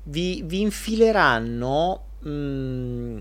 [0.05, 3.19] vi, vi infileranno mh, mm,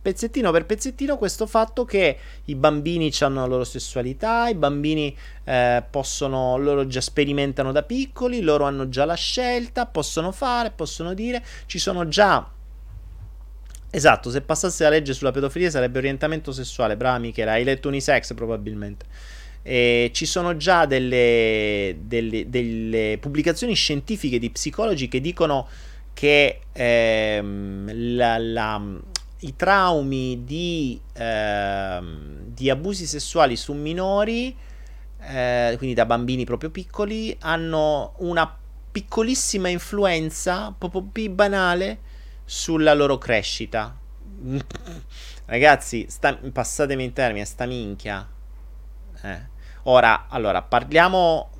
[0.00, 5.14] pezzettino per pezzettino questo fatto che i bambini hanno la loro sessualità, i bambini
[5.44, 11.14] eh, possono, loro già sperimentano da piccoli, loro hanno già la scelta, possono fare, possono
[11.14, 12.50] dire, ci sono già...
[13.90, 18.34] Esatto, se passasse la legge sulla pedofilia sarebbe orientamento sessuale, brava Michela, hai letto unisex
[18.34, 19.06] probabilmente.
[19.62, 25.68] E ci sono già delle, delle, delle pubblicazioni scientifiche di psicologi che dicono
[26.14, 28.82] che ehm, la, la
[29.44, 32.00] i traumi di, eh,
[32.46, 34.56] di, abusi sessuali su minori,
[35.20, 38.56] eh, quindi da bambini proprio piccoli, hanno una
[38.90, 41.98] piccolissima influenza, proprio più banale,
[42.44, 43.94] sulla loro crescita.
[45.46, 48.26] Ragazzi, sta, passatemi in termini, sta minchia.
[49.22, 49.52] Eh.
[49.84, 51.50] Ora, allora, parliamo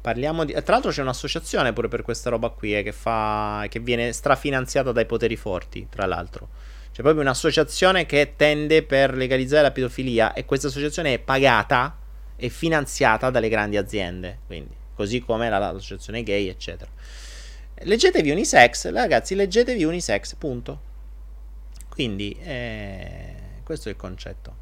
[0.00, 0.52] Parliamo di.
[0.52, 3.66] Tra l'altro c'è un'associazione pure per questa roba qui eh, che, fa...
[3.68, 6.48] che viene strafinanziata dai poteri forti, tra l'altro.
[6.92, 11.96] C'è proprio un'associazione che tende per legalizzare la pedofilia e questa associazione è pagata
[12.36, 16.90] e finanziata dalle grandi aziende, quindi, così come l'associazione gay, eccetera.
[17.82, 20.80] Leggetevi Unisex, ragazzi, leggetevi Unisex, punto.
[21.88, 24.59] Quindi, eh, questo è il concetto.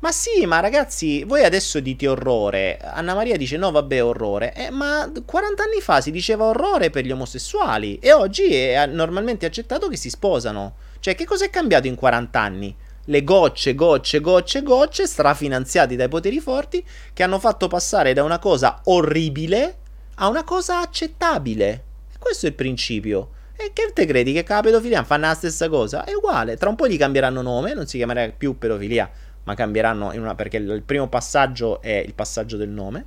[0.00, 2.78] Ma sì, ma ragazzi, voi adesso dite orrore.
[2.82, 4.54] Anna Maria dice no, vabbè, orrore.
[4.54, 9.46] Eh, ma 40 anni fa si diceva orrore per gli omosessuali e oggi è normalmente
[9.46, 10.74] accettato che si sposano.
[11.00, 12.76] Cioè, che cosa è cambiato in 40 anni?
[13.06, 18.38] Le gocce, gocce, gocce, gocce, strafinanziati dai poteri forti, che hanno fatto passare da una
[18.38, 19.78] cosa orribile
[20.16, 21.84] a una cosa accettabile.
[22.18, 23.30] Questo è il principio.
[23.56, 26.04] E che te credi che la pedofilia fanno la stessa cosa?
[26.04, 26.56] È uguale.
[26.56, 29.10] Tra un po' gli cambieranno nome, non si chiamerà più pedofilia
[29.44, 33.06] ma cambieranno in una, perché il primo passaggio è il passaggio del nome,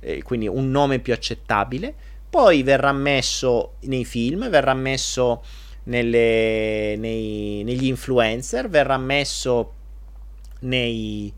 [0.00, 1.94] eh, quindi un nome più accettabile.
[2.28, 5.42] Poi verrà messo nei film, verrà messo
[5.84, 9.72] nelle, nei, negli influencer, verrà messo
[10.60, 11.32] nei...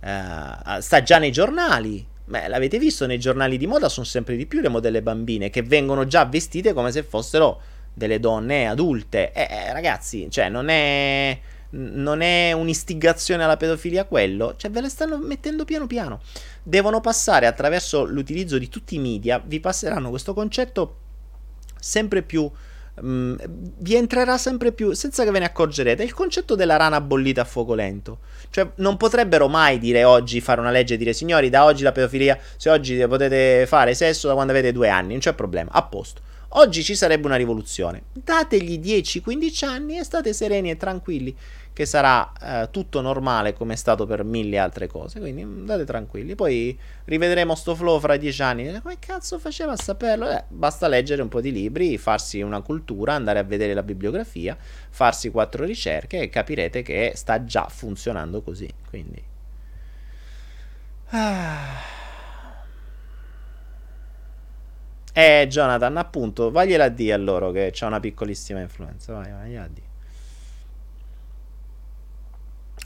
[0.00, 2.04] Uh, sta già nei giornali.
[2.24, 5.62] Beh, l'avete visto, nei giornali di moda sono sempre di più le modelle bambine che
[5.62, 7.60] vengono già vestite come se fossero
[7.94, 9.32] delle donne adulte.
[9.32, 11.38] Eh, eh ragazzi, cioè, non è
[11.72, 16.20] non è un'istigazione alla pedofilia quello, cioè ve le stanno mettendo piano piano.
[16.62, 20.96] Devono passare attraverso l'utilizzo di tutti i media, vi passeranno questo concetto
[21.78, 22.50] sempre più
[23.00, 26.02] um, vi entrerà sempre più senza che ve ne accorgerete.
[26.02, 28.18] Il concetto della rana bollita a fuoco lento.
[28.50, 31.92] Cioè, non potrebbero mai dire oggi, fare una legge e dire signori, da oggi la
[31.92, 35.82] pedofilia, se oggi potete fare sesso da quando avete due anni, non c'è problema, a
[35.82, 36.20] posto.
[36.54, 38.02] Oggi ci sarebbe una rivoluzione.
[38.12, 41.34] Dategli 10-15 anni e state sereni e tranquilli
[41.72, 45.20] che sarà eh, tutto normale come è stato per mille altre cose.
[45.20, 46.34] Quindi andate tranquilli.
[46.34, 48.80] Poi rivedremo sto flow fra dieci anni.
[48.80, 50.30] Come cazzo faceva a saperlo?
[50.30, 54.56] Eh, basta leggere un po' di libri, farsi una cultura, andare a vedere la bibliografia,
[54.90, 58.68] farsi quattro ricerche e capirete che sta già funzionando così.
[58.88, 59.22] Quindi.
[61.10, 62.00] Ah.
[65.14, 69.12] Eh, Jonathan, appunto, vagliela a dire a loro che c'è una piccolissima influenza.
[69.12, 69.91] Vai, vai, a dire.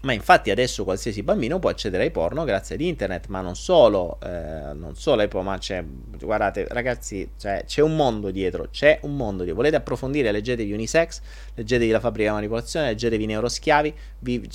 [0.07, 4.21] Ma infatti adesso qualsiasi bambino può accedere ai porno grazie ad internet, ma non solo,
[4.23, 9.01] eh, non solo ai porno, ma c'è, guardate ragazzi, cioè, c'è un mondo dietro, c'è
[9.03, 9.57] un mondo dietro.
[9.57, 11.21] Volete approfondire, leggetevi Unisex,
[11.55, 13.95] leggetevi La fabbrica di manipolazione, leggetevi Neuroschiavi.
[14.21, 14.49] Vi,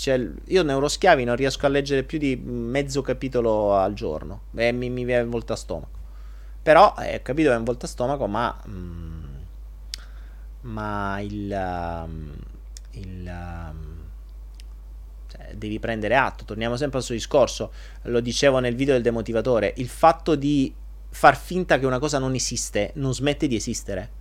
[0.46, 5.04] io Neuroschiavi non riesco a leggere più di mezzo capitolo al giorno, e mi, mi
[5.04, 6.00] viene volta stomaco.
[6.64, 8.58] Però, eh, capito che è un volta stomaco, ma...
[8.70, 9.24] Mm,
[10.62, 12.04] ma il...
[12.06, 12.36] Um,
[12.92, 13.81] il um,
[15.56, 16.46] devi prendere atto.
[16.46, 17.72] Torniamo sempre al suo discorso,
[18.04, 20.74] lo dicevo nel video del demotivatore, il fatto di
[21.10, 24.20] far finta che una cosa non esiste non smette di esistere.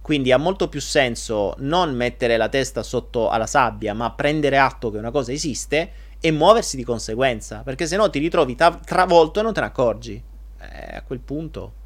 [0.00, 4.90] Quindi ha molto più senso non mettere la testa sotto alla sabbia, ma prendere atto
[4.90, 9.38] che una cosa esiste e muoversi di conseguenza, perché se no ti ritrovi tra- travolto
[9.38, 10.22] e non te ne accorgi.
[10.58, 11.80] Eh, a quel punto...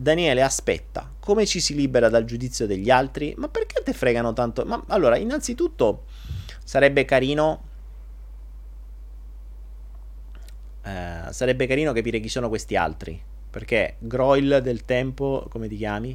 [0.00, 3.34] Daniele, aspetta, come ci si libera dal giudizio degli altri?
[3.36, 4.64] Ma perché te fregano tanto?
[4.64, 6.04] Ma allora, innanzitutto
[6.68, 7.62] Sarebbe carino.
[10.82, 13.18] Eh, sarebbe carino capire chi sono questi altri.
[13.48, 16.14] Perché Groil del tempo, come ti chiami?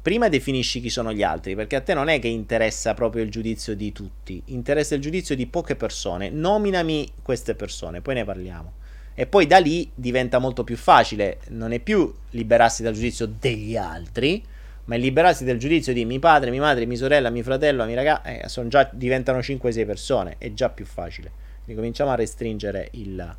[0.00, 3.30] Prima definisci chi sono gli altri, perché a te non è che interessa proprio il
[3.30, 6.30] giudizio di tutti, interessa il giudizio di poche persone.
[6.30, 8.72] Nominami queste persone, poi ne parliamo.
[9.12, 13.76] E poi da lì diventa molto più facile, non è più liberarsi dal giudizio degli
[13.76, 14.42] altri,
[14.90, 17.94] ma il liberarsi del giudizio di mio padre, mia madre, mia sorella, mio fratello, mia
[17.94, 21.30] ragazza, eh, già, diventano 5-6 persone, è già più facile.
[21.62, 23.36] Quindi cominciamo a restringere il,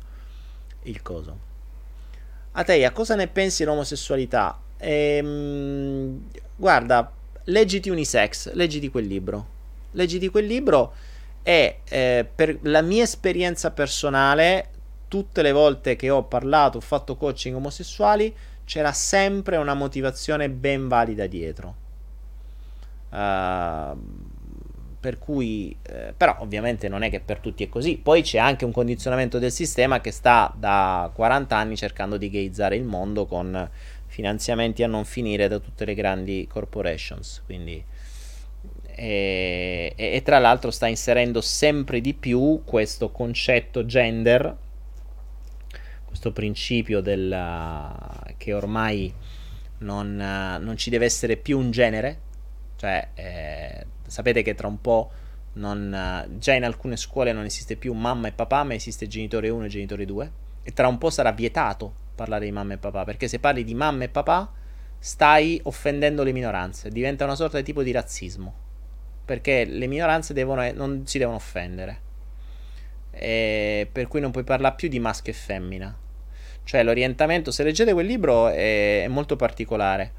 [0.84, 1.38] il coso.
[2.52, 4.58] A te, a cosa ne pensi dell'omosessualità?
[4.78, 6.22] Ehm,
[6.56, 7.12] guarda,
[7.44, 9.46] leggiti Unisex, leggiti quel libro.
[9.90, 10.94] Leggiti quel libro
[11.42, 14.70] e eh, per la mia esperienza personale,
[15.06, 18.34] tutte le volte che ho parlato, ho fatto coaching omosessuali,
[18.64, 21.76] c'era sempre una motivazione ben valida dietro.
[23.10, 23.96] Uh,
[25.02, 27.98] per cui, eh, però ovviamente non è che per tutti è così.
[27.98, 32.76] Poi c'è anche un condizionamento del sistema che sta da 40 anni cercando di gayzzare
[32.76, 33.68] il mondo con
[34.06, 37.42] finanziamenti a non finire da tutte le grandi corporations.
[37.44, 37.84] Quindi,
[38.94, 44.56] e, e, e tra l'altro sta inserendo sempre di più questo concetto gender
[46.22, 49.12] questo principio della, che ormai
[49.78, 52.20] non, non, ci deve essere più un genere,
[52.76, 55.10] cioè eh, sapete che tra un po'
[55.54, 59.66] Non, già in alcune scuole non esiste più mamma e papà, ma esiste genitore 1
[59.66, 60.30] e genitore 2.
[60.62, 63.74] E tra un po' sarà vietato parlare di mamma e papà, perché se parli di
[63.74, 64.50] mamma e papà
[64.98, 68.54] stai offendendo le minoranze, diventa una sorta di tipo di razzismo,
[69.26, 72.00] perché le minoranze devono, non si devono offendere.
[73.10, 75.96] E per cui non puoi parlare più di maschio e femmina.
[76.64, 80.12] Cioè l'orientamento, se leggete quel libro, è, è molto particolare.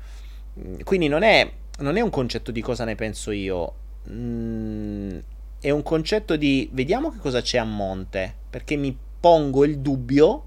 [0.84, 3.74] Quindi non è, non è, un concetto di cosa ne penso io,
[4.10, 5.18] mm,
[5.60, 10.44] è un concetto di vediamo che cosa c'è a monte, perché mi pongo il dubbio,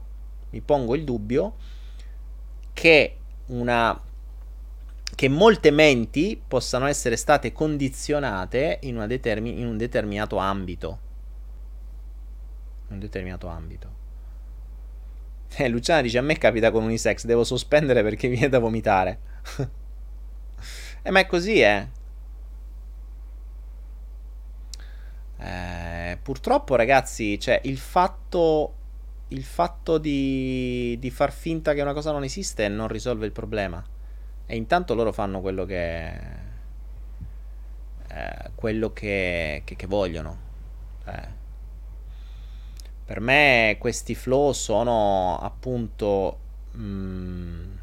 [0.50, 1.54] mi pongo il dubbio
[2.72, 3.16] che
[3.46, 4.00] una
[5.14, 10.98] che molte menti possano essere state condizionate in, determin- in un determinato ambito.
[12.88, 13.95] In un determinato ambito.
[15.58, 19.18] Eh, Luciana dice: A me capita con unisex, devo sospendere perché viene da vomitare.
[21.02, 21.88] eh, ma è così, eh.
[25.38, 26.18] eh.
[26.22, 28.72] Purtroppo, ragazzi, cioè, il fatto.
[29.30, 33.84] Il fatto di, di far finta che una cosa non esiste non risolve il problema.
[34.46, 36.12] E intanto loro fanno quello che.
[38.08, 40.38] Eh, quello che, che, che vogliono.
[41.06, 41.35] Eh.
[43.06, 46.38] Per me questi flow sono appunto.
[46.76, 47.74] Mm,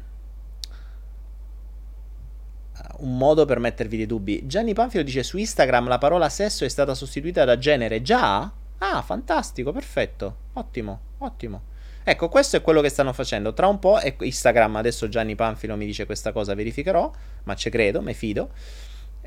[2.98, 4.46] un modo per mettervi dei dubbi.
[4.46, 8.02] Gianni Panfilo dice su Instagram la parola sesso è stata sostituita da genere.
[8.02, 8.52] Già?
[8.78, 10.36] Ah, fantastico, perfetto.
[10.52, 11.62] Ottimo, ottimo.
[12.04, 13.54] Ecco, questo è quello che stanno facendo.
[13.54, 17.10] Tra un po', e Instagram, adesso Gianni Panfilo mi dice questa cosa, verificherò,
[17.44, 18.50] ma ci credo, mi fido.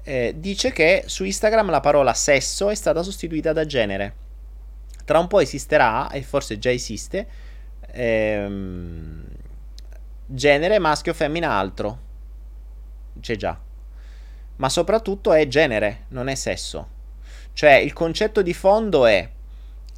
[0.04, 4.26] Eh, dice che su Instagram la parola sesso è stata sostituita da genere.
[5.08, 7.26] Tra un po' esisterà, e forse già esiste,
[7.94, 9.24] ehm,
[10.26, 12.00] genere maschio, femmina, altro.
[13.22, 13.58] C'è già.
[14.58, 16.90] Ma soprattutto è genere, non è sesso.
[17.54, 19.30] Cioè, il concetto di fondo è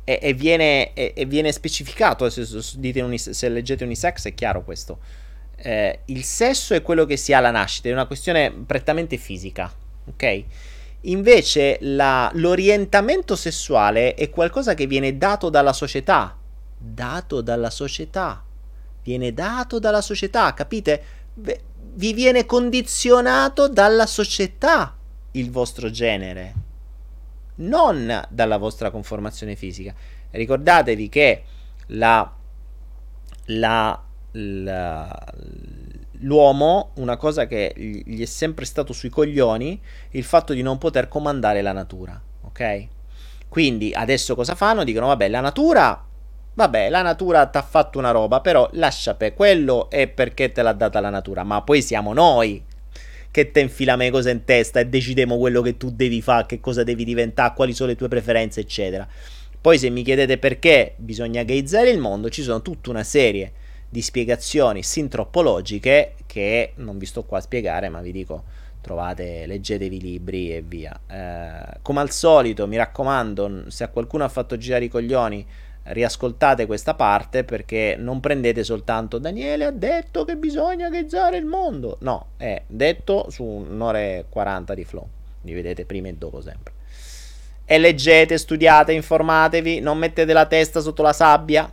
[0.04, 2.44] e, viene, e, viene, specificato, se,
[3.02, 5.00] unis, se, leggete unisex è chiaro questo.
[5.56, 9.74] Eh, il sesso è quello che si ha alla nascita, è una questione prettamente fisica,
[10.06, 10.44] ok?
[11.02, 16.38] Invece la, l'orientamento sessuale è qualcosa che viene dato dalla società,
[16.78, 18.44] dato dalla società,
[19.04, 21.04] viene dato dalla società, capite?
[21.34, 24.96] Vi viene condizionato dalla società
[25.32, 26.68] il vostro genere
[27.60, 29.94] non dalla vostra conformazione fisica.
[30.32, 31.44] Ricordatevi che
[31.88, 32.32] la,
[33.46, 35.26] la, la,
[36.20, 39.80] l'uomo, una cosa che gli è sempre stato sui coglioni,
[40.12, 42.88] il fatto di non poter comandare la natura, ok?
[43.48, 44.84] Quindi adesso cosa fanno?
[44.84, 46.04] Dicono, vabbè, la natura
[46.60, 50.62] Vabbè, la natura ti ha fatto una roba, però lascia per quello è perché te
[50.62, 52.62] l'ha data la natura, ma poi siamo noi
[53.32, 56.60] che te infiliamo le cose in testa e decidiamo quello che tu devi fare, che
[56.60, 59.08] cosa devi diventare, quali sono le tue preferenze, eccetera.
[59.62, 63.69] Poi se mi chiedete perché bisogna gayzare il mondo, ci sono tutta una serie di
[64.02, 68.44] spiegazioni sintropologiche che non vi sto qua a spiegare, ma vi dico
[68.82, 71.00] trovate, leggetevi i libri e via.
[71.08, 75.46] Eh, come al solito, mi raccomando, se a qualcuno ha fatto girare i coglioni,
[75.84, 81.98] riascoltate questa parte perché non prendete soltanto Daniele ha detto che bisogna ghezzare il mondo.
[82.02, 85.08] No, è detto su un'ora e 40 di flow.
[85.42, 86.74] Li vedete prima e dopo sempre.
[87.66, 91.70] E leggete, studiate, informatevi, non mettete la testa sotto la sabbia.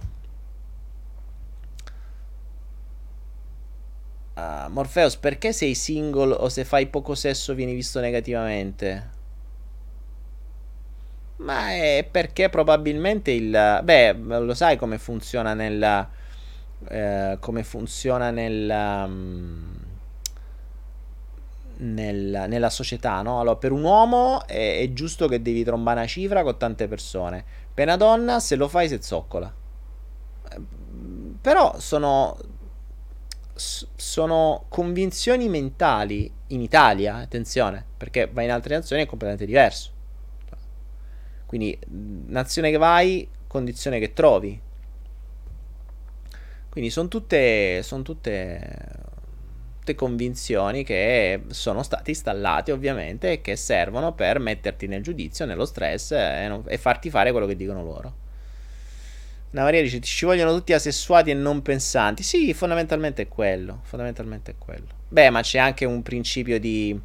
[4.37, 9.15] Uh, Morpheus, perché sei single o se fai poco sesso vieni visto negativamente?
[11.37, 13.81] Ma è perché probabilmente il...
[13.83, 16.09] Beh, lo sai come funziona nel...
[16.89, 19.05] Eh, come funziona nel...
[19.07, 19.85] Um,
[21.79, 23.41] nel, nella società, no?
[23.41, 27.45] Allora, per un uomo è, è, giusto che devi trombare una cifra con tante persone.
[27.73, 29.53] Per una donna, se lo fai, si zoccola.
[31.41, 32.37] Però sono,
[33.57, 39.91] sono convinzioni mentali in Italia, attenzione, perché vai in altre nazioni è completamente diverso.
[41.47, 41.79] Quindi
[42.27, 44.61] nazione che vai, condizione che trovi.
[46.69, 48.89] Quindi sono tutte, son tutte,
[49.79, 55.65] tutte convinzioni che sono state installate ovviamente e che servono per metterti nel giudizio, nello
[55.65, 58.25] stress e, non, e farti fare quello che dicono loro.
[59.51, 62.23] Una dice: Ci vogliono tutti asessuati e non pensanti.
[62.23, 63.81] Sì, fondamentalmente è quello.
[63.83, 64.87] Fondamentalmente è quello.
[65.09, 66.99] Beh, ma c'è anche un principio di.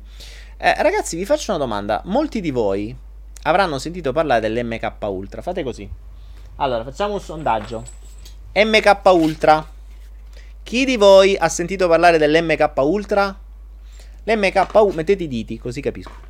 [0.57, 2.01] Eh, ragazzi, vi faccio una domanda.
[2.05, 2.95] Molti di voi
[3.43, 5.41] avranno sentito parlare dell'MK Ultra.
[5.41, 5.89] Fate così.
[6.57, 7.85] Allora, facciamo un sondaggio.
[8.53, 9.65] MK Ultra.
[10.63, 13.39] Chi di voi ha sentito parlare dell'MK Ultra?
[14.23, 16.29] L'MK Ultra, mettete i diti, così capisco.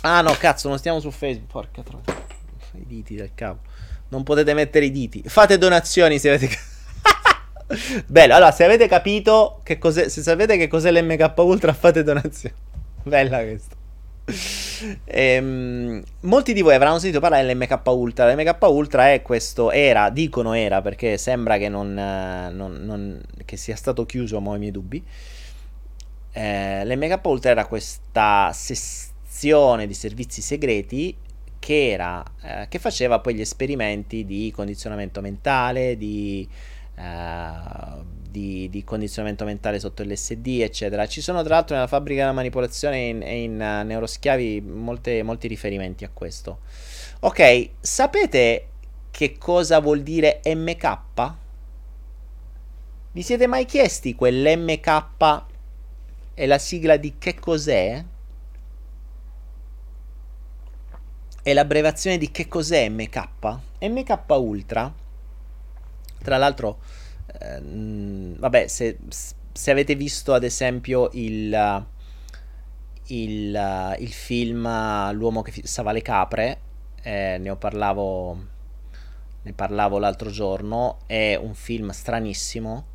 [0.00, 1.50] Ah no, cazzo, non stiamo su Facebook.
[1.50, 2.20] Porca troia.
[2.72, 3.60] I diti del cavolo.
[4.12, 5.22] Non potete mettere i diti.
[5.24, 6.50] Fate donazioni se avete...
[8.06, 12.54] Bello, allora se avete capito che cos'è, se sapete che cos'è l'MK Ultra fate donazioni.
[13.04, 13.74] Bella questa.
[15.04, 18.30] Ehm, molti di voi avranno sentito parlare dell'MK Ultra.
[18.30, 23.76] L'MK Ultra è questo, era, dicono era perché sembra che, non, non, non, che sia
[23.76, 25.02] stato chiuso, ma ho i miei dubbi.
[26.32, 31.16] Eh, L'MK Ultra era questa sezione di servizi segreti
[31.62, 36.48] che, era, eh, che faceva poi gli esperimenti di condizionamento mentale, di
[36.94, 41.06] Uh, di, di, condizionamento mentale sotto l'SD, eccetera.
[41.06, 45.48] Ci sono tra l'altro nella fabbrica della manipolazione e in, in uh, neuroschiavi molte, molti
[45.48, 46.60] riferimenti a questo.
[47.20, 48.66] Ok, sapete
[49.10, 50.98] che cosa vuol dire MK?
[53.12, 55.44] Vi siete mai chiesti quell'MK
[56.34, 58.04] è la sigla di che cos'è?
[61.42, 63.28] È l'abbreviazione di che cos'è MK?
[63.80, 65.00] MK Ultra
[66.22, 66.78] tra l'altro,
[67.40, 71.84] ehm, vabbè, se, se, avete visto ad esempio il,
[73.06, 76.60] il, il film L'uomo che fissava le capre,
[77.02, 78.46] eh, ne parlavo,
[79.42, 82.86] ne parlavo l'altro giorno, è un film stranissimo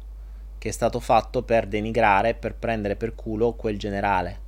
[0.58, 4.46] che è stato fatto per denigrare, per prendere per culo quel generale.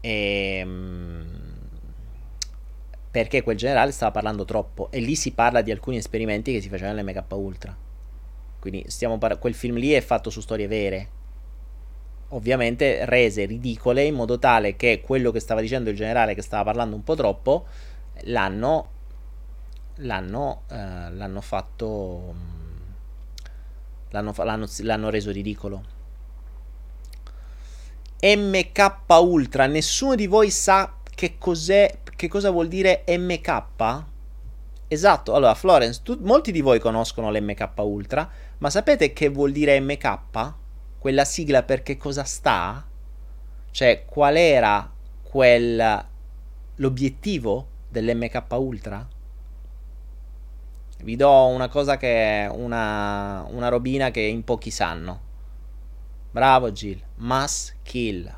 [0.00, 1.33] E ehm,
[3.14, 6.68] perché quel generale stava parlando troppo e lì si parla di alcuni esperimenti che si
[6.68, 7.76] facevano nell'MK Ultra.
[8.58, 8.84] Quindi
[9.20, 11.08] par- quel film lì è fatto su storie vere.
[12.30, 16.64] Ovviamente rese ridicole in modo tale che quello che stava dicendo il generale che stava
[16.64, 17.66] parlando un po' troppo
[18.22, 18.88] l'hanno
[19.98, 22.34] l'hanno, eh, l'hanno fatto
[24.10, 25.84] l'hanno, l'hanno, l'hanno reso ridicolo.
[28.20, 34.02] MK Ultra, nessuno di voi sa che cos'è che cosa vuol dire MK?
[34.88, 38.28] Esatto, allora Florence, tu, molti di voi conoscono l'MK Ultra,
[38.58, 40.52] ma sapete che vuol dire MK?
[40.98, 42.86] Quella sigla per che cosa sta?
[43.70, 44.90] Cioè, qual era
[45.22, 46.06] quel
[46.76, 49.08] l'obiettivo dell'MK Ultra?
[51.02, 55.20] Vi do una cosa che è una, una robina che in pochi sanno.
[56.30, 57.00] Bravo Jill.
[57.16, 58.32] Mass kill.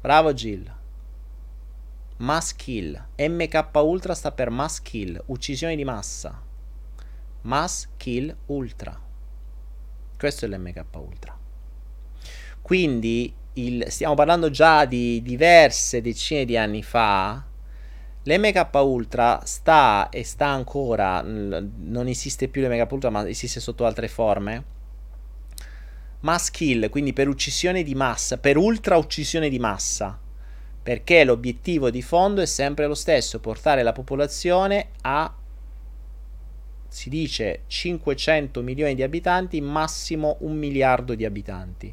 [0.00, 0.77] Bravo Jill.
[2.18, 3.00] Mass kill.
[3.16, 6.42] MK Ultra sta per mass kill, uccisioni di massa.
[7.42, 9.00] Mass kill ultra.
[10.18, 11.38] Questo è l'MK Ultra.
[12.60, 17.44] Quindi il, stiamo parlando già di diverse decine di anni fa.
[18.24, 24.08] L'MK Ultra sta e sta ancora, non esiste più l'MK Ultra, ma esiste sotto altre
[24.08, 24.64] forme.
[26.20, 30.26] Mass kill, quindi per uccisione di massa, per ultra uccisione di massa
[30.88, 35.30] perché l'obiettivo di fondo è sempre lo stesso, portare la popolazione a,
[36.88, 41.92] si dice, 500 milioni di abitanti, massimo un miliardo di abitanti.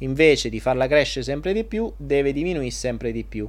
[0.00, 3.48] Invece di farla crescere sempre di più, deve diminuire sempre di più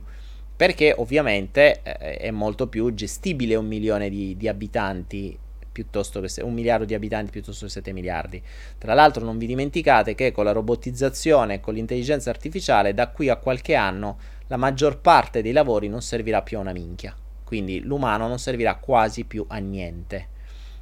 [0.55, 5.37] perché ovviamente eh, è molto più gestibile un milione di, di abitanti
[5.75, 8.41] piuttosto che un miliardo di abitanti piuttosto che 7 miliardi.
[8.77, 13.27] Tra l'altro non vi dimenticate che con la robotizzazione e con l'intelligenza artificiale da qui
[13.27, 14.17] a qualche anno
[14.47, 17.15] la maggior parte dei lavori non servirà più a una minchia.
[17.43, 20.33] Quindi l'umano non servirà quasi più a niente.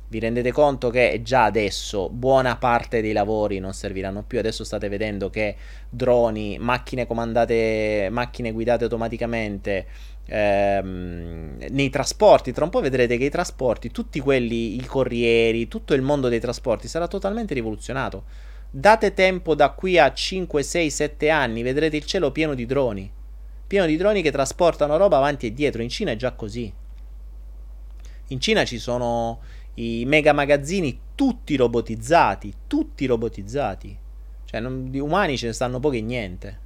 [0.08, 4.38] Vi rendete conto che già adesso buona parte dei lavori non serviranno più.
[4.38, 5.56] Adesso state vedendo che
[5.90, 9.88] droni, macchine comandate, macchine guidate automaticamente
[10.26, 12.52] ehm, nei trasporti.
[12.52, 16.40] Tra un po' vedrete che i trasporti, tutti quelli, i corrieri, tutto il mondo dei
[16.40, 18.24] trasporti sarà totalmente rivoluzionato.
[18.70, 23.12] Date tempo da qui a 5, 6, 7 anni, vedrete il cielo pieno di droni
[23.74, 25.82] pieno di droni che trasportano roba avanti e dietro.
[25.82, 26.72] In Cina è già così.
[28.28, 29.40] In Cina ci sono
[29.76, 33.98] i mega magazzini tutti robotizzati, tutti robotizzati.
[34.46, 36.60] Cioè, non, di umani ce ne stanno pochi e niente.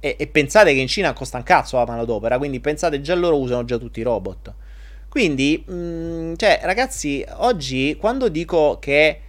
[0.00, 3.38] E, e, pensate che in Cina costa un cazzo la manodopera, quindi pensate già loro
[3.38, 4.54] usano già tutti i robot.
[5.10, 9.20] Quindi, mh, mm, cioè, ragazzi, oggi quando dico che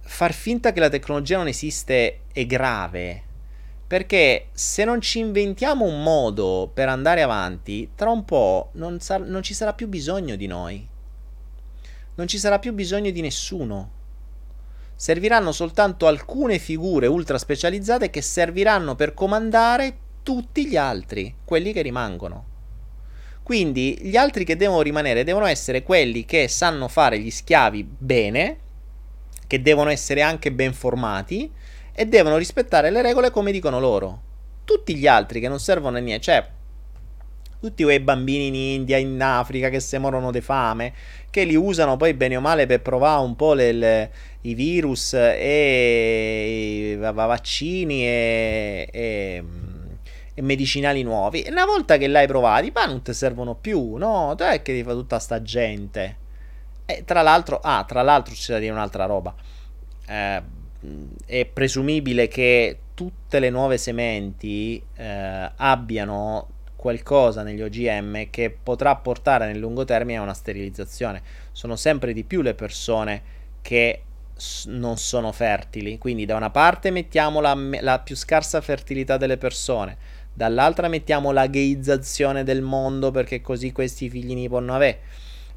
[0.00, 3.24] far finta che la tecnologia non esiste è grave,
[3.88, 9.26] perché se non ci inventiamo un modo per andare avanti, tra un po' non, sar-
[9.26, 10.86] non ci sarà più bisogno di noi.
[12.14, 13.92] Non ci sarà più bisogno di nessuno.
[14.94, 21.80] Serviranno soltanto alcune figure ultra specializzate che serviranno per comandare tutti gli altri, quelli che
[21.80, 22.44] rimangono.
[23.42, 28.58] Quindi gli altri che devono rimanere devono essere quelli che sanno fare gli schiavi bene,
[29.46, 31.50] che devono essere anche ben formati,
[31.98, 34.22] e devono rispettare le regole come dicono loro.
[34.64, 36.46] Tutti gli altri che non servono a niente, cioè
[37.58, 40.92] tutti quei bambini in India, in Africa che se morono di fame,
[41.28, 44.12] che li usano poi bene o male per provare un po' le, le,
[44.42, 49.44] i virus e i vaccini e, e,
[50.34, 51.44] e, medicinali nuovi.
[51.50, 54.34] Una volta che l'hai provati, ma non ti servono più, no?
[54.36, 56.16] Tu è che ti fa tutta sta gente.
[56.86, 59.34] E tra l'altro, ah, tra l'altro c'è da dire un'altra roba.
[60.06, 60.57] Eh,
[61.24, 69.46] è presumibile che tutte le nuove sementi eh, abbiano qualcosa negli OGM che potrà portare
[69.46, 71.22] nel lungo termine a una sterilizzazione.
[71.52, 73.22] Sono sempre di più le persone
[73.62, 74.02] che
[74.66, 75.98] non sono fertili.
[75.98, 79.96] Quindi da una parte mettiamo la, la, più scarsa fertilità delle persone,
[80.32, 85.00] dall'altra mettiamo la gayizzazione del mondo perché così questi figli ne possono avere.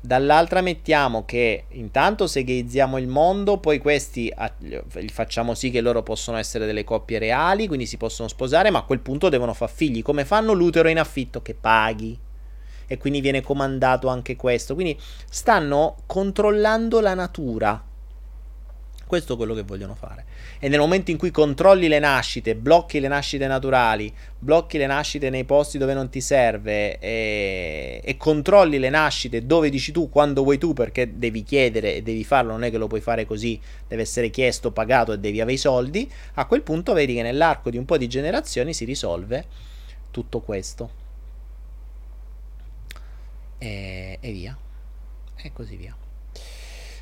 [0.04, 4.34] Dall'altra mettiamo che intanto se gayizziamo il mondo, poi questi
[5.10, 8.84] facciamo sì che loro possono essere delle coppie reali, quindi si possono sposare, ma a
[8.84, 10.02] quel punto devono fare figli.
[10.02, 11.44] Come fanno l'utero in affitto?
[11.44, 12.18] Che paghi.
[12.88, 14.74] E quindi viene comandato anche questo.
[14.74, 15.00] Quindi
[15.30, 17.86] stanno controllando la natura
[19.12, 20.24] questo è quello che vogliono fare.
[20.58, 24.10] E nel momento in cui controlli le nascite, blocchi le nascite naturali,
[24.40, 29.70] blocchi le nascite nei posti dove non ti serve e, e controlli le nascite dove
[29.70, 32.88] dici tu, quando vuoi tu, perché devi chiedere e devi farlo, non è che lo
[32.88, 36.94] puoi fare così, deve essere chiesto, pagato e devi avere i soldi, a quel punto
[36.94, 39.46] vedi che nell'arco di un po' di generazioni si risolve
[40.10, 40.90] tutto questo.
[43.58, 44.58] E, e via.
[45.36, 45.94] E così via.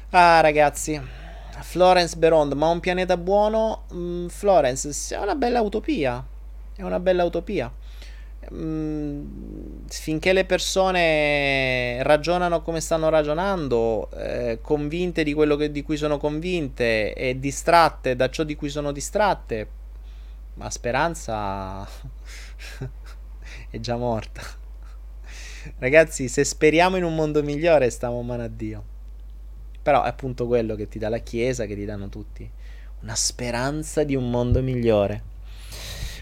[0.09, 1.27] Ah ragazzi.
[1.61, 3.85] Florence Berond, ma un pianeta buono?
[3.93, 6.25] Mm, Florence, è una bella utopia.
[6.75, 7.71] È una bella utopia.
[8.51, 15.97] Mm, finché le persone ragionano come stanno ragionando, eh, convinte di quello che, di cui
[15.97, 19.67] sono convinte e distratte da ciò di cui sono distratte,
[20.55, 21.87] la speranza
[23.69, 24.41] è già morta.
[25.77, 28.88] Ragazzi, se speriamo in un mondo migliore, stiamo mano a Dio.
[29.81, 32.49] Però è appunto quello che ti dà la Chiesa, che ti danno tutti.
[33.01, 35.23] Una speranza di un mondo migliore.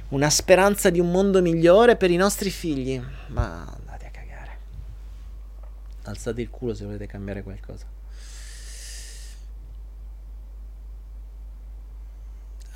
[0.10, 3.02] Una speranza di un mondo migliore per i nostri figli.
[3.28, 4.58] Ma andate a cagare.
[6.04, 7.96] Alzate il culo se volete cambiare qualcosa.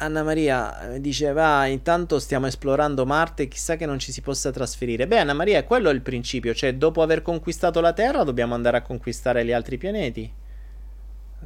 [0.02, 4.52] Anna Maria eh, dice: Va, intanto stiamo esplorando Marte, chissà che non ci si possa
[4.52, 5.08] trasferire.
[5.08, 8.78] Beh, Anna Maria, quello è il principio, cioè dopo aver conquistato la Terra dobbiamo andare
[8.78, 10.34] a conquistare gli altri pianeti.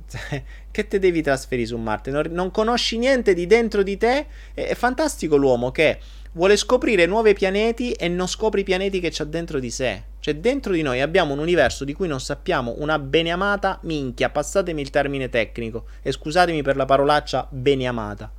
[0.71, 2.11] che te devi trasferire su Marte?
[2.11, 4.27] Non, non, conosci niente di dentro di te.
[4.53, 5.99] È, è, fantastico l'uomo che
[6.33, 10.03] vuole scoprire nuovi pianeti e non scopre i pianeti che c'ha dentro di sé.
[10.19, 14.29] Cioè, dentro di noi abbiamo un universo di cui non sappiamo una beneamata minchia.
[14.29, 15.85] Passatemi il termine tecnico.
[16.01, 18.31] E scusatemi per la parolaccia beneamata.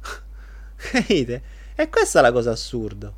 [0.76, 1.42] Capite?
[1.74, 3.12] E questa è la cosa assurda.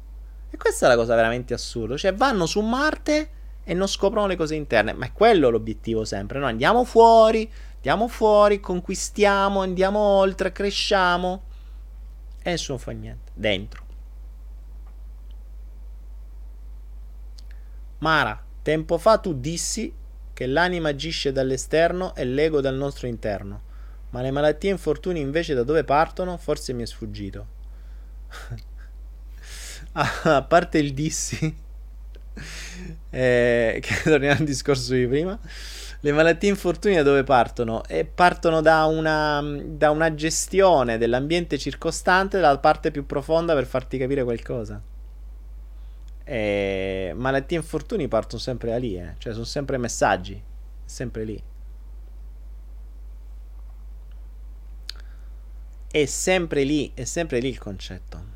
[0.50, 1.96] E questa è la cosa veramente assurda.
[1.96, 3.30] Cioè, vanno su Marte
[3.68, 4.94] e non scoprono le cose interne.
[4.94, 6.38] Ma è quello l'obiettivo sempre.
[6.38, 11.42] Noi andiamo fuori, andiamo fuori, conquistiamo, andiamo oltre, cresciamo.
[12.42, 13.30] E nessuno fa niente.
[13.34, 13.84] Dentro.
[17.98, 19.92] Mara, tempo fa tu dissi
[20.32, 23.60] che l'anima agisce dall'esterno e l'ego dal nostro interno.
[24.10, 26.38] Ma le malattie e infortuni invece da dove partono?
[26.38, 27.46] Forse mi è sfuggito.
[29.92, 31.66] a parte il dissi
[33.10, 35.38] eh, che torniamo al discorso di prima.
[36.00, 37.84] Le malattie infortuni da dove partono?
[37.84, 43.98] E partono da una, da una gestione dell'ambiente circostante dalla parte più profonda per farti
[43.98, 44.80] capire qualcosa.
[46.22, 49.14] E malattie e infortuni partono sempre da lì, eh?
[49.18, 50.40] cioè sono sempre messaggi,
[50.84, 51.42] sempre lì.
[55.90, 58.27] È sempre lì, è sempre lì il concetto.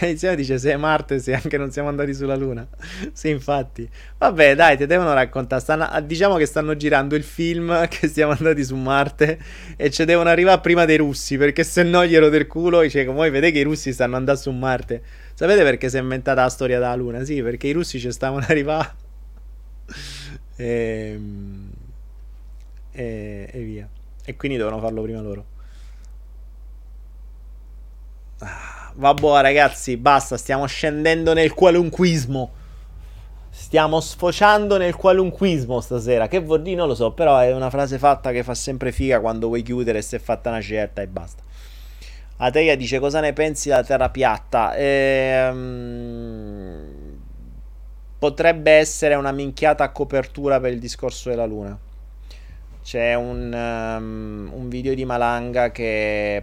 [0.00, 2.66] Iniziamo dice se è Marte, se anche non siamo andati sulla Luna.
[3.12, 3.88] sì, infatti.
[4.16, 5.60] Vabbè, dai, ti devono raccontare.
[5.60, 9.38] Stanno, ah, diciamo che stanno girando il film che siamo andati su Marte
[9.76, 12.80] e ci devono arrivare prima dei russi, perché se no glielo del culo.
[12.80, 15.02] Dice, come vedete che i russi stanno andando su Marte.
[15.34, 17.24] Sapete perché si è inventata la storia della Luna?
[17.24, 19.06] Sì, perché i russi ci stavano arrivando.
[20.56, 21.18] e,
[22.92, 23.88] e, e via.
[24.24, 25.44] E quindi devono farlo prima loro.
[28.40, 28.77] Ah.
[28.98, 30.36] Vabbè, ragazzi, basta.
[30.36, 32.50] Stiamo scendendo nel qualunquismo.
[33.48, 36.26] Stiamo sfociando nel qualunquismo stasera.
[36.26, 36.76] Che vuol dire?
[36.76, 37.12] Non lo so.
[37.12, 40.02] Però è una frase fatta che fa sempre figa quando vuoi chiudere.
[40.02, 41.44] Se è fatta una certa e basta.
[42.38, 44.74] Ateia dice: Cosa ne pensi della terra piatta?
[44.76, 45.56] Ehm,
[48.18, 51.78] potrebbe essere una minchiata a copertura per il discorso della luna.
[52.82, 56.42] c'è un, um, un video di Malanga che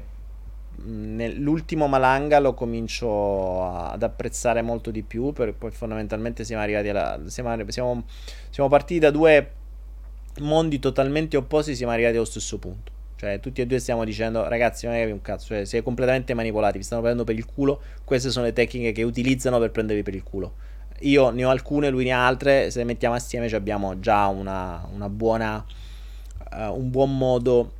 [0.83, 7.19] nell'ultimo Malanga lo comincio ad apprezzare molto di più, perché poi fondamentalmente siamo arrivati alla...
[7.25, 8.03] Siamo, siamo,
[8.49, 9.51] siamo partiti da due
[10.39, 12.91] mondi totalmente opposti, siamo arrivati allo stesso punto.
[13.17, 16.77] Cioè, tutti e due stiamo dicendo, ragazzi, non è un cazzo, cioè, siete completamente manipolati,
[16.77, 17.81] vi stanno prendendo per il culo.
[18.03, 20.53] Queste sono le tecniche che utilizzano per prendervi per il culo.
[20.99, 22.69] Io ne ho alcune, lui ne ha altre.
[22.71, 25.63] Se le mettiamo assieme, abbiamo già una, una buona,
[26.51, 27.71] uh, un buon modo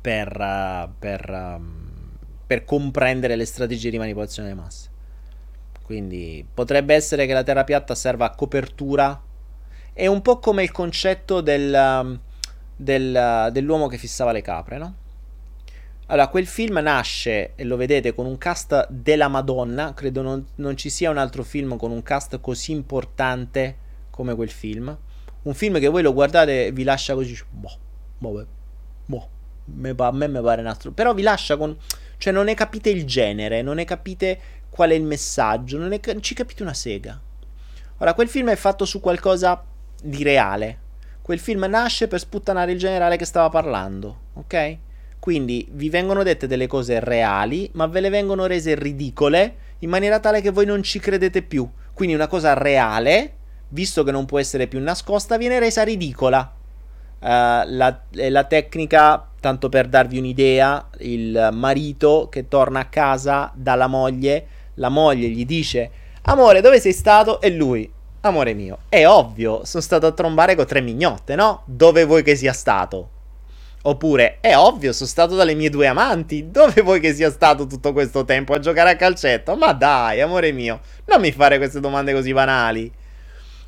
[0.00, 1.79] per, uh, per um,
[2.50, 4.88] per comprendere le strategie di manipolazione delle masse.
[5.84, 9.22] Quindi potrebbe essere che la terra piatta serva a copertura.
[9.92, 12.18] È un po' come il concetto del, um,
[12.74, 14.94] del, uh, dell'uomo che fissava le capre, no?
[16.06, 19.94] Allora, quel film nasce, e lo vedete, con un cast della Madonna.
[19.94, 23.76] Credo non, non ci sia un altro film con un cast così importante
[24.10, 24.98] come quel film.
[25.42, 27.38] Un film che voi lo guardate e vi lascia così.
[27.48, 27.78] Boh,
[28.18, 28.46] boh,
[29.06, 29.28] boh.
[29.98, 30.90] a me mi pare un altro.
[30.90, 31.76] Però vi lascia con
[32.20, 34.38] cioè non ne capite il genere, non ne capite
[34.68, 37.18] qual è il messaggio, non, ne, non ci capite una sega.
[37.96, 39.64] Ora, quel film è fatto su qualcosa
[40.02, 40.78] di reale.
[41.22, 44.76] Quel film nasce per sputtanare il generale che stava parlando, ok?
[45.18, 50.20] Quindi vi vengono dette delle cose reali, ma ve le vengono rese ridicole in maniera
[50.20, 51.66] tale che voi non ci credete più.
[51.94, 53.32] Quindi una cosa reale,
[53.68, 56.52] visto che non può essere più nascosta, viene resa ridicola.
[57.18, 63.86] Uh, la, la tecnica tanto per darvi un'idea, il marito che torna a casa dalla
[63.86, 65.90] moglie, la moglie gli dice:
[66.22, 67.40] Amore, dove sei stato?
[67.40, 67.90] E lui:
[68.20, 71.62] Amore mio, è ovvio, sono stato a trombare con tre mignotte, no?
[71.64, 73.08] Dove vuoi che sia stato?
[73.82, 76.50] Oppure, è ovvio, sono stato dalle mie due amanti.
[76.50, 79.56] Dove vuoi che sia stato tutto questo tempo a giocare a calcetto?
[79.56, 82.92] Ma dai, amore mio, non mi fare queste domande così banali.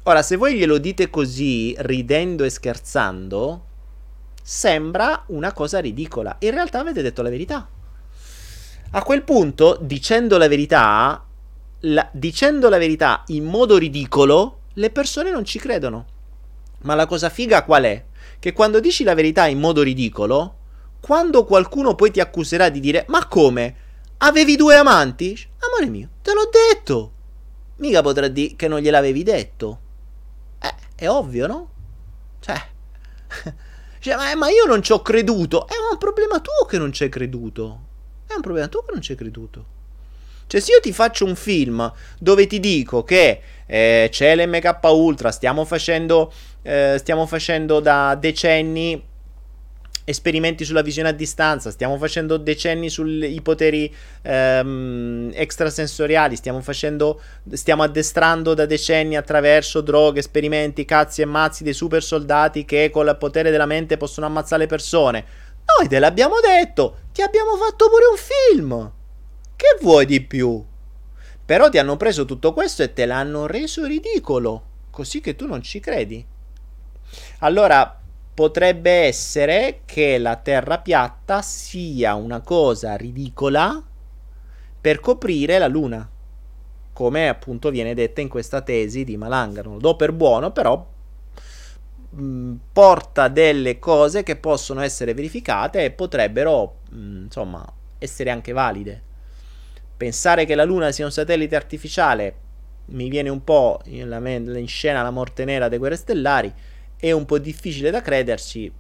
[0.02, 3.64] Ora, se voi glielo dite così, ridendo e scherzando,
[4.42, 6.36] sembra una cosa ridicola.
[6.40, 7.68] In realtà avete detto la verità.
[8.90, 11.24] A quel punto, dicendo la verità,
[11.80, 16.06] la, dicendo la verità in modo ridicolo, le persone non ci credono.
[16.82, 18.04] Ma la cosa figa qual è?
[18.38, 20.56] Che quando dici la verità in modo ridicolo,
[21.00, 23.76] quando qualcuno poi ti accuserà di dire ma come?
[24.18, 25.38] Avevi due amanti?
[25.58, 27.12] Amore mio, te l'ho detto.
[27.76, 29.80] Mica potrà dire che non gliel'avevi detto.
[30.60, 31.70] Eh, è ovvio, no?
[32.40, 32.60] Cioè,
[34.02, 35.68] Cioè, ma, ma, io non ci ho creduto.
[35.68, 37.80] È un problema tuo che non ci hai creduto.
[38.26, 39.64] È un problema tuo che non ci hai creduto.
[40.48, 45.30] Cioè, se io ti faccio un film dove ti dico che eh, c'è l'MK Ultra,
[45.30, 49.00] stiamo facendo, eh, stiamo facendo da decenni
[50.04, 53.92] esperimenti sulla visione a distanza, stiamo facendo decenni sui poteri
[54.22, 57.20] ehm, extrasensoriali, stiamo facendo,
[57.52, 63.06] stiamo addestrando da decenni attraverso droghe, esperimenti, cazzi e mazzi dei super soldati che con
[63.06, 65.24] il potere della mente possono ammazzare persone.
[65.78, 68.92] Noi te l'abbiamo detto, ti abbiamo fatto pure un film.
[69.54, 70.64] Che vuoi di più?
[71.44, 75.62] Però ti hanno preso tutto questo e te l'hanno reso ridicolo, così che tu non
[75.62, 76.24] ci credi.
[77.40, 78.01] Allora,
[78.34, 83.82] potrebbe essere che la terra piatta sia una cosa ridicola
[84.80, 86.08] per coprire la luna,
[86.92, 89.62] come appunto viene detta in questa tesi di Malanga.
[89.62, 90.84] Non lo do per buono, però
[92.10, 98.30] mh, mm, porta delle cose che possono essere verificate e potrebbero, mh, mm, insomma, essere
[98.30, 99.10] anche valide.
[99.96, 102.34] Pensare che la luna sia un satellite artificiale
[102.86, 106.52] mi viene un po' in, in scena la morte nera dei guerre stellari
[107.02, 108.70] è un po' difficile da crederci,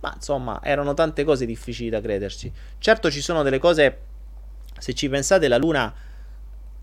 [0.00, 2.52] ma insomma erano tante cose difficili da crederci.
[2.78, 3.98] Certo ci sono delle cose,
[4.76, 5.94] se ci pensate, la Luna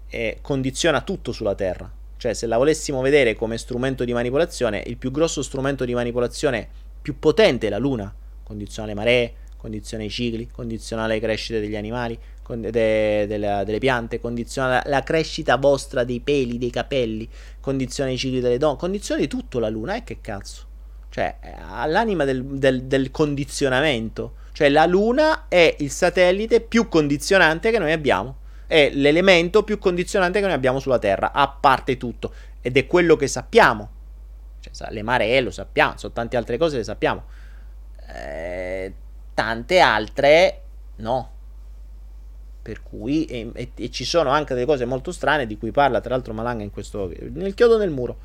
[0.07, 1.91] eh, condiziona tutto sulla Terra.
[2.15, 6.65] Cioè se la volessimo vedere come strumento di manipolazione, il più grosso strumento di manipolazione
[7.01, 8.15] più potente è la Luna.
[8.41, 12.17] Condiziona le maree, condiziona i cicli, condiziona le crescite degli animali,
[12.47, 17.27] de, de, de, delle piante, condiziona la, la, crescita vostra dei peli, dei capelli,
[17.59, 19.95] condiziona i cicli delle donne, condiziona di tutto la Luna.
[19.95, 20.64] E eh, che cazzo?
[21.15, 21.37] Cioè,
[21.69, 24.33] all'anima del, del, del condizionamento.
[24.51, 28.39] Cioè, la Luna è il satellite più condizionante che noi abbiamo.
[28.67, 32.33] È l'elemento più condizionante che noi abbiamo sulla Terra, a parte tutto.
[32.59, 33.89] Ed è quello che sappiamo.
[34.59, 37.23] Cioè, le maree lo sappiamo, sono tante altre cose le sappiamo.
[38.13, 38.93] Eh,
[39.33, 40.61] tante altre
[40.97, 41.31] no.
[42.61, 46.01] Per cui, e, e, e, ci sono anche delle cose molto strane di cui parla
[46.01, 48.17] tra l'altro Malanga in questo nel chiodo nel muro.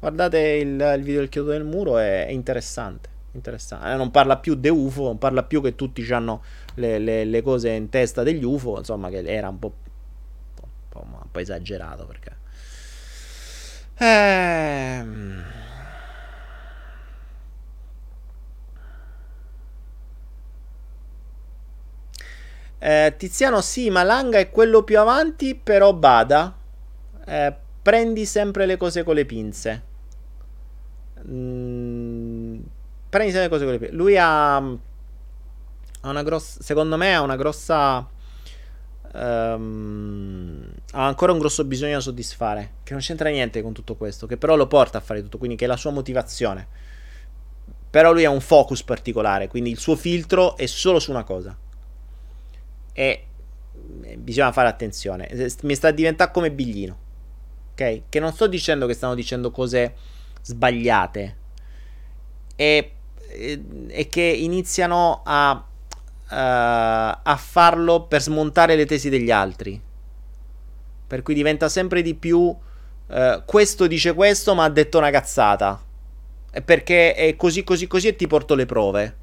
[0.00, 3.08] Guardate il, il video del chiodo del muro, è, è interessante.
[3.32, 3.90] interessante.
[3.90, 6.42] Eh, non parla più di UFO, non parla più che tutti hanno
[6.74, 9.74] le, le, le, cose in testa degli UFO, insomma che era un po',
[10.62, 12.36] un po', un po esagerato perché...
[13.96, 15.44] Ehm...
[22.80, 26.56] Eh, Tiziano, sì, ma Langa è quello più avanti, però bada.
[27.26, 27.52] Eh,
[27.82, 29.87] prendi sempre le cose con le pinze.
[31.26, 32.60] Mm,
[33.08, 33.94] prendi le cose con le pinze.
[33.94, 34.68] Lui ha, ha
[36.02, 36.62] una grossa.
[36.62, 38.08] Secondo me ha una grossa.
[39.10, 42.72] Um, ha ancora un grosso bisogno da soddisfare.
[42.82, 44.26] Che non c'entra niente con tutto questo.
[44.26, 45.38] Che però lo porta a fare tutto.
[45.38, 46.66] Quindi che è la sua motivazione.
[47.90, 49.48] Però lui ha un focus particolare.
[49.48, 51.56] Quindi il suo filtro è solo su una cosa.
[52.92, 53.24] E
[54.16, 55.28] bisogna fare attenzione.
[55.62, 57.06] Mi sta a diventare come Biglino.
[57.72, 58.02] Ok?
[58.08, 59.94] Che non sto dicendo che stanno dicendo cose
[60.48, 61.36] sbagliate.
[62.56, 62.92] E,
[63.28, 65.64] e, e che iniziano a
[66.30, 66.34] uh,
[67.22, 69.80] a farlo per smontare le tesi degli altri.
[71.06, 72.58] Per cui diventa sempre di più uh,
[73.44, 75.82] questo dice questo ma ha detto una cazzata.
[76.64, 79.16] Perché è così così così e ti porto le prove.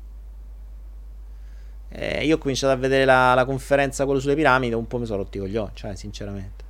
[1.90, 5.06] Eh, io ho cominciato a vedere la, la conferenza quello sulle piramidi, un po' mi
[5.06, 6.64] sono rotti con gli occhi, cioè sinceramente.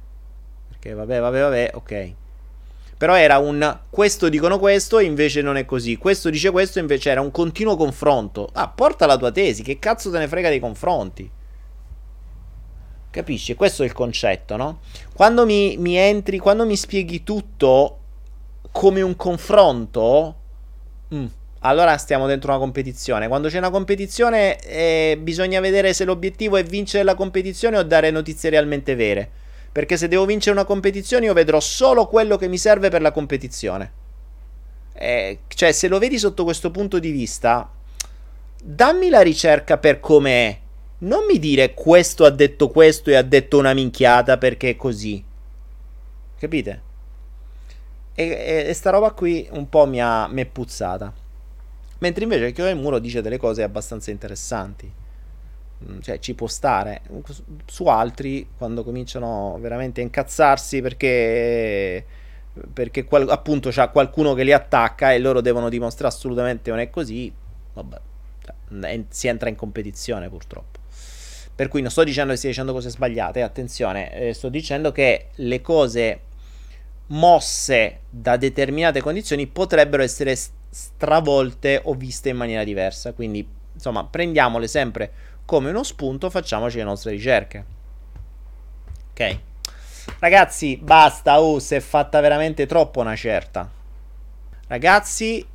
[0.69, 2.14] Perché vabbè, vabbè, vabbè, ok.
[2.98, 5.98] Però era un questo dicono questo e invece non è così.
[5.98, 8.50] Questo dice questo e invece era un continuo confronto.
[8.54, 11.30] Ah, porta la tua tesi, che cazzo te ne frega dei confronti?
[13.10, 13.56] Capisci?
[13.56, 14.80] Questo è il concetto, no?
[15.14, 18.00] Quando mi, mi entri, quando mi spieghi tutto
[18.72, 20.36] come un confronto,
[21.14, 21.26] mm,
[21.60, 23.28] allora stiamo dentro una competizione.
[23.28, 28.12] Quando c'è una competizione eh, bisogna vedere se l'obiettivo è vincere la competizione o dare
[28.12, 29.30] notizie realmente vere.
[29.76, 33.11] Perché se devo vincere una competizione io vedrò solo quello che mi serve per la
[33.11, 33.91] competizione.
[34.93, 37.69] Eh, cioè, se lo vedi sotto questo punto di vista,
[38.64, 40.57] dammi la ricerca per com'è.
[40.99, 45.22] Non mi dire questo ha detto questo e ha detto una minchiata perché è così.
[46.39, 46.81] Capite?
[48.14, 51.14] E, e, e sta roba qui un po' mi ha è puzzata.
[51.97, 54.89] Mentre invece Chio del Muro dice delle cose abbastanza interessanti.
[55.84, 57.02] Mm, cioè ci può stare.
[57.65, 62.06] Su altri, quando cominciano veramente a incazzarsi perché,
[62.73, 66.89] perché qual, appunto c'è qualcuno che li attacca e loro devono dimostrare assolutamente non è
[66.89, 67.31] così,
[67.73, 67.97] vabbè,
[68.43, 70.80] cioè, si entra in competizione purtroppo.
[71.56, 75.27] Per cui non sto dicendo che stia dicendo cose sbagliate, attenzione, eh, sto dicendo che
[75.35, 76.22] le cose
[77.07, 80.35] mosse da determinate condizioni potrebbero essere
[80.69, 83.14] stravolte o viste in maniera diversa.
[83.14, 85.11] Quindi, insomma, prendiamole sempre
[85.46, 87.66] come uno spunto facciamoci le nostre ricerche.
[89.12, 89.40] Ok.
[90.20, 93.70] Ragazzi, basta, oh, si è fatta veramente troppo una certa.
[94.68, 95.46] Ragazzi,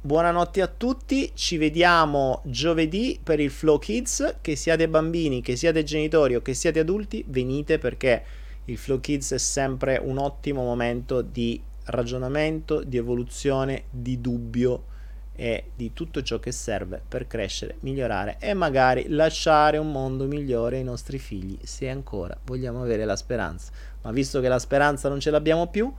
[0.00, 5.82] buonanotte a tutti, ci vediamo giovedì per il Flow Kids, che siate bambini, che siate
[5.82, 8.24] genitori o che siate adulti, venite perché
[8.66, 14.92] il Flow Kids è sempre un ottimo momento di ragionamento, di evoluzione, di dubbio
[15.36, 20.76] e di tutto ciò che serve per crescere, migliorare e magari lasciare un mondo migliore
[20.76, 23.72] ai nostri figli se ancora vogliamo avere la speranza.
[24.02, 25.92] Ma visto che la speranza non ce l'abbiamo più,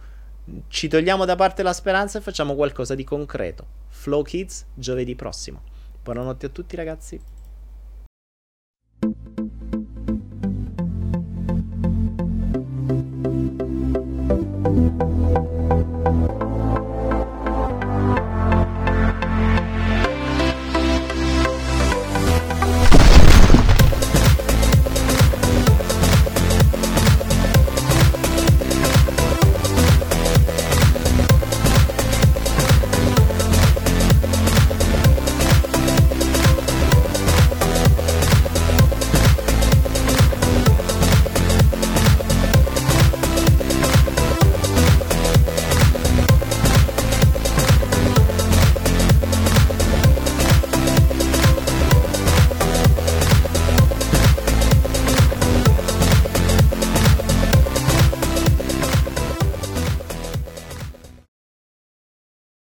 [0.68, 3.66] ci togliamo da parte la speranza e facciamo qualcosa di concreto.
[3.88, 5.62] Flow Kids giovedì prossimo.
[6.04, 7.35] Buonanotte a tutti ragazzi.